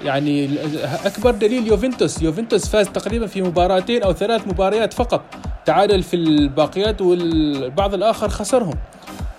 يعني 0.05 0.59
أكبر 1.07 1.31
دليل 1.31 1.67
يوفنتوس. 1.67 2.23
يوفنتوس 2.23 2.69
فاز 2.69 2.89
تقريبا 2.89 3.27
في 3.27 3.43
مباراتين 3.43 4.03
أو 4.03 4.13
ثلاث 4.13 4.47
مباريات 4.47 4.93
فقط. 4.93 5.23
تعادل 5.67 6.03
في 6.03 6.17
الباقيات 6.17 7.01
والبعض 7.01 7.95
الآخر 7.95 8.29
خسرهم. 8.29 8.75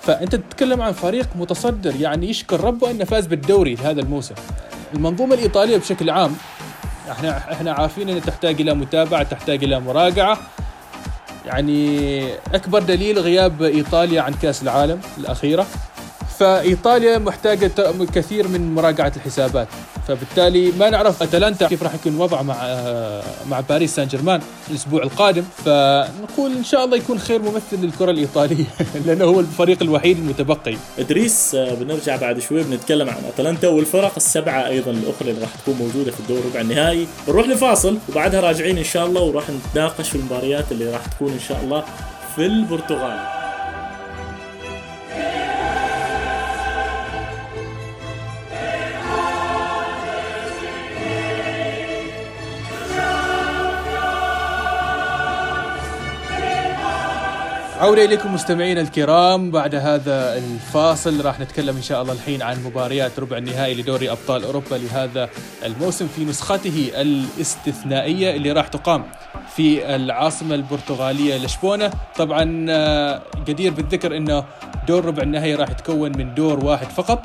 فأنت 0.02 0.36
تتكلم 0.36 0.82
عن 0.82 0.92
فريق 0.92 1.30
متصدر 1.36 1.96
يعني 1.96 2.30
يشكر 2.30 2.64
ربه 2.64 2.92
أنه 2.92 3.06
فاز 3.06 3.26
بالدوري 3.26 3.76
هذا 3.76 4.02
الموسم. 4.02 4.36
المنظومة 4.94 5.36
الإيطالية 5.36 5.78
بشكل 5.78 6.10
عام 6.10 6.36
إحنا 7.12 7.38
إحنا 7.38 7.72
عارفين 7.72 8.10
أنها 8.10 8.20
تحتاج 8.20 8.62
إلى 8.62 8.74
متابعة 8.74 9.24
تحتاج 9.24 9.64
إلى 9.64 9.80
مراجعة. 9.80 10.38
يعني 11.46 12.28
أكبر 12.54 12.82
دليل 12.82 13.20
غياب 13.20 13.62
إيطاليا 13.62 14.22
عن 14.22 14.34
كأس 14.34 14.64
العالم 14.64 15.00
الأخيرة. 15.18 15.66
فإيطاليا 16.40 17.18
محتاجة 17.18 17.72
كثير 18.16 18.48
من 18.48 18.76
مراجعة 18.76 19.12
الحسابات. 19.16 19.68
فبالتالي 20.08 20.72
ما 20.72 20.90
نعرف 20.90 21.24
أتلانتا 21.24 21.68
كيف 21.68 21.84
راح 21.84 21.94
يكون 21.94 22.18
وضعه 22.18 22.42
مع 22.42 22.56
مع 23.50 23.60
باريس 23.60 23.96
سان 23.96 24.08
جيرمان 24.08 24.42
الأسبوع 24.70 25.04
القادم. 25.04 25.44
فنقول 25.66 26.52
إن 26.58 26.64
شاء 26.64 26.86
الله 26.86 26.98
يكون 26.98 27.20
خير 27.20 27.42
ممثل 27.42 27.78
للكرة 27.82 28.12
الإيطالية 28.12 28.66
لأنه 29.06 29.26
هو 29.26 29.40
الفريق 29.40 29.84
الوحيد 29.84 30.18
المتبقي. 30.18 30.78
إدريس 31.00 31.56
بنرجع 31.56 32.16
بعد 32.16 32.40
شوي 32.40 32.64
بنتكلم 32.64 33.10
عن 33.10 33.26
أتلانتا 33.34 33.68
والفرق 33.68 34.14
السبعة 34.18 34.68
أيضا 34.68 34.92
الأخرى 34.92 35.30
اللي 35.30 35.42
راح 35.42 35.56
تكون 35.56 35.76
موجودة 35.76 36.12
في 36.12 36.20
الدور 36.20 36.42
ربع 36.52 36.62
النهائي. 36.62 37.08
بنروح 37.28 37.48
لفاصل 37.48 37.98
وبعدها 38.10 38.42
راجعين 38.42 38.78
إن 38.78 38.84
شاء 38.84 39.06
الله 39.06 39.22
وراح 39.22 39.44
نتناقش 39.50 40.10
في 40.10 40.16
المباريات 40.16 40.72
اللي 40.72 40.92
راح 40.92 41.06
تكون 41.06 41.32
إن 41.32 41.40
شاء 41.40 41.62
الله 41.64 41.84
في 42.36 42.46
البرتغال. 42.46 43.43
عودة 57.84 58.06
إليكم 58.06 58.34
مستمعينا 58.34 58.82
الكرام. 58.82 59.52
بعد 59.52 59.76
هذا 59.76 60.38
الفاصل 60.38 61.26
راح 61.26 61.40
نتكلم 61.40 61.76
إن 61.76 61.82
شاء 61.82 62.02
الله 62.02 62.14
الحين 62.14 62.42
عن 62.42 62.64
مباريات 62.64 63.20
ربع 63.20 63.38
النهائي 63.38 63.74
لدوري 63.74 64.12
أبطال 64.12 64.44
أوروبا 64.44 64.76
لهذا 64.76 65.30
الموسم 65.66 66.08
في 66.08 66.26
نسخته 66.26 66.92
الاستثنائية 66.96 68.36
اللي 68.36 68.52
راح 68.52 68.68
تقام 68.68 69.06
في 69.56 69.96
العاصمة 69.96 70.56
البرتغالية 70.56 71.38
لشبونة. 71.38 71.92
طبعا 72.18 72.66
آه، 72.70 73.22
جدير 73.48 73.74
بالذكر 73.74 74.18
أنه 74.18 74.44
دور 74.88 75.06
ربع 75.06 75.24
النهائي 75.24 75.56
راح 75.56 75.70
يتكون 75.70 76.18
من 76.18 76.34
دور 76.34 76.66
واحد 76.66 76.88
فقط 76.88 77.22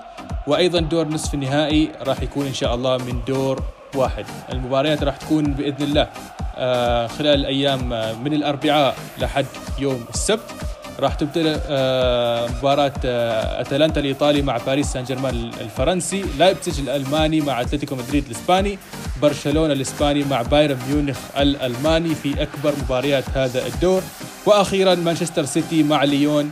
وأيضا 0.47 0.81
دور 0.81 1.09
نصف 1.09 1.35
النهائي 1.35 1.91
راح 2.01 2.23
يكون 2.23 2.47
إن 2.47 2.55
شاء 2.55 2.75
الله 2.75 2.97
من 2.97 3.21
دور 3.27 3.63
واحد. 3.95 4.27
المباريات 4.53 5.03
راح 5.03 5.17
تكون 5.17 5.45
بإذن 5.45 5.83
الله 5.83 6.09
آه، 6.57 7.07
خلال 7.07 7.41
الأيام 7.41 7.93
آه، 7.93 8.13
من 8.13 8.35
الأربعاء 8.35 8.97
لحد 9.19 9.47
يوم 9.79 10.05
السبت. 10.15 10.51
راح 11.01 11.15
تبدأ 11.15 11.61
آه، 11.69 12.49
مباراة 12.49 12.93
أتلانتا 13.61 14.01
الإيطالي 14.01 14.43
مع 14.43 14.57
باريس 14.57 14.87
سان 14.87 15.05
جيرمان 15.05 15.51
الفرنسي، 15.61 16.25
لايبتسج 16.39 16.81
الألماني 16.81 17.41
مع 17.41 17.61
أتلتيكو 17.61 17.95
مدريد 17.95 18.25
الإسباني، 18.27 18.79
برشلونة 19.23 19.73
الإسباني 19.73 20.25
مع 20.25 20.43
بايرن 20.43 20.79
ميونخ 20.89 21.17
الألماني 21.39 22.15
في 22.15 22.43
أكبر 22.43 22.73
مباريات 22.85 23.25
هذا 23.35 23.67
الدور، 23.67 24.03
وأخيرا 24.47 24.95
مانشستر 24.95 25.45
سيتي 25.45 25.83
مع 25.83 26.05
ليون 26.05 26.51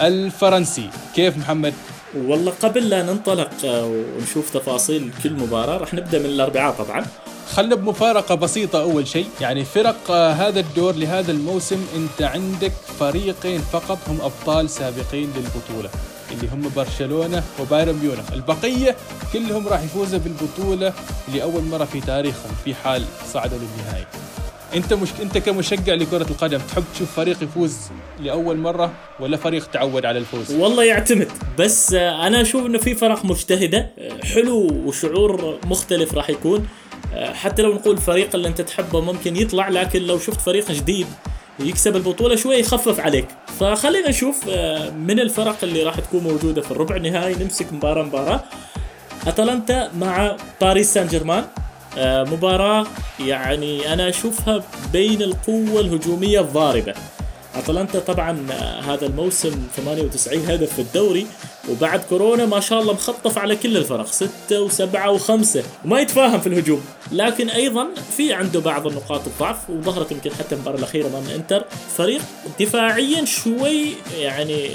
الفرنسي، 0.00 0.90
كيف 1.14 1.36
محمد؟ 1.36 1.74
والله 2.16 2.52
قبل 2.62 2.88
لا 2.88 3.02
ننطلق 3.02 3.50
ونشوف 3.64 4.50
تفاصيل 4.50 5.10
كل 5.22 5.32
مباراة 5.32 5.76
راح 5.76 5.94
نبدأ 5.94 6.18
من 6.18 6.26
الأربعاء 6.26 6.74
طبعا. 6.74 7.06
خلنا 7.52 7.74
بمفارقة 7.74 8.34
بسيطة 8.34 8.80
أول 8.82 9.08
شيء. 9.08 9.26
يعني 9.40 9.64
فرق 9.64 10.10
آه، 10.10 10.32
هذا 10.32 10.60
الدور 10.60 10.94
لهذا 10.94 11.32
الموسم 11.32 11.86
أنت 11.96 12.22
عندك 12.22 12.72
فريقين 12.98 13.60
فقط 13.60 13.98
هم 14.08 14.18
أبطال 14.20 14.70
سابقين 14.70 15.32
للبطولة 15.36 15.90
اللي 16.32 16.48
هم 16.52 16.70
برشلونة 16.76 17.42
وبايرن 17.60 17.94
ميونخ. 17.94 18.32
البقية 18.32 18.96
كلهم 19.32 19.68
راح 19.68 19.82
يفوزوا 19.82 20.18
بالبطولة 20.18 20.92
لأول 21.34 21.62
مرة 21.62 21.84
في 21.84 22.00
تاريخهم 22.00 22.52
في 22.64 22.74
حال 22.74 23.04
صعدوا 23.32 23.58
للنهائي. 23.58 24.06
أنت 24.76 24.92
مش 24.92 25.08
أنت 25.22 25.38
كمشجع 25.38 25.94
لكرة 25.94 26.22
القدم 26.30 26.58
تحب 26.58 26.84
تشوف 26.94 27.12
فريق 27.16 27.42
يفوز 27.42 27.76
لأول 28.20 28.56
مرة 28.56 28.92
ولا 29.20 29.36
فريق 29.36 29.70
تعود 29.70 30.04
على 30.04 30.18
الفوز؟ 30.18 30.52
والله 30.52 30.84
يعتمد. 30.84 31.28
بس 31.58 31.94
آه، 31.94 32.26
أنا 32.26 32.40
أشوف 32.42 32.66
إنه 32.66 32.78
في 32.78 32.94
فرق 32.94 33.24
مجتهدة 33.24 33.90
آه، 33.98 34.24
حلو 34.24 34.58
وشعور 34.86 35.58
مختلف 35.66 36.14
راح 36.14 36.30
يكون. 36.30 36.66
آه، 37.14 37.32
حتى 37.32 37.62
لو 37.62 37.74
نقول 37.74 37.94
الفريق 37.94 38.34
اللي 38.34 38.48
أنت 38.48 38.60
تحبه 38.60 39.00
ممكن 39.00 39.36
يطلع 39.36 39.68
لكن 39.68 40.02
لو 40.02 40.18
شفت 40.18 40.40
فريق 40.40 40.72
جديد 40.72 41.06
يكسب 41.60 41.96
البطولة 41.96 42.36
شوي 42.36 42.56
يخفف 42.56 43.00
عليك. 43.00 43.26
فخلينا 43.60 44.08
نشوف 44.08 44.48
من 44.96 45.20
الفرق 45.20 45.56
اللي 45.62 45.82
راح 45.82 46.00
تكون 46.00 46.22
موجودة 46.22 46.62
في 46.62 46.70
الربع 46.70 46.96
النهائي 46.96 47.34
نمسك 47.34 47.72
مباراة 47.72 48.02
مباراة. 48.02 48.44
أتلانتا 49.26 49.90
مع 49.98 50.36
باريس 50.60 50.94
سان 50.94 51.06
جيرمان. 51.06 51.44
آه، 51.44 51.65
مباراة 51.98 52.86
يعني 53.20 53.92
أنا 53.92 54.08
أشوفها 54.08 54.62
بين 54.92 55.22
القوة 55.22 55.80
الهجومية 55.80 56.40
الضاربة. 56.40 56.94
أتلانتا 57.54 57.98
طبعا 57.98 58.46
آه، 58.50 58.80
هذا 58.80 59.06
الموسم 59.06 59.62
98 59.76 60.46
هدف 60.50 60.72
في 60.72 60.78
الدوري 60.78 61.26
وبعد 61.70 62.00
كورونا 62.08 62.46
ما 62.46 62.60
شاء 62.60 62.80
الله 62.80 62.92
مخطف 62.92 63.38
على 63.38 63.56
كل 63.56 63.76
الفرق 63.76 64.06
ستة 64.06 64.60
وسبعة 64.60 65.10
وخمسة 65.10 65.62
وما 65.84 66.00
يتفاهم 66.00 66.40
في 66.40 66.46
الهجوم. 66.46 66.84
لكن 67.12 67.50
أيضا 67.50 67.86
في 68.16 68.32
عنده 68.32 68.60
بعض 68.60 68.86
النقاط 68.86 69.20
الضعف 69.26 69.70
وظهرت 69.70 70.12
يمكن 70.12 70.30
حتى 70.34 70.54
المباراة 70.54 70.78
الأخيرة 70.78 71.06
أمام 71.06 71.24
إنتر. 71.34 71.64
فريق 71.96 72.20
دفاعيا 72.60 73.24
شوي 73.24 73.86
يعني 74.18 74.70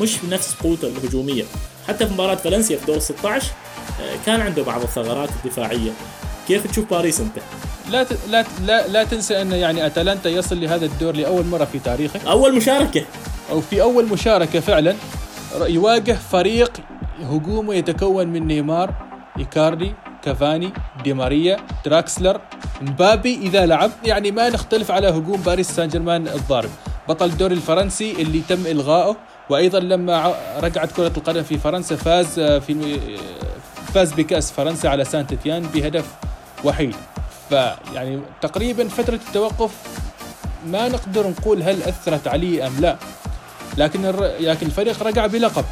مش 0.00 0.16
بنفس 0.22 0.54
قوته 0.54 0.88
الهجومية. 0.88 1.44
حتى 1.88 2.06
في 2.06 2.12
مباراة 2.12 2.34
فالنسيا 2.34 2.76
في 2.76 2.86
دور 2.86 2.98
16 2.98 3.46
آه، 4.00 4.16
كان 4.26 4.40
عنده 4.40 4.62
بعض 4.62 4.82
الثغرات 4.82 5.28
الدفاعية. 5.44 5.90
كيف 6.48 6.70
تشوف 6.70 6.90
باريس 6.90 7.20
أنت؟ 7.20 7.38
لا 7.90 8.06
لا 8.30 8.44
لا, 8.66 8.88
لا 8.88 9.04
تنسى 9.04 9.42
أن 9.42 9.52
يعني 9.52 9.86
أتلانتا 9.86 10.30
يصل 10.30 10.60
لهذا 10.60 10.84
الدور 10.84 11.16
لأول 11.16 11.46
مرة 11.46 11.64
في 11.64 11.78
تاريخه. 11.78 12.20
أول 12.30 12.56
مشاركة. 12.56 13.04
أو 13.50 13.60
في 13.60 13.82
أول 13.82 14.06
مشاركة 14.06 14.60
فعلا. 14.60 14.94
يواجه 15.60 16.18
فريق 16.32 16.72
هجومه 17.22 17.74
يتكون 17.74 18.26
من 18.26 18.46
نيمار 18.46 18.94
إيكاردي 19.38 19.94
كافاني 20.24 20.72
دي 21.04 21.12
ماريا 21.12 21.56
دراكسلر 21.84 22.40
مبابي 22.80 23.34
إذا 23.34 23.66
لعب. 23.66 23.90
يعني 24.04 24.30
ما 24.30 24.48
نختلف 24.48 24.90
على 24.90 25.08
هجوم 25.08 25.40
باريس 25.40 25.70
سان 25.70 25.88
جيرمان 25.88 26.28
الضارب. 26.28 26.70
بطل 27.08 27.26
الدوري 27.26 27.54
الفرنسي 27.54 28.12
اللي 28.12 28.42
تم 28.48 28.66
إلغائه 28.66 29.16
وأيضا 29.50 29.80
لما 29.80 30.34
رجعت 30.60 30.92
كرة 30.92 31.12
القدم 31.16 31.42
في 31.42 31.58
فرنسا 31.58 31.96
فاز 31.96 32.40
في 32.40 32.98
فاز 33.94 34.12
بكأس 34.12 34.52
فرنسا 34.52 34.88
على 34.88 35.04
سانت 35.04 35.34
إتيان 35.34 35.62
بهدف 35.62 36.06
وحيد. 36.64 36.96
فيعني 37.48 38.20
تقريبا 38.40 38.88
فترة 38.88 39.20
التوقف 39.28 39.70
ما 40.66 40.88
نقدر 40.88 41.28
نقول 41.28 41.62
هل 41.62 41.82
أثرت 41.82 42.28
عليه 42.28 42.66
أم 42.66 42.80
لا. 42.80 42.96
لكن 43.76 44.02
لكن 44.40 44.66
الفريق 44.66 45.02
رجع 45.02 45.26
بلقب. 45.26 45.64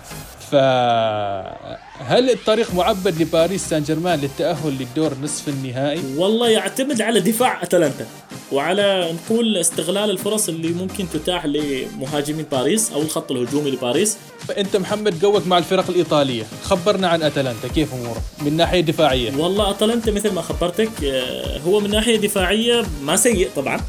فهل 2.00 2.30
الطريق 2.30 2.74
معبد 2.74 3.22
لباريس 3.22 3.68
سان 3.68 3.82
جيرمان 3.82 4.20
للتأهل 4.20 4.72
للدور 4.78 5.12
نصف 5.22 5.48
النهائي؟ 5.48 6.00
والله 6.16 6.48
يعتمد 6.48 7.02
على 7.02 7.20
دفاع 7.20 7.62
أتلانتا 7.62 8.06
وعلى 8.52 9.12
نقول 9.12 9.56
استغلال 9.56 10.10
الفرص 10.10 10.48
اللي 10.48 10.68
ممكن 10.68 11.06
تتاح 11.12 11.46
لمهاجمين 11.46 12.44
باريس 12.52 12.92
أو 12.92 13.02
الخط 13.02 13.32
الهجومي 13.32 13.70
لباريس. 13.70 14.16
أنت 14.58 14.76
محمد 14.76 15.24
قوك 15.24 15.46
مع 15.46 15.58
الفرق 15.58 15.90
الإيطالية 15.90 16.42
خبرنا 16.62 17.08
عن 17.08 17.22
أتلانتا 17.22 17.68
كيف 17.68 17.94
أموره؟ 17.94 18.22
من 18.42 18.56
ناحية 18.56 18.80
دفاعية. 18.80 19.36
والله 19.36 19.70
أتلانتا 19.70 20.10
مثل 20.10 20.32
ما 20.32 20.42
خبرتك 20.42 21.04
آه، 21.04 21.58
هو 21.58 21.80
من 21.80 21.90
ناحية 21.90 22.16
دفاعية 22.16 22.82
ما 23.02 23.16
سيء 23.16 23.50
طبعا 23.56 23.80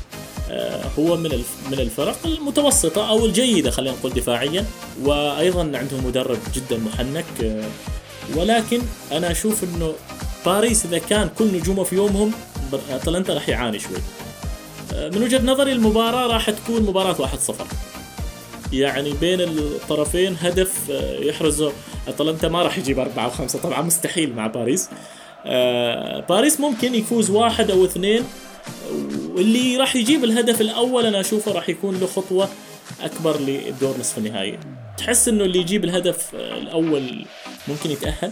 آه، 0.51 0.82
هو 0.99 1.18
من 1.18 1.43
من 1.72 1.80
الفرق 1.80 2.18
المتوسطة 2.26 3.09
أو 3.09 3.26
الجيدة 3.26 3.72
خلينا 3.72 3.95
نقول 3.95 4.14
دفاعيا 4.14 4.66
وأيضا 5.03 5.62
عندهم 5.62 6.05
مدرب 6.05 6.38
جدا 6.55 6.78
محنك 6.78 7.26
آه، 7.43 7.64
ولكن 8.36 8.82
أنا 9.12 9.32
أشوف 9.32 9.64
إنه 9.64 9.94
باريس 10.46 10.86
إذا 10.86 10.98
كان 10.98 11.30
كل 11.38 11.46
نجومه 11.54 11.84
في 11.84 11.96
يومهم 11.96 12.32
أتلانتا 12.90 13.34
راح 13.34 13.50
يعاني 13.50 13.80
شوي. 13.80 13.98
من 14.94 15.24
وجهة 15.24 15.42
نظري 15.42 15.72
المباراة 15.72 16.28
راح 16.28 16.50
تكون 16.50 16.84
مباراة 16.84 17.14
1-0 17.14 17.28
يعني 18.74 19.14
بين 19.14 19.42
الطرفين 19.42 20.38
هدف 20.42 20.92
آه، 20.92 21.20
يحرزه 21.20 21.72
أتلانتا 22.08 22.48
ما 22.48 22.64
راح 22.64 22.78
يجيب 22.78 23.00
أربعة 23.00 23.28
وخمسة 23.28 23.60
طبعا 23.60 23.82
مستحيل 23.82 24.36
مع 24.36 24.48
باريس. 24.48 24.90
آه، 25.46 26.20
باريس 26.20 26.60
ممكن 26.60 26.96
يفوز 26.96 27.30
واحد 27.30 27.72
أو 27.72 27.86
اثنين 27.86 28.24
واللي 29.36 29.78
راح 29.78 29.96
يجيب 29.96 30.24
الهدف 30.24 30.62
الأول 30.62 31.06
أنا 31.06 31.20
أشوفه 31.20 31.52
راح 31.52 31.70
يكون 31.70 32.00
له 32.00 32.08
خطوة 32.08 32.50
أكبر 33.02 33.40
للدور 33.40 33.96
نصف 34.00 34.18
النهائي. 34.18 34.60
تحس 34.98 35.28
إنه 35.28 35.44
اللي 35.44 35.60
يجيب 35.60 35.84
الهدف 35.84 36.36
الأول 36.36 37.26
ممكن 37.68 37.91
يتأهل 37.91 38.32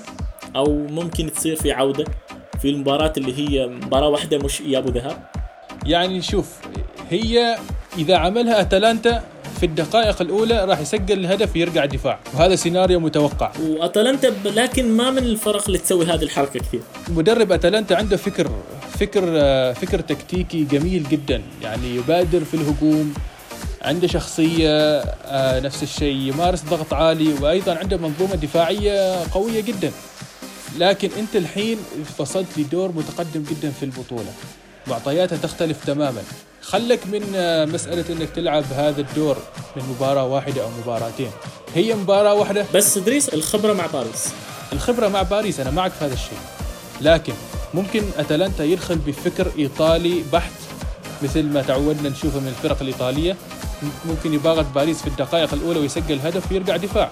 أو 0.55 0.87
ممكن 0.87 1.31
تصير 1.31 1.55
في 1.55 1.71
عودة 1.71 2.05
في 2.61 2.69
المباراة 2.69 3.13
اللي 3.17 3.37
هي 3.39 3.67
مباراة 3.67 4.07
واحدة 4.09 4.37
مش 4.37 4.61
إياب 4.61 4.85
وذهاب 4.85 5.17
يعني 5.85 6.21
شوف 6.21 6.47
هي 7.09 7.57
إذا 7.97 8.17
عملها 8.17 8.61
أتلانتا 8.61 9.23
في 9.59 9.65
الدقائق 9.65 10.21
الأولى 10.21 10.65
راح 10.65 10.79
يسجل 10.79 11.19
الهدف 11.19 11.55
ويرجع 11.55 11.85
دفاع 11.85 12.19
وهذا 12.33 12.55
سيناريو 12.55 12.99
متوقع. 12.99 13.51
وأتلانتا 13.61 14.29
ب- 14.29 14.47
لكن 14.47 14.97
ما 14.97 15.11
من 15.11 15.17
الفرق 15.17 15.65
اللي 15.65 15.77
تسوي 15.77 16.05
هذه 16.05 16.23
الحركة 16.23 16.59
كثير. 16.59 16.79
مدرب 17.09 17.51
أتلانتا 17.51 17.93
عنده 17.93 18.17
فكر 18.17 18.51
فكر 18.99 19.23
آه، 19.27 19.73
فكر 19.73 19.99
تكتيكي 20.01 20.63
جميل 20.63 21.03
جدا 21.09 21.41
يعني 21.63 21.95
يبادر 21.95 22.43
في 22.43 22.53
الهجوم 22.53 23.13
عنده 23.81 24.07
شخصية 24.07 24.99
آه، 25.25 25.59
نفس 25.59 25.83
الشيء. 25.83 26.15
يمارس 26.15 26.61
ضغط 26.63 26.93
عالي 26.93 27.33
وأيضا 27.41 27.75
عنده 27.75 27.97
منظومة 27.97 28.35
دفاعية 28.35 29.23
قوية 29.31 29.61
جدا. 29.61 29.91
لكن 30.77 31.09
أنت 31.19 31.35
الحين 31.35 31.77
وصلت 32.19 32.47
لدور 32.57 32.91
متقدم 32.91 33.43
جدا 33.43 33.71
في 33.79 33.85
البطولة. 33.85 34.31
معطياتها 34.87 35.37
تختلف 35.37 35.85
تماما. 35.85 36.21
خلك 36.61 37.07
من 37.07 37.23
آه، 37.35 37.65
مسألة 37.65 38.05
أنك 38.09 38.29
تلعب 38.29 38.63
هذا 38.75 39.01
الدور 39.01 39.37
من 39.75 39.83
مباراة 39.83 40.25
واحدة 40.25 40.63
أو 40.63 40.69
مباراتين. 40.83 41.31
هي 41.75 41.95
مباراة 41.95 42.33
واحدة. 42.33 42.65
بس 42.73 42.97
إدريس 42.97 43.29
الخبرة 43.29 43.73
مع 43.73 43.85
باريس. 43.85 44.29
الخبرة 44.73 45.07
مع 45.07 45.21
باريس 45.21 45.59
أنا 45.59 45.71
معك 45.71 45.91
في 45.91 46.05
هذا 46.05 46.13
الشيء. 46.13 46.39
لكن 47.01 47.33
ممكن 47.73 48.03
أتلانتا 48.17 48.63
يدخل 48.63 48.95
بفكر 48.95 49.51
إيطالي 49.59 50.23
بحت 50.33 50.51
مثل 51.21 51.43
ما 51.43 51.61
تعودنا 51.61 52.09
نشوفه 52.09 52.39
من 52.39 52.47
الفرق 52.47 52.81
الإيطالية. 52.81 53.35
ممكن 54.05 54.33
يباغت 54.33 54.65
باريس 54.75 55.01
في 55.01 55.07
الدقائق 55.07 55.53
الأولى 55.53 55.79
ويسجل 55.79 56.19
هدف 56.19 56.51
ويرجع 56.51 56.77
دفاع. 56.77 57.09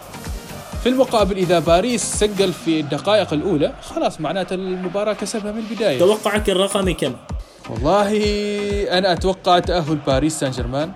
في 0.84 0.90
المقابل 0.90 1.38
إذا 1.38 1.60
باريس 1.60 2.04
سجل 2.04 2.54
في 2.54 2.80
الدقائق 2.80 3.34
الأولى 3.34 3.74
خلاص 3.82 4.22
معناته 4.22 4.54
المباراة 4.54 5.14
كسبها 5.14 5.52
من 5.52 5.64
البداية. 5.70 6.00
توقعك 6.00 6.50
الرقمي 6.50 6.94
كم؟ 6.94 7.14
والله 7.70 8.12
أنا 8.98 9.14
أتوقع 9.14 9.60
تأهل 9.60 9.96
باريس 10.08 10.40
سان 10.40 10.52
جيرمان 10.52 10.92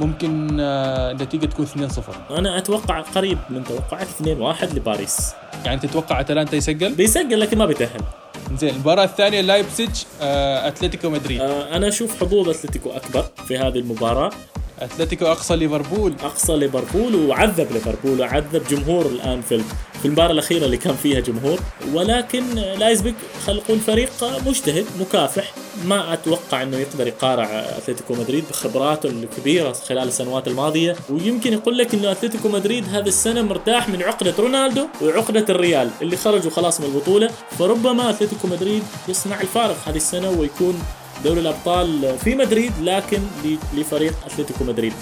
ممكن 0.00 0.56
آه، 0.60 1.10
النتيجة 1.10 1.46
تكون 1.46 1.66
2-0 1.66 2.32
أنا 2.38 2.58
أتوقع 2.58 3.00
قريب 3.00 3.38
من 3.50 3.64
توقعك 3.64 4.06
2-1 4.22 4.74
لباريس. 4.74 5.32
يعني 5.64 5.80
تتوقع 5.80 6.20
أتلانتا 6.20 6.56
يسجل؟ 6.56 6.94
بيسجل 6.94 7.40
لكن 7.40 7.58
ما 7.58 7.66
بيتأهل. 7.66 8.00
زين 8.58 8.74
المباراة 8.74 9.04
الثانية 9.04 9.40
لايبزيج 9.40 9.90
آه، 10.22 10.68
أتلتيكو 10.68 11.10
مدريد. 11.10 11.40
آه 11.40 11.76
أنا 11.76 11.88
أشوف 11.88 12.20
حظوظ 12.20 12.48
أتلتيكو 12.48 12.90
أكبر 12.90 13.24
في 13.48 13.58
هذه 13.58 13.78
المباراة. 13.78 14.30
أتلتيكو 14.80 15.26
أقصى 15.26 15.56
ليفربول. 15.56 16.14
أقصى 16.22 16.56
ليفربول 16.56 17.14
وعذب 17.14 17.72
ليفربول 17.72 18.20
وعذب 18.20 18.62
جمهور 18.70 19.06
الآن 19.06 19.40
في 19.40 19.62
في 20.02 20.04
المباراة 20.04 20.32
الأخيرة 20.32 20.64
اللي 20.64 20.76
كان 20.76 20.94
فيها 20.94 21.20
جمهور. 21.20 21.58
ولكن 21.92 22.54
لايبزيج 22.54 23.14
خلينا 23.46 23.62
نقول 23.62 23.80
فريق 23.80 24.10
مجتهد 24.46 24.86
مكافح. 25.00 25.52
ما 25.84 26.12
أتوقع 26.12 26.62
إنه 26.62 26.76
يقدر 26.76 27.06
يقارع 27.06 27.44
أتلتيكو 27.78 28.14
مدريد 28.14 28.44
بخبراته 28.50 29.08
الكبيرة 29.08 29.72
خلال 29.72 30.08
السنوات 30.08 30.48
الماضية. 30.48 30.96
ويمكن 31.10 31.52
يقول 31.52 31.78
لك 31.78 31.94
إنه 31.94 32.12
أتلتيكو 32.12 32.48
مدريد 32.48 32.84
هذه 32.88 33.08
السنة 33.08 33.42
مرتاح 33.42 33.88
من 33.88 34.02
عقدة 34.02 34.34
رونالدو 34.38 34.86
وعقدة 35.02 35.44
الريال 35.48 35.90
اللي 36.02 36.16
خرجوا 36.16 36.50
خلاص 36.50 36.80
من 36.80 36.86
البطولة. 36.86 37.30
فربما 37.58 38.10
أتلتيكو 38.10 38.48
مدريد 38.48 38.82
يصنع 39.08 39.40
الفارق 39.40 39.76
هذه 39.86 39.96
السنة 39.96 40.30
ويكون 40.30 40.82
دوري 41.24 41.40
الأبطال 41.40 42.18
في 42.18 42.34
مدريد 42.34 42.72
لكن 42.82 43.20
لفريق 43.74 44.14
أتلتيكو 44.26 44.64
مدريد. 44.64 44.92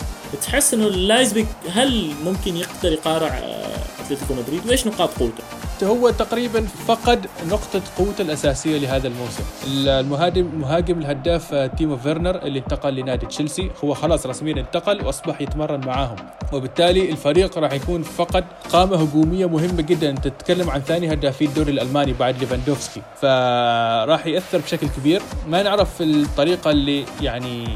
تحس 0.43 0.75
إنه 0.75 0.89
لايبزيج 0.89 1.47
هل 1.73 2.13
ممكن 2.25 2.57
يقدر 2.57 2.93
يقارع 2.93 3.29
آه، 3.29 3.77
أتلتيكو 4.07 4.35
مدريد؟ 4.35 4.67
وإيش 4.67 4.87
نقاط 4.87 5.11
قوته؟ 5.19 5.43
هو 5.83 6.11
تقريبا 6.11 6.67
فقد 6.89 7.27
نقطة 7.49 7.83
قوته 7.99 8.23
الأساسية 8.23 8.79
لهذا 8.79 9.09
الموسم. 9.09 9.43
المهاجم 9.67 10.51
مهاجم 10.61 10.99
الهداف 10.99 11.55
آه، 11.55 11.67
تيمو 11.67 11.97
فيرنر 11.97 12.43
اللي 12.43 12.59
انتقل 12.59 12.95
لنادي 12.95 13.27
تشيلسي 13.27 13.71
هو 13.85 13.95
خلاص 13.95 14.27
رسميا 14.27 14.55
انتقل 14.61 15.07
وأصبح 15.07 15.41
يتمرن 15.41 15.87
معاهم. 15.87 16.17
وبالتالي 16.53 17.11
الفريق 17.11 17.59
راح 17.59 17.73
يكون 17.73 18.03
فقد 18.03 18.45
قامة 18.73 18.97
هجومية 19.03 19.47
مهمة 19.47 19.83
جدا. 19.83 20.11
أنت 20.11 20.29
تتكلم 20.29 20.71
عن 20.71 20.81
ثاني 20.81 21.13
هدافي 21.13 21.45
الدوري 21.45 21.73
الألماني 21.73 22.13
بعد 22.13 22.39
ليفاندوفسكي. 22.39 23.03
فراح 23.21 24.27
يأثر 24.27 24.59
بشكل 24.59 24.87
كبير. 24.89 25.23
ما 25.49 25.63
نعرف 25.63 26.03
الطريقة 26.15 26.71
اللي 26.71 27.05
يعني 27.23 27.69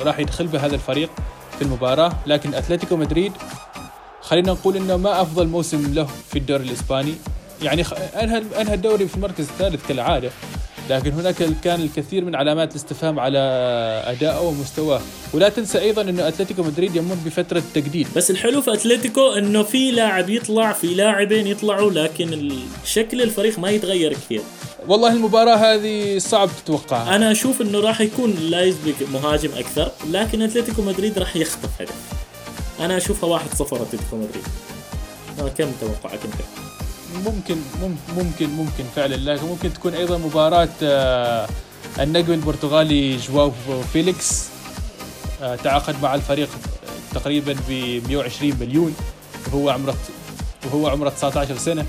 راح 0.00 0.18
يدخل 0.18 0.46
بها 0.46 0.66
هذا 0.66 0.74
الفريق 0.74 1.10
في 1.58 1.62
المباراة 1.62 2.12
لكن 2.26 2.54
أتلتيكو 2.54 2.96
مدريد 2.96 3.32
خلينا 4.22 4.52
نقول 4.52 4.76
إنه 4.76 4.96
ما 4.96 5.20
أفضل 5.22 5.46
موسم 5.46 5.94
له 5.94 6.08
في 6.30 6.38
الدوري 6.38 6.64
الإسباني. 6.64 7.14
يعني 7.62 7.84
أنهى 8.22 8.42
أنهى 8.60 8.74
الدوري 8.74 9.08
في 9.08 9.16
المركز 9.16 9.48
الثالث 9.48 9.88
كالعادة 9.88 10.30
لكن 10.90 11.12
هناك 11.12 11.34
كان 11.64 11.80
الكثير 11.80 12.24
من 12.24 12.34
علامات 12.34 12.70
الاستفهام 12.70 13.18
على 13.20 13.38
ادائه 14.06 14.40
ومستواه. 14.40 15.00
ولا 15.32 15.48
تنسى 15.48 15.78
أيضا 15.78 16.02
إنه 16.02 16.28
أتلتيكو 16.28 16.62
مدريد 16.62 16.96
يمر 16.96 17.16
بفترة 17.26 17.62
تجديد. 17.74 18.08
بس 18.16 18.30
الحلو 18.30 18.62
في 18.62 18.72
أتلتيكو 18.72 19.32
إنه 19.32 19.62
في 19.62 19.90
لاعب 19.90 20.30
يطلع 20.30 20.72
في 20.72 20.94
لاعبين 20.94 21.46
يطلعوا 21.46 21.90
لكن 21.90 22.52
شكل 22.84 23.22
الفريق 23.22 23.58
ما 23.58 23.70
يتغير 23.70 24.12
كثير. 24.12 24.40
والله 24.88 25.12
المباراة 25.12 25.56
هذه 25.56 26.18
صعب 26.18 26.50
تتوقعها. 26.64 27.16
أنا 27.16 27.32
أشوف 27.32 27.60
إنه 27.60 27.80
راح 27.80 28.00
يكون 28.00 28.30
لايزبيك 28.30 28.96
مهاجم 29.12 29.50
أكثر 29.56 29.90
لكن 30.10 30.42
أتلتيكو 30.42 30.82
مدريد 30.82 31.18
راح 31.18 31.36
يخطف 31.36 31.68
هدف 31.80 31.94
أنا 32.80 32.96
أشوفها 32.96 33.38
1-0 33.38 33.42
أتلتيكو 33.62 34.16
مدريد. 34.16 34.44
كم 35.58 35.70
توقعك 35.80 36.18
أنت؟ 36.24 36.34
ممكن 37.26 37.56
مم- 37.82 37.96
ممكن 38.24 38.50
ممكن 38.50 38.84
فعلا. 38.96 39.14
لكن 39.34 39.46
ممكن 39.46 39.72
تكون 39.72 39.94
أيضا 39.94 40.18
مباراة 40.18 40.68
آه، 40.82 41.48
النجم 42.00 42.32
البرتغالي 42.32 43.16
جواو 43.16 43.52
فيليكس 43.92 44.44
آه، 45.42 45.56
تعاقد 45.56 46.02
مع 46.02 46.14
الفريق 46.14 46.48
تقريبا 47.14 47.56
ب 47.68 47.72
120 48.08 48.56
مليون. 48.60 48.94
وهو 49.52 49.70
عمره 49.70 49.94
وهو 50.66 50.88
عمره 50.88 51.08
19 51.08 51.58
سنة. 51.58 51.86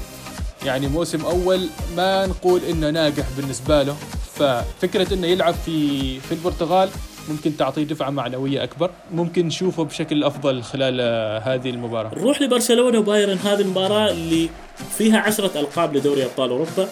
يعني 0.66 0.88
موسم 0.88 1.26
أول 1.26 1.68
ما 1.97 2.28
نقول 2.28 2.62
إنه 2.64 2.89
ناجح 2.89 3.26
بالنسبة 3.38 3.84
له. 3.84 3.95
ففكرة 4.36 5.14
إنه 5.14 5.28
يلعب 5.28 5.53
في 5.53 6.20
في 6.20 6.32
البرتغال 6.32 6.89
ممكن 7.30 7.57
تعطيه 7.57 7.84
دفعة 7.84 8.09
معنوية 8.09 8.64
أكبر. 8.64 8.91
ممكن 9.12 9.47
نشوفه 9.47 9.84
بشكل 9.84 10.24
أفضل 10.24 10.64
خلال 10.64 10.97
آه، 11.01 11.39
هذه 11.39 11.70
المباراة. 11.70 12.12
نروح 12.16 12.41
لبرشلونة 12.41 12.99
وبايرن. 12.99 13.38
هذه 13.38 13.62
المباراة 13.62 14.12
اللي 14.12 14.49
فيها 14.97 15.20
عشرة 15.20 15.59
ألقاب 15.59 15.95
لدوري 15.95 16.26
أبطال 16.26 16.49
أوروبا. 16.49 16.88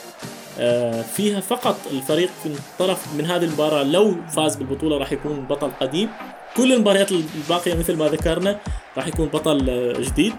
آه، 0.59 1.01
فيها 1.01 1.39
فقط 1.39 1.77
الفريق 1.91 2.29
في 2.43 2.49
الطرف 2.49 3.13
من 3.17 3.25
هذه 3.25 3.43
المباراة 3.43 3.83
لو 3.83 4.15
فاز 4.35 4.55
بالبطولة 4.55 4.97
راح 4.97 5.11
يكون 5.11 5.45
بطل 5.49 5.71
قديم. 5.81 6.09
كل 6.57 6.73
المباريات 6.73 7.11
الباقية 7.11 7.73
مثل 7.73 7.95
ما 7.95 8.07
ذكرنا 8.07 8.59
راح 8.97 9.07
يكون 9.07 9.27
بطل 9.27 9.69
آه، 9.69 9.93
جديد. 10.01 10.33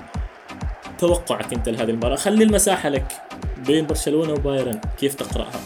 توقعك 1.01 1.53
انت 1.53 1.69
لهذه 1.69 1.91
المباراة. 1.91 2.17
خلي 2.17 2.45
المساحة 2.45 2.89
لك 2.89 3.13
بين 3.67 3.87
برشلونة 3.87 4.33
وبايرن. 4.33 4.81
كيف 5.01 5.15
تقرأها؟ 5.15 5.61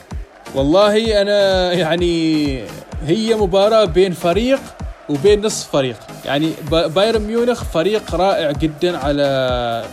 والله 0.55 1.22
أنا 1.22 1.72
يعني 1.72 2.61
هي 3.07 3.35
مباراة 3.35 3.85
بين 3.85 4.12
فريق 4.12 4.61
وبين 5.09 5.47
نصف 5.47 5.70
فريق. 5.70 5.97
يعني 6.24 6.53
با- 6.70 6.87
بايرن 6.87 7.22
ميونخ 7.22 7.64
فريق 7.64 8.14
رائع 8.14 8.51
جدا 8.51 8.99
على 8.99 9.85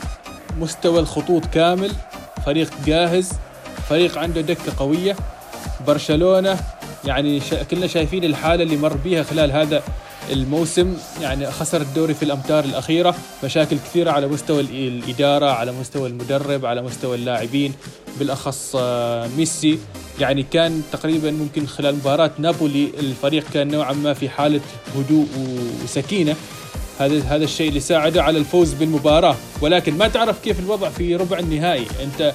مستوى 0.60 1.00
الخطوط 1.00 1.46
كامل. 1.46 1.92
فريق 2.46 2.70
جاهز. 2.86 3.30
فريق 3.90 4.18
عنده 4.18 4.42
دكة 4.42 4.72
قوية. 4.80 5.16
برشلونة 5.88 6.58
يعني 7.06 7.42
كلنا 7.72 7.88
شايفين 7.88 8.24
الحالة 8.24 8.64
اللي 8.64 8.78
مر 8.78 8.94
بيها 8.94 9.24
خلال 9.24 9.52
هذا 9.52 9.84
الموسم 10.30 10.98
يعني 11.22 11.52
خسر 11.52 11.82
الدوري 11.82 12.14
في 12.14 12.24
الأمتار 12.24 12.64
الأخيرة. 12.64 13.16
مشاكل 13.44 13.78
كثيرة 13.78 14.12
على 14.12 14.28
مستوى 14.28 14.62
ال- 14.62 14.88
الإدارة 14.88 15.46
على 15.46 15.72
مستوى 15.72 16.10
المدرب 16.10 16.66
على 16.66 16.82
مستوى 16.82 17.16
اللاعبين 17.16 17.74
بالأخص 18.20 18.76
آه، 18.76 19.28
ميسي. 19.38 19.80
يعني 20.20 20.44
كان 20.44 20.82
تقريبا 20.92 21.32
ممكن 21.32 21.68
خلال 21.68 21.96
مباراة 21.96 22.32
نابولي 22.38 22.92
الفريق 23.00 23.44
كان 23.54 23.68
نوعا 23.72 23.94
ما 23.94 24.14
في 24.14 24.30
حالة 24.30 24.62
هدوء 24.96 25.28
وسكينة. 25.84 26.36
هذا 27.00 27.20
هذا 27.24 27.44
الشيء 27.44 27.70
اللي 27.70 27.80
ساعده 27.80 28.24
على 28.24 28.38
الفوز 28.40 28.74
بالمباراة. 28.74 29.36
ولكن 29.62 29.98
ما 29.98 30.08
تعرف 30.08 30.40
كيف 30.44 30.60
الوضع 30.60 30.90
في 30.90 31.16
ربع 31.16 31.40
النهائي. 31.40 31.86
أنت 32.04 32.34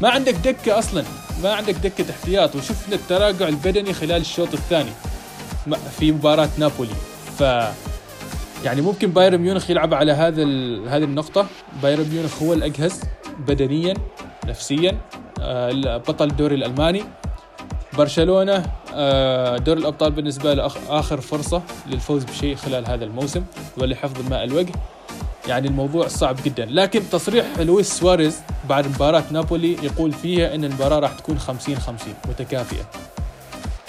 ما 0.00 0.08
عندك 0.08 0.34
دكة 0.34 0.78
أصلا. 0.78 1.04
ما 1.42 1.52
عندك 1.54 1.74
دكة 1.74 2.04
احتياط. 2.10 2.56
وشفنا 2.56 2.94
التراجع 2.94 3.48
البدني 3.48 3.92
خلال 3.94 4.20
الشوط 4.20 4.54
الثاني 4.54 4.90
في 6.00 6.12
مباراة 6.12 6.48
نابولي. 6.58 6.94
ف 7.38 7.40
يعني 8.64 8.80
ممكن 8.80 9.10
بايرن 9.10 9.38
ميونخ 9.38 9.70
يلعب 9.70 9.94
على 9.94 10.12
هذا 10.12 10.42
هذه 10.88 11.04
النقطة. 11.04 11.46
بايرن 11.82 12.08
ميونخ 12.12 12.42
هو 12.42 12.52
الأجهز 12.52 13.00
بدنيا 13.38 13.94
نفسيا 14.46 14.98
آه، 15.40 15.96
بطل 15.96 16.26
الدوري 16.26 16.54
الألماني. 16.54 17.04
برشلونة 17.98 18.66
آه، 18.94 19.56
دوري 19.56 19.80
الأبطال 19.80 20.12
بالنسبة 20.12 20.54
له 20.54 20.70
آخر 20.88 21.20
فرصة 21.20 21.62
للفوز 21.86 22.24
بشيء 22.24 22.56
خلال 22.56 22.88
هذا 22.88 23.04
الموسم 23.04 23.44
ولحفظ 23.78 24.30
ماء 24.30 24.44
الوجه. 24.44 24.72
يعني 25.48 25.68
الموضوع 25.68 26.08
صعب 26.08 26.36
جدا. 26.44 26.64
لكن 26.64 27.02
تصريح 27.12 27.46
لويس 27.58 27.92
سواريز 27.92 28.40
بعد 28.68 28.86
مباراة 28.86 29.24
نابولي 29.30 29.76
يقول 29.82 30.12
فيها 30.12 30.54
أن 30.54 30.64
المباراة 30.64 30.98
راح 30.98 31.12
تكون 31.12 31.38
50 31.38 31.76
50 31.76 32.14
متكافئة. 32.28 32.84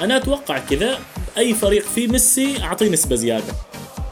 أنا 0.01 0.17
أتوقع 0.17 0.59
كذا 0.59 0.99
أي 1.37 1.53
فريق 1.53 1.85
فيه 1.85 2.07
ميسي 2.07 2.63
أعطيه 2.63 2.89
نسبة 2.89 3.15
زيادة. 3.15 3.53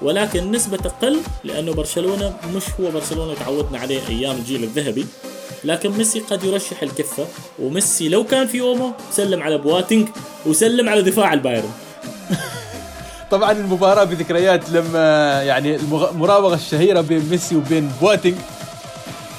ولكن 0.01 0.51
نسبة 0.51 0.79
أقل 0.85 1.19
لأنه 1.43 1.73
برشلونة 1.73 2.33
مش 2.55 2.63
هو 2.79 2.91
برشلونة 2.91 3.33
تعودنا 3.33 3.79
عليه 3.79 4.01
أيام 4.09 4.35
الجيل 4.35 4.63
الذهبي. 4.63 5.05
لكن 5.63 5.91
ميسي 5.91 6.19
قد 6.19 6.43
يرشح 6.43 6.83
الكفة 6.83 7.27
وميسي 7.59 8.09
لو 8.09 8.23
كان 8.23 8.47
في 8.47 8.57
يومه 8.57 8.93
سلم 9.11 9.43
على 9.43 9.57
بواتينج 9.57 10.07
وسلم 10.45 10.89
على 10.89 11.01
دفاع 11.01 11.33
البايرن. 11.33 11.71
طبعا 13.31 13.51
المباراة 13.51 14.03
بذكريات 14.03 14.69
لما 14.69 15.43
يعني 15.43 15.75
المراوغة 15.75 16.55
الشهيرة 16.55 17.01
بين 17.01 17.29
ميسي 17.29 17.55
وبين 17.55 17.91
بواتينج 18.01 18.37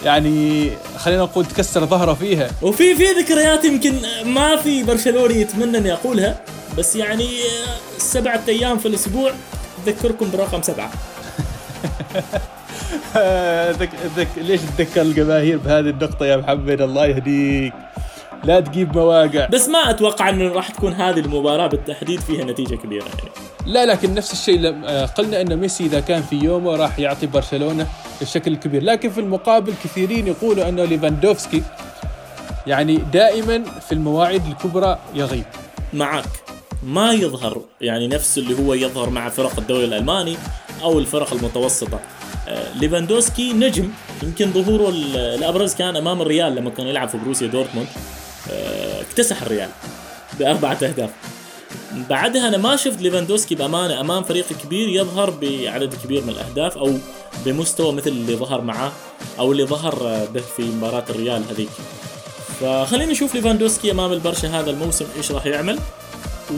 يعني 0.06 0.70
خلينا 0.98 1.22
نقول 1.22 1.46
تكسر 1.46 1.86
ظهره 1.86 2.14
فيها. 2.14 2.50
وفي 2.62 2.96
في 2.96 3.04
ذكريات 3.04 3.64
يمكن 3.64 3.94
ما 4.24 4.56
في 4.56 4.82
برشلوني 4.82 5.40
يتمنى 5.40 5.78
إني 5.78 5.92
أقولها 5.92 6.40
بس 6.78 6.96
يعني 6.96 7.28
سبعة 7.98 8.42
أيام 8.48 8.78
في 8.78 8.88
الأسبوع 8.88 9.32
أذكركم 9.86 10.30
برقم 10.30 10.62
سبعة. 10.62 10.90
ذك 13.80 13.90
ذك 14.16 14.28
ليش 14.36 14.60
تذكر 14.78 15.02
الجماهير 15.02 15.58
بهذه 15.58 15.90
النقطة 15.90 16.26
يا 16.26 16.36
محمد؟ 16.36 16.80
الله 16.80 17.06
يهديك. 17.06 17.72
لا 18.44 18.60
تجيب 18.60 18.96
مواقع. 18.96 19.46
بس 19.46 19.68
ما 19.68 19.90
أتوقع 19.90 20.28
انه 20.28 20.48
راح 20.52 20.70
تكون 20.70 20.92
هذه 20.92 21.18
المباراة 21.20 21.66
بالتحديد 21.66 22.20
فيها 22.20 22.44
نتيجة 22.44 22.74
كبيرة 22.74 23.04
يعني. 23.04 23.30
لا 23.66 23.86
لكن 23.86 24.14
نفس 24.14 24.32
الشيء 24.32 24.58
لم- 24.60 24.84
آه، 24.84 25.06
قلنا 25.06 25.40
إن 25.40 25.56
ميسي 25.56 25.84
إذا 25.86 26.00
كان 26.00 26.22
في 26.22 26.36
يومه 26.36 26.76
راح 26.76 26.98
يعطي 26.98 27.26
برشلونة 27.26 27.86
الشكل 28.22 28.52
الكبير 28.52 28.82
لكن 28.82 29.10
في 29.10 29.20
المقابل 29.20 29.72
كثيرين 29.84 30.26
يقولوا 30.26 30.68
إنه 30.68 30.84
ليفاندوفسكي 30.84 31.62
يعني 32.66 32.96
دائما 32.96 33.62
في 33.86 33.92
المواعيد 33.92 34.42
الكبرى 34.46 34.98
يغيب. 35.14 35.44
معك. 35.92 36.24
ما 36.82 37.12
يظهر 37.12 37.60
يعني 37.80 38.08
نفس 38.08 38.38
اللي 38.38 38.58
هو 38.58 38.74
يظهر 38.74 39.10
مع 39.10 39.28
فرق 39.28 39.52
الدوري 39.58 39.84
الألماني 39.84 40.36
أو 40.82 40.98
الفرق 40.98 41.32
المتوسطة. 41.32 42.00
آه، 42.48 42.72
ليفاندوسكي 42.80 43.52
نجم. 43.52 43.88
يمكن 44.22 44.52
ظهوره 44.52 44.88
ال- 44.88 45.16
الأبرز 45.16 45.74
كان 45.74 45.96
أمام 45.96 46.22
الريال 46.22 46.54
لما 46.54 46.70
كان 46.70 46.86
يلعب 46.86 47.08
في 47.08 47.18
بوروسيا 47.18 47.46
دورتموند. 47.46 47.88
اكتسح 48.50 49.42
الريال 49.42 49.70
بأربعة 50.38 50.78
أهداف. 50.82 51.10
بعدها 52.10 52.48
أنا 52.48 52.56
ما 52.56 52.76
شفت 52.76 53.00
ليفاندوسكي 53.00 53.54
بأمانة 53.54 54.00
أمام 54.00 54.22
فريق 54.22 54.46
كبير 54.64 54.88
يظهر 54.88 55.30
بعدد 55.30 55.94
كبير 56.04 56.22
من 56.22 56.28
الأهداف 56.28 56.78
أو 56.78 56.92
بمستوى 57.44 57.92
مثل 57.92 58.10
اللي 58.10 58.36
ظهر 58.36 58.60
معاه 58.60 58.92
أو 59.38 59.52
اللي 59.52 59.64
ظهر 59.64 60.26
به 60.34 60.42
في 60.56 60.62
مباراة 60.62 61.04
الريال 61.10 61.42
هذيك. 61.50 61.68
فخلينا 62.60 63.12
نشوف 63.12 63.34
ليفاندوسكي 63.34 63.90
أمام 63.90 64.12
البرشا 64.12 64.48
هذا 64.48 64.70
الموسم 64.70 65.06
إيش 65.16 65.32
راح 65.32 65.46
يعمل. 65.46 65.78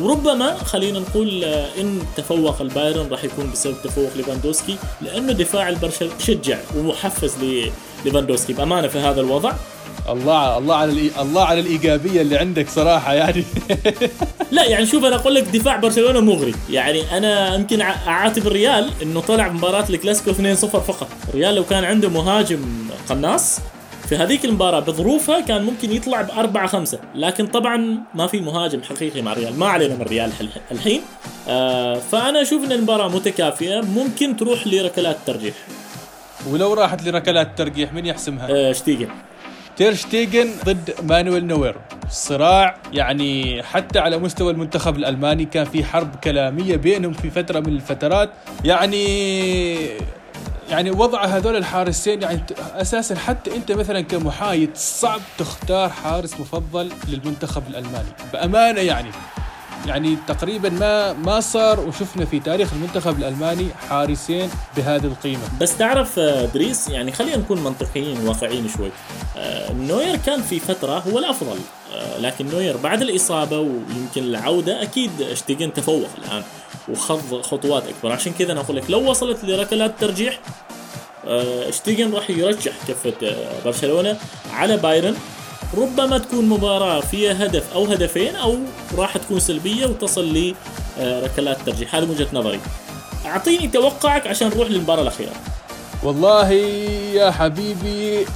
وربما 0.01 0.57
خلينا 0.57 0.99
نقول 0.99 1.45
إن 1.79 2.03
تفوق 2.17 2.61
البايرن 2.61 3.09
راح 3.11 3.25
يكون 3.25 3.51
بسبب 3.51 3.77
تفوق 3.85 4.11
ليفاندوسكي 4.17 4.77
لأنه 5.01 5.33
دفاع 5.33 5.69
البرشا 5.69 6.09
شجع 6.19 6.59
ومحفز 6.77 7.35
لليفاندوسكي 8.05 8.53
بأمانة 8.53 8.89
في 8.89 8.99
هذا 8.99 9.21
الوضع. 9.21 9.53
الله 10.13 10.59
الله 10.59 10.75
على 10.77 11.11
الله 11.21 11.45
على 11.45 11.61
الإيجابية 11.61 12.21
اللي 12.23 12.37
عندك 12.39 12.69
صراحة 12.69 13.15
يعني. 13.15 13.45
لا 14.53 14.65
يعني 14.65 14.87
شوف 14.87 15.05
أنا 15.05 15.17
أقول 15.17 15.35
لك 15.35 15.43
دفاع 15.43 15.77
برشلونة 15.77 16.21
مغري. 16.21 16.55
يعني 16.71 17.17
أنا 17.19 17.55
يمكن 17.55 17.83
ع- 17.83 18.07
أعاتب 18.07 18.47
الريال 18.47 18.91
إنه 19.03 19.21
طلع 19.21 19.49
مباراة 19.49 19.85
الكلاسيكو 19.91 20.33
2-0 20.33 20.57
فقط. 20.67 21.09
الريال 21.29 21.55
لو 21.55 21.65
كان 21.65 21.85
عنده 21.85 22.09
مهاجم 22.09 22.61
قناص 23.09 23.59
في 24.09 24.17
هذيك 24.17 24.45
المباراة 24.45 24.81
بظروفها 24.81 25.41
كان 25.41 25.65
ممكن 25.65 25.93
يطلع 25.93 26.23
بأربعة 26.23 26.67
خمسة. 26.67 26.99
لكن 27.15 27.47
طبعا 27.47 27.99
ما 28.15 28.27
في 28.27 28.41
مهاجم 28.41 28.83
حقيقي 28.83 29.23
مع 29.23 29.33
الريال. 29.33 29.59
ما 29.59 29.67
علينا 29.67 29.95
من 29.95 30.01
الريال 30.03 30.31
الحين. 30.73 31.01
آه 31.49 31.95
فأنا 32.13 32.43
أشوف 32.43 32.65
أن 32.65 32.73
المباراة 32.73 33.09
متكافئة 33.09 33.81
ممكن 33.81 34.37
تروح 34.37 34.67
لركلات 34.67 35.17
ترجيح 35.27 35.55
ولو 36.51 36.75
راحت 36.75 37.03
لركلات 37.09 37.59
ترقيح 37.59 37.93
من 37.93 38.07
يحسمها؟ 38.07 38.49
آه 38.51 38.73
شتيجن. 38.73 39.09
تير 39.79 39.95
شتيجن 39.95 40.51
ضد 40.65 40.95
مانويل 41.03 41.47
نوير. 41.47 41.77
صراع 42.11 42.77
يعني 42.93 43.63
حتى 43.63 43.99
على 43.99 44.19
مستوى 44.19 44.53
المنتخب 44.53 44.97
الألماني 44.97 45.45
كان 45.45 45.65
في 45.65 45.85
حرب 45.85 46.17
كلامية 46.17 46.77
بينهم 46.77 47.13
في 47.13 47.31
فترة 47.31 47.61
من 47.61 47.69
الفترات. 47.69 48.31
يعني 48.65 49.75
يعني 50.71 50.91
وضع 50.91 51.25
هذول 51.25 51.57
الحارسين 51.57 52.23
يعني 52.23 52.41
أساسا 52.75 53.15
حتى 53.15 53.57
أنت 53.57 53.73
مثلا 53.73 54.01
كمحايد 54.01 54.71
صعب 54.75 55.21
تختار 55.39 55.89
حارس 55.89 56.41
مفضل 56.41 56.93
للمنتخب 57.09 57.63
الألماني. 57.69 58.09
بأمانة 58.33 58.81
يعني. 58.81 59.11
يعني 59.87 60.17
تقريبا 60.29 60.69
ما 60.69 61.13
ما 61.13 61.41
صار 61.41 61.81
وشفنا 61.81 62.25
في 62.25 62.41
تاريخ 62.41 62.73
المنتخب 62.73 63.19
الألماني 63.19 63.69
حارسين 63.89 64.51
بهذه 64.77 65.05
القيمة. 65.05 65.43
بس 65.61 65.77
تعرف 65.77 66.19
آه، 66.19 66.45
دريس 66.47 66.89
يعني 66.89 67.13
خلينا 67.13 67.37
نكون 67.37 67.65
منطقيين 67.65 68.27
واقعيين 68.29 68.69
شوي. 68.77 68.91
آه، 69.37 69.73
نوير 69.73 70.17
كان 70.17 70.43
في 70.43 70.61
فترة 70.61 70.99
هو 70.99 71.19
الأفضل 71.19 71.59
آه، 71.95 72.19
لكن 72.19 72.47
نوير 72.47 72.77
بعد 72.77 73.03
الإصابة 73.03 73.59
ويمكن 73.59 74.23
العودة 74.23 74.83
أكيد 74.83 75.11
شتيجن 75.23 75.73
تفوق 75.73 76.09
الآن 76.19 76.43
وخطى 76.89 77.43
خطوات 77.43 77.83
أكبر. 77.89 78.13
عشان 78.13 78.33
كذا 78.39 78.53
أنا 78.53 78.61
أقول 78.61 78.77
لك 78.77 78.91
لو 78.91 79.11
وصلت 79.11 79.45
لركلات 79.45 79.95
ترجيح 80.01 80.41
شتيجن 81.69 82.15
راح 82.15 82.31
يرجح 82.31 82.73
كفة 82.89 83.13
آه، 83.23 83.65
برشلونة 83.65 84.17
على 84.53 84.77
بايرن. 84.77 85.15
ربما 85.75 86.19
تكون 86.19 86.49
مباراة 86.49 87.01
فيها 87.01 87.47
هدف 87.47 87.73
أو 87.73 87.85
هدفين 87.85 88.37
أو 88.37 88.59
راح 88.97 89.17
تكون 89.17 89.41
سلبية 89.41 89.87
وتصل 89.87 90.55
لركلات 90.99 91.59
ترجيح. 91.67 91.95
هذه 91.95 92.11
وجهة 92.11 92.29
نظري. 92.33 92.61
أعطيني 93.27 93.69
توقعك 93.69 94.27
عشان 94.27 94.49
نروح 94.49 94.71
للمباراة 94.71 95.03
الأخيرة. 95.03 95.33
والله 96.03 96.51
يا 97.13 97.31
حبيبي 97.31 98.27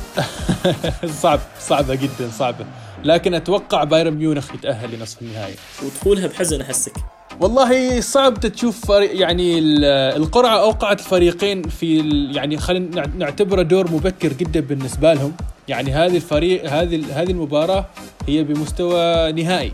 صعب 1.22 1.40
صعبة 1.60 1.94
جدا 1.94 2.30
صعبة. 2.38 2.64
لكن 3.04 3.34
أتوقع 3.34 3.84
بايرن 3.84 4.14
ميونخ 4.14 4.54
يتأهل 4.54 4.94
لنصف 4.94 5.22
النهائي. 5.22 5.54
وتقولها 5.82 6.26
بحزن 6.26 6.60
أحسك. 6.60 6.92
والله 7.40 8.00
صعب 8.00 8.40
تشوف 8.40 8.86
فريق 8.86 9.20
يعني 9.20 9.58
ال- 9.58 9.84
القرعة 10.22 10.58
أوقعت 10.62 11.00
الفريقين 11.00 11.62
في 11.68 11.98
يعني 12.34 12.56
خلينا 12.58 12.96
نع- 13.06 13.16
نعتبره 13.18 13.62
دور 13.62 13.90
مبكر 13.90 14.32
جدا 14.32 14.60
بالنسبة 14.60 15.14
لهم. 15.14 15.32
يعني 15.68 15.92
هذه 15.92 16.16
الفريق 16.16 16.70
هذه 16.70 17.04
هذه 17.22 17.30
المباراة 17.30 17.86
هي 18.28 18.44
بمستوى 18.44 19.32
نهائي. 19.32 19.72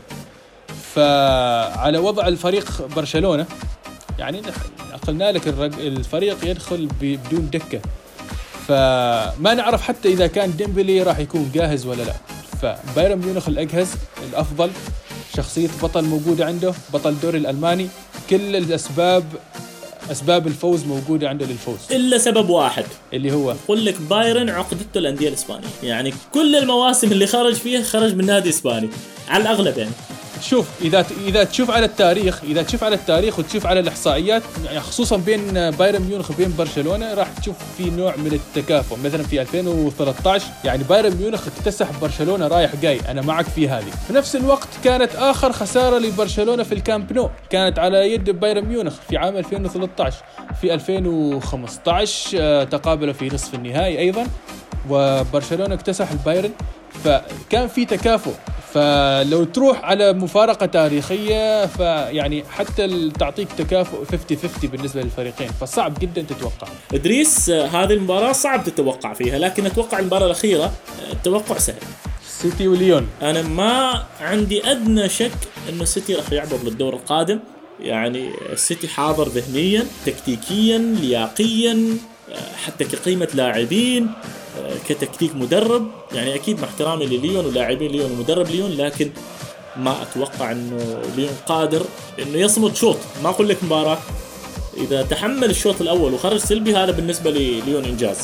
فعلى 0.94 1.98
وضع 1.98 2.28
الفريق 2.28 2.86
برشلونة 2.96 3.46
يعني 4.18 4.42
قلنا 5.06 5.32
لك 5.32 5.48
الفريق 5.78 6.36
يدخل 6.44 6.88
بدون 7.00 7.50
دكة. 7.52 7.80
فما 8.68 9.54
نعرف 9.54 9.82
حتى 9.82 10.08
إذا 10.08 10.26
كان 10.26 10.56
ديمبلي 10.56 11.02
راح 11.02 11.18
يكون 11.18 11.50
جاهز 11.54 11.86
ولا 11.86 12.02
لا. 12.02 12.14
فبايرن 12.62 13.18
ميونخ 13.18 13.48
الأجهز 13.48 13.94
الأفضل 14.30 14.70
شخصية 15.38 15.68
بطل 15.82 16.04
موجودة 16.04 16.46
عنده 16.46 16.74
بطل 16.92 17.10
الدوري 17.10 17.38
الألماني. 17.38 17.88
كل 18.30 18.56
الأسباب 18.56 19.24
أسباب 20.12 20.46
الفوز 20.46 20.84
موجودة 20.84 21.28
عنده 21.28 21.46
للفوز. 21.46 21.78
إلا 21.90 22.18
سبب 22.18 22.48
واحد. 22.48 22.84
اللي 23.12 23.32
هو؟ 23.32 23.54
يقول 23.64 23.84
لك 23.86 24.00
بايرن 24.00 24.48
عقدته 24.50 24.98
الأندية 24.98 25.28
الإسبانية. 25.28 25.66
يعني 25.82 26.14
كل 26.34 26.56
المواسم 26.56 27.12
اللي 27.12 27.26
خرج 27.26 27.54
فيها 27.54 27.82
خرج 27.82 28.14
من 28.14 28.26
نادي 28.26 28.48
إسباني. 28.48 28.88
على 29.28 29.42
الأغلب 29.42 29.78
يعني. 29.78 29.90
شوف 30.42 30.68
إذا 30.80 31.06
إذا 31.26 31.44
تشوف 31.44 31.70
على 31.70 31.86
التاريخ 31.86 32.40
إذا 32.44 32.62
تشوف 32.62 32.84
على 32.84 32.94
التاريخ 32.94 33.38
وتشوف 33.38 33.66
على 33.66 33.80
الإحصائيات 33.80 34.42
يعني 34.64 34.80
خصوصا 34.80 35.16
بين 35.16 35.70
بايرن 35.70 36.02
ميونخ 36.02 36.30
وبين 36.30 36.54
برشلونة 36.58 37.14
راح 37.14 37.28
تشوف 37.28 37.56
في 37.78 37.90
نوع 37.90 38.16
من 38.16 38.32
التكافؤ. 38.32 38.96
مثلا 39.04 39.22
في 39.22 39.40
2013 39.40 40.46
يعني 40.64 40.84
بايرن 40.84 41.16
ميونخ 41.16 41.46
اكتسح 41.46 42.00
برشلونة 42.00 42.48
رايح 42.48 42.76
جاي 42.76 43.00
أنا 43.08 43.22
معك 43.22 43.44
في 43.44 43.68
هذه. 43.68 43.90
في 44.06 44.12
نفس 44.12 44.36
الوقت 44.36 44.68
كانت 44.84 45.14
آخر 45.16 45.52
خسارة 45.52 45.98
لبرشلونة 45.98 46.62
في 46.62 46.74
الكامب 46.74 47.12
نو 47.12 47.30
كانت 47.50 47.78
على 47.78 48.12
يد 48.12 48.30
بايرن 48.30 48.64
ميونخ 48.64 48.94
في 49.08 49.16
عام 49.16 49.36
2013 49.36 50.16
في 50.60 50.74
2015 50.74 52.38
آه، 52.40 52.64
تقابلوا 52.64 53.12
في 53.12 53.28
نصف 53.34 53.54
النهائي 53.54 53.98
أيضا 53.98 54.26
وبرشلونة 54.90 55.74
اكتسح 55.74 56.10
البايرن. 56.10 56.50
فكان 57.04 57.68
في 57.68 57.84
تكافؤ. 57.84 58.32
فلو 58.74 59.44
تروح 59.44 59.84
على 59.84 60.12
مفارقة 60.12 60.66
تاريخية 60.66 61.66
فيعني 61.66 62.44
حتى 62.50 63.10
تعطيك 63.18 63.48
تكافؤ 63.52 64.04
50 64.04 64.38
50 64.38 64.70
بالنسبة 64.70 65.02
للفريقين 65.02 65.48
فصعب 65.60 65.98
جدا 65.98 66.22
تتوقع. 66.22 66.68
إدريس 66.94 67.50
هذه 67.50 67.92
المباراة 67.92 68.32
صعب 68.32 68.64
تتوقع 68.64 69.12
فيها 69.12 69.38
لكن 69.38 69.66
أتوقع 69.66 69.98
المباراة 69.98 70.26
الأخيرة 70.26 70.72
التوقع 71.12 71.58
سهل. 71.58 71.82
سيتي 72.28 72.68
وليون. 72.68 73.08
أنا 73.22 73.42
ما 73.42 74.04
عندي 74.20 74.70
أدنى 74.70 75.08
شك 75.08 75.32
إنه 75.68 75.82
السيتي 75.82 76.14
راح 76.14 76.32
يعبر 76.32 76.58
للدور 76.64 76.94
القادم. 76.94 77.38
يعني 77.80 78.30
السيتي 78.52 78.88
حاضر 78.88 79.28
ذهنيا 79.28 79.84
تكتيكيا 80.06 80.78
لياقيا 80.78 81.96
حتى 82.66 82.84
كقيمة 82.84 83.28
لاعبين. 83.34 84.08
كتكتيك 84.88 85.36
مدرب. 85.36 85.86
يعني 86.12 86.34
أكيد 86.34 86.60
مع 86.60 86.68
احترامي 86.68 87.06
لليون 87.06 87.46
ولاعبين 87.46 87.92
ليون 87.92 88.10
ومدرب 88.10 88.46
ليون 88.46 88.70
لكن 88.70 89.10
ما 89.76 90.02
أتوقع 90.02 90.52
إنه 90.52 91.02
ليون 91.16 91.32
قادر 91.46 91.82
إنه 92.18 92.38
يصمد 92.38 92.76
شوط. 92.76 92.96
ما 93.22 93.28
أقول 93.28 93.48
لك 93.48 93.64
مباراة. 93.64 93.98
إذا 94.76 95.02
تحمل 95.02 95.50
الشوط 95.50 95.80
الأول 95.80 96.14
وخرج 96.14 96.36
سلبي 96.36 96.76
هذا 96.76 96.90
بالنسبة 96.90 97.30
لليون 97.30 97.84
إنجاز. 97.84 98.18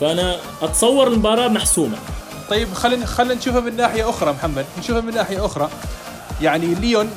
فأنا 0.00 0.36
أتصور 0.62 1.06
المباراة 1.06 1.48
محسومة. 1.48 1.98
طيب 2.50 2.74
خلينا 2.74 3.06
خلينا 3.06 3.34
نشوفها 3.34 3.60
من 3.60 3.76
ناحية 3.76 4.10
أخرى 4.10 4.32
محمد. 4.32 4.64
نشوفها 4.78 5.00
من 5.00 5.14
ناحية 5.14 5.46
أخرى. 5.46 5.70
يعني 6.42 6.74
ليون 6.74 7.10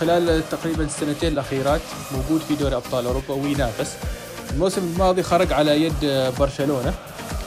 خلال 0.00 0.42
تقريبا 0.50 0.84
السنتين 0.84 1.32
الأخيرات 1.32 1.80
موجود 2.12 2.40
في 2.48 2.54
دوري 2.54 2.76
أبطال 2.76 3.06
أوروبا 3.06 3.34
وينافس. 3.34 3.92
الموسم 4.50 4.80
الماضي 4.94 5.22
خرج 5.22 5.52
على 5.52 5.82
يد 5.82 6.32
برشلونة. 6.38 6.94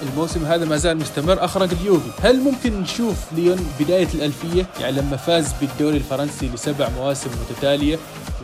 الموسم 0.01 0.45
هذا 0.45 0.65
ما 0.65 0.77
زال 0.77 0.97
مستمر 0.97 1.45
أخرج 1.45 1.69
اليوفي. 1.81 2.09
هل 2.21 2.39
ممكن 2.39 2.81
نشوف 2.81 3.15
ليون 3.31 3.69
بداية 3.79 4.07
الألفية؟ 4.13 4.65
يعني 4.81 4.97
لما 4.97 5.17
فاز 5.17 5.53
بالدوري 5.61 5.97
الفرنسي 5.97 6.49
لسبع 6.53 6.89
مواسم 6.89 7.29
متتالية 7.29 7.97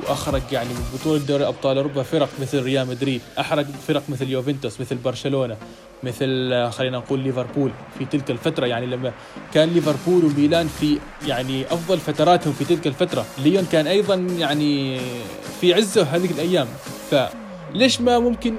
وأخرج 0.04 0.41
يعني 0.51 0.70
من 0.70 0.86
بطولة 0.93 1.20
دوري 1.20 1.47
أبطال 1.47 1.78
أوروبا 1.78 2.04
فرق 2.04 2.30
مثل 2.41 2.64
ريال 2.64 2.88
مدريد 2.88 3.22
أحرج 3.39 3.66
فرق 3.88 4.04
مثل 4.10 4.30
يوفنتوس 4.30 4.82
مثل 4.82 4.95
برشلونة 4.95 5.58
مثل 6.04 6.51
خلينا 6.72 6.97
نقول 6.97 7.20
ليفربول 7.20 7.72
في 7.99 8.06
تلك 8.06 8.32
الفترة. 8.32 8.66
يعني 8.66 8.86
لما 8.86 9.12
كان 9.54 9.70
ليفربول 9.70 10.26
وميلان 10.26 10.68
في 10.80 10.99
يعني 11.28 11.66
أفضل 11.66 11.99
فتراتهم 11.99 12.54
في 12.54 12.66
تلك 12.66 12.88
الفترة 12.88 13.26
ليون 13.38 13.68
كان 13.72 13.88
أيضا 13.88 14.16
يعني 14.16 14.99
في 15.62 15.74
عزه 15.74 16.04
هذه 16.04 16.32
الأيام. 16.32 16.68
فليش 17.74 18.02
ما 18.02 18.20
ممكن 18.20 18.56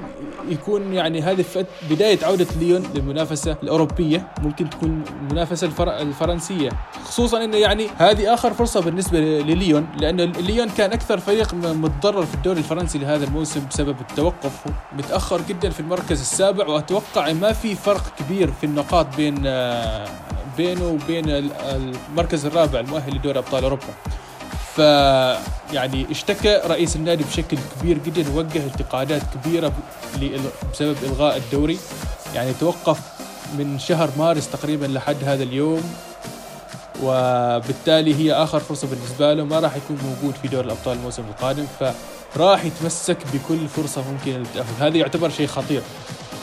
يكون 0.48 0.94
يعني 0.94 1.22
هذه 1.22 1.44
بداية 1.90 2.18
عودة 2.24 2.46
ليون 2.60 2.82
للمنافسة 2.94 3.56
الأوروبية 3.62 4.28
ممكن 4.42 4.70
تكون 4.70 5.04
المنافسه 5.20 5.66
الفر... 5.66 5.96
الفرنسية؟ 5.96 6.70
خصوصا 7.04 7.44
إنه 7.44 7.56
يعني 7.56 7.86
هذه 7.98 8.34
آخر 8.34 8.54
فرصة 8.54 8.80
بالنسبة 8.80 9.20
لليون 9.20 9.86
لأنه 10.00 10.24
ليون 10.24 10.68
كان 10.68 10.92
أكثر 10.92 11.18
فريق 11.18 11.54
متضرر 11.54 12.26
في 12.26 12.34
الدوري 12.34 12.58
الفرنسي 12.58 12.98
لهذا 12.98 13.24
الموسم 13.24 13.66
بسبب 13.70 13.96
التوقف 14.00 14.52
متأخر 14.98 15.40
جدا 15.48 15.70
في 15.70 15.80
المركز 15.80 16.20
السابع 16.20 16.66
وأتوقع 16.66 17.32
ما 17.32 17.52
في 17.52 17.74
فرق 17.74 18.02
كبير 18.18 18.50
في 18.60 18.66
النقاط 18.66 19.06
بين 19.16 19.34
بينه 20.56 20.88
وبين 20.88 21.24
المركز 21.28 22.46
الرابع 22.46 22.80
المؤهل 22.80 23.14
لدوري 23.14 23.38
أبطال 23.38 23.64
أوروبا. 23.64 23.94
ف 24.76 24.78
يعني 25.72 26.06
اشتكى 26.10 26.60
رئيس 26.66 26.96
النادي 26.96 27.24
بشكل 27.24 27.58
كبير 27.80 27.98
جدا 27.98 28.30
ووجه 28.30 28.64
انتقادات 28.64 29.22
كبيرة 29.34 29.72
بسبب 30.72 30.96
إلغاء 31.02 31.36
الدوري. 31.36 31.78
يعني 32.34 32.52
توقف 32.60 32.98
من 33.58 33.78
شهر 33.78 34.10
مارس 34.18 34.50
تقريبا 34.50 34.86
لحد 34.86 35.24
هذا 35.24 35.42
اليوم 35.42 35.94
وبالتالي 37.02 38.14
هي 38.14 38.32
آخر 38.32 38.60
فرصة 38.60 38.86
بالنسبة 38.86 39.34
له. 39.34 39.44
ما 39.44 39.60
راح 39.60 39.76
يكون 39.76 39.98
موجود 40.04 40.34
في 40.42 40.48
دور 40.48 40.64
الأبطال 40.64 40.96
الموسم 40.96 41.22
القادم 41.30 41.66
فراح 42.34 42.64
يتمسك 42.64 43.18
بكل 43.34 43.68
فرصة 43.68 44.02
ممكنة 44.12 44.36
للتأهل. 44.36 44.74
هذا 44.80 44.96
يعتبر 44.96 45.30
شيء 45.30 45.46
خطير 45.46 45.82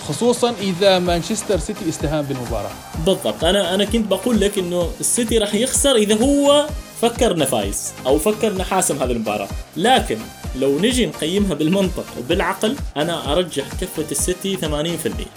خصوصا 0.07 0.53
إذا 0.61 0.99
مانشستر 0.99 1.59
سيتي 1.59 1.89
استهان 1.89 2.25
بالمباراة. 2.25 2.71
بالضبط. 3.05 3.43
أنا 3.43 3.75
أنا 3.75 3.85
كنت 3.85 4.07
بقول 4.07 4.39
لك 4.39 4.57
إنه 4.57 4.89
السيتي 4.99 5.37
راح 5.37 5.55
يخسر 5.55 5.95
إذا 5.95 6.15
هو 6.15 6.67
فكر 7.01 7.31
انه 7.31 7.45
فايز 7.45 7.93
أو 8.05 8.17
فكر 8.17 8.51
انه 8.51 8.63
حاسم 8.63 9.03
هذه 9.03 9.11
المباراة. 9.11 9.47
لكن 9.77 10.17
لو 10.59 10.79
نجي 10.79 11.05
نقيمها 11.05 11.53
بالمنطق 11.53 12.05
وبالعقل 12.19 12.75
أنا 12.97 13.33
أرجح 13.33 13.63
كفة 13.81 14.11
السيتي 14.11 14.57
80% 14.57 14.65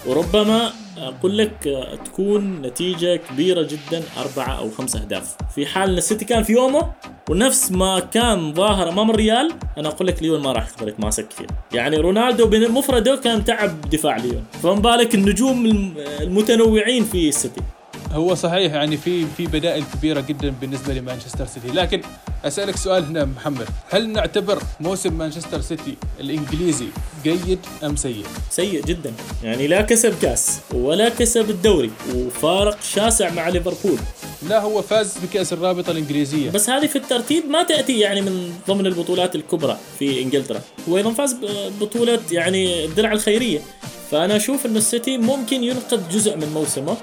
وربما 0.07 0.71
أقول 0.97 1.37
لك 1.37 1.85
تكون 2.05 2.61
نتيجة 2.61 3.15
كبيرة 3.15 3.61
جدا 3.61 4.03
أربعة 4.17 4.59
أو 4.59 4.69
خمسة 4.69 5.01
أهداف. 5.01 5.35
في 5.55 5.65
حال 5.65 5.89
إن 5.89 5.97
السيتي 5.97 6.25
كان 6.25 6.43
في 6.43 6.53
يومه 6.53 6.91
ونفس 7.29 7.71
ما 7.71 7.99
كان 7.99 8.53
ظاهر 8.53 8.89
أمام 8.89 9.09
الريال 9.09 9.51
أنا 9.77 9.89
أقول 9.89 10.07
لك 10.07 10.23
ليون 10.23 10.41
ما 10.41 10.51
راح 10.51 10.67
يخترق 10.67 10.99
ماسك 10.99 11.27
كثير 11.27 11.47
يعني 11.73 11.97
رونالدو 11.97 12.47
بمفرده 12.47 13.15
كان 13.15 13.45
تعب 13.45 13.89
دفاع 13.89 14.17
ليون. 14.17 14.43
فما 14.63 14.73
بالك 14.73 15.15
النجوم 15.15 15.65
المتنوعين 16.21 17.03
في 17.03 17.29
السيتي. 17.29 17.61
هو 18.15 18.35
صحيح 18.35 18.73
يعني 18.73 18.97
في 18.97 19.25
في 19.37 19.45
بدائل 19.45 19.83
كبيرة 19.93 20.21
جدا 20.21 20.53
بالنسبة 20.61 20.93
لمانشستر 20.93 21.45
سيتي. 21.45 21.67
لكن 21.67 22.01
أسألك 22.45 22.77
سؤال 22.77 23.03
هنا 23.03 23.25
محمد. 23.25 23.67
هل 23.89 24.09
نعتبر 24.09 24.63
موسم 24.79 25.13
مانشستر 25.13 25.61
سيتي 25.61 25.97
الإنجليزي 26.19 26.87
جيد 27.23 27.59
أم 27.83 27.95
سيء؟ 27.95 28.25
سيء 28.49 28.85
جدا. 28.85 29.13
يعني 29.43 29.67
لا 29.67 29.81
كسب 29.81 30.13
كاس 30.21 30.59
ولا 30.73 31.09
كسب 31.09 31.49
الدوري 31.49 31.91
وفارق 32.15 32.77
شاسع 32.81 33.29
مع 33.31 33.49
ليفربول. 33.49 33.99
لا 34.49 34.61
هو 34.61 34.81
فاز 34.81 35.17
بكأس 35.17 35.53
الرابطة 35.53 35.91
الإنجليزية. 35.91 36.49
بس 36.49 36.69
هذه 36.69 36.87
في 36.87 36.95
الترتيب 36.95 37.45
ما 37.45 37.63
تأتي 37.63 37.99
يعني 37.99 38.21
من 38.21 38.53
ضمن 38.67 38.85
البطولات 38.85 39.35
الكبرى 39.35 39.77
في 39.99 40.21
إنجلترا. 40.21 40.61
هو 40.89 40.97
أيضا 40.97 41.13
فاز 41.13 41.35
ببطولة 41.79 42.19
يعني 42.31 42.85
الدرع 42.85 43.11
الخيرية. 43.11 43.59
فأنا 44.11 44.35
أشوف 44.35 44.65
ان 44.65 44.77
السيتي 44.77 45.17
ممكن 45.17 45.63
ينقذ 45.63 46.09
جزء 46.11 46.37
من 46.37 46.51
موسمه. 46.53 46.97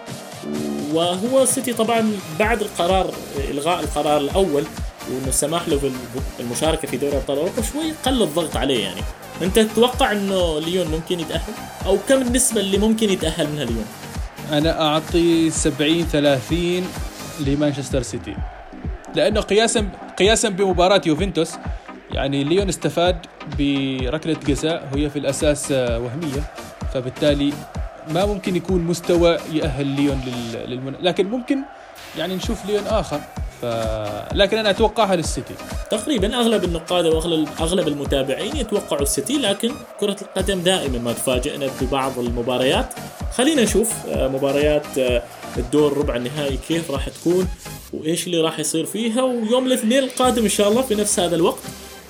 وهو 0.93 1.43
السيتي 1.43 1.72
طبعا 1.72 2.12
بعد 2.38 2.61
القرار 2.61 3.14
إلغاء 3.51 3.80
القرار 3.80 4.20
الأول 4.20 4.64
وإنه 5.11 5.28
السماح 5.28 5.68
له 5.68 5.93
بالمشاركة 6.38 6.88
في 6.88 6.97
دوري 6.97 7.16
أبطال 7.16 7.38
أوروبا 7.38 7.62
شوي 7.62 7.93
قل 8.05 8.22
الضغط 8.22 8.57
عليه 8.57 8.84
يعني. 8.84 9.01
أنت 9.43 9.59
تتوقع 9.59 10.12
إنه 10.12 10.61
ليون 10.61 10.86
ممكن 10.86 11.20
يتأهل؟ 11.20 11.53
أو 11.86 11.99
كم 12.09 12.22
النسبة 12.22 12.61
اللي 12.61 12.78
ممكن 12.78 13.11
يتأهل 13.11 13.49
منها 13.49 13.64
ليون؟ 13.64 13.86
أنا 14.53 14.82
أعطي 14.82 15.51
70 15.51 16.03
30 16.03 16.86
لمانشستر 17.40 18.03
سيتي. 18.03 18.36
لأنه 19.14 19.40
قياسا 19.40 19.88
قياسا 20.18 20.49
بمباراة 20.49 21.03
يوفنتوس 21.07 21.53
يعني 22.11 22.45
ليون 22.45 22.68
استفاد 22.68 23.26
بركلة 23.59 24.36
جزاء 24.47 24.88
وهي 24.93 25.11
في 25.11 25.18
الأساس 25.18 25.70
وهمية. 25.72 26.43
فبالتالي 26.95 27.53
ما 28.09 28.26
ممكن 28.26 28.57
يكون 28.57 28.80
مستوى 28.80 29.38
يأهل 29.53 29.86
ليون 29.86 30.20
للمن... 30.66 30.94
لكن 31.00 31.26
ممكن 31.26 31.59
يعني 32.18 32.34
نشوف 32.34 32.66
ليون 32.66 32.86
آخر. 32.86 33.20
ف... 33.62 33.64
لكن 34.34 34.59
أنا 34.59 34.70
أتوقعها 34.70 35.16
للسيتي. 35.16 35.55
تقريبا 35.90 36.40
أغلب 36.40 36.64
النقاد 36.64 37.07
وأغلب 37.07 37.48
أغلب 37.61 37.88
المتابعين 37.88 38.57
يتوقعوا 38.57 39.03
السيتي 39.03 39.38
لكن 39.38 39.72
كرة 40.00 40.16
القدم 40.22 40.61
دائما 40.61 40.98
ما 40.98 41.12
تفاجئنا 41.12 41.66
ببعض 41.80 42.18
المباريات. 42.18 42.86
خلينا 43.36 43.62
نشوف 43.62 43.92
آه، 44.09 44.28
مباريات 44.28 44.98
آه، 44.98 45.22
الدور 45.57 45.98
ربع 45.98 46.16
النهائي 46.16 46.59
كيف 46.68 46.90
راح 46.90 47.09
تكون 47.09 47.48
وإيش 47.92 48.26
اللي 48.26 48.40
راح 48.40 48.59
يصير 48.59 48.86
فيها. 48.86 49.22
ويوم 49.22 49.66
الاثنين 49.66 49.98
القادم 49.98 50.42
إن 50.42 50.48
شاء 50.48 50.68
الله 50.68 50.82
في 50.82 50.94
نفس 50.94 51.20
هذا 51.20 51.36
الوقت 51.36 51.62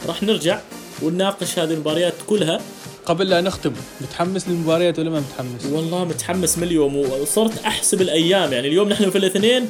راح 0.07 0.23
نرجع 0.23 0.59
ونناقش 1.03 1.59
هذه 1.59 1.73
المباريات 1.73 2.15
كلها. 2.27 2.61
قبل 3.07 3.29
لا 3.31 3.41
نختم 3.41 3.73
متحمس 4.01 4.49
للمباريات 4.49 4.99
ولا 4.99 5.11
ما 5.11 5.21
متحمس؟ 5.21 5.73
والله 5.73 6.05
متحمس 6.05 6.59
من 6.59 6.65
اليوم 6.65 6.97
وصرت 6.97 7.65
أحسب 7.65 8.03
الأيام. 8.03 8.53
يعني 8.53 8.69
اليوم 8.69 8.89
نحن 8.89 9.11
في 9.11 9.19
الاثنين 9.19 9.69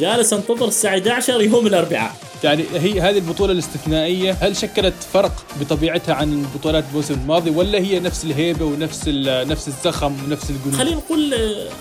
جالس 0.00 0.32
انتظر 0.32 0.68
الساعة 0.68 0.98
11 0.98 1.40
يوم 1.40 1.66
الأربعاء. 1.66 2.16
يعني 2.44 2.64
هي 2.74 3.00
هذه 3.00 3.18
البطولة 3.18 3.52
الاستثنائية. 3.52 4.32
هل 4.32 4.56
شكلت 4.56 4.94
فرق 5.12 5.44
بطبيعتها 5.60 6.14
عن 6.14 6.32
البطولات 6.32 6.84
الموسم 6.90 7.14
الماضي 7.14 7.50
ولا 7.50 7.78
هي 7.78 8.00
نفس 8.00 8.24
الهيبة 8.24 8.64
ونفس 8.64 9.08
نفس 9.24 9.68
الزخم 9.68 10.24
ونفس 10.24 10.50
الجنون 10.50 10.78
خلينا 10.78 10.96
نقول 10.96 11.34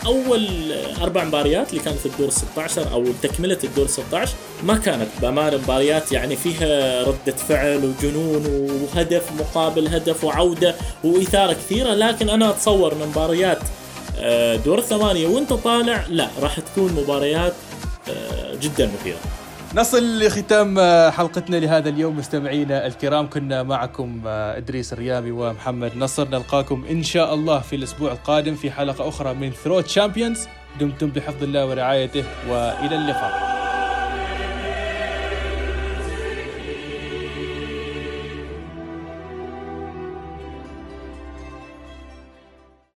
أول 0.05 0.47
أربع 1.01 1.23
مباريات 1.23 1.69
اللي 1.69 1.81
كانت 1.81 1.97
في 1.97 2.05
الدور 2.05 2.29
16 2.29 2.91
أو 2.91 3.05
تكملة 3.21 3.57
الدور 3.63 3.87
16 3.87 4.33
ما 4.63 4.77
كانت 4.77 5.07
بامانه 5.21 5.57
مباريات 5.57 6.11
يعني 6.11 6.35
فيها 6.35 7.03
ردة 7.03 7.35
فعل 7.35 7.85
وجنون 7.85 8.45
وهدف 8.45 9.31
مقابل 9.39 9.87
هدف 9.87 10.23
وعودة 10.23 10.75
وإثارة 11.03 11.53
كثيرة 11.53 11.93
لكن 11.93 12.29
أنا 12.29 12.49
أتصور 12.49 12.93
إن 12.93 13.07
مباريات 13.07 13.59
آه، 14.19 14.55
دور 14.55 14.77
الثمانية 14.77 15.27
وأنت 15.27 15.53
طالع 15.53 16.05
لا 16.09 16.27
راح 16.41 16.59
تكون 16.59 16.93
مباريات 16.93 17.53
آه، 18.09 18.55
جدا 18.61 18.89
مثيرة. 18.99 19.17
نصل 19.75 20.19
لختام 20.19 20.79
حلقتنا 21.11 21.57
لهذا 21.57 21.89
اليوم 21.89 22.17
مستمعينا 22.17 22.87
الكرام 22.87 23.29
كنا 23.29 23.63
معكم 23.63 24.21
آه، 24.27 24.57
إدريس 24.57 24.93
الريامي 24.93 25.31
ومحمد 25.31 25.91
نصر. 25.97 26.27
نلقاكم 26.27 26.85
إن 26.91 27.03
شاء 27.03 27.33
الله 27.33 27.59
في 27.59 27.75
الأسبوع 27.75 28.11
القادم 28.11 28.55
في 28.55 28.71
حلقة 28.71 29.09
أخرى 29.09 29.33
من 29.33 29.51
ثروت 29.51 29.87
شامبيونز 29.87 30.47
دمتم 30.79 31.09
بحفظ 31.09 31.43
الله 31.43 31.65
ورعايته 31.65 32.23
وإلى 32.49 32.95
اللقاء. 32.95 33.68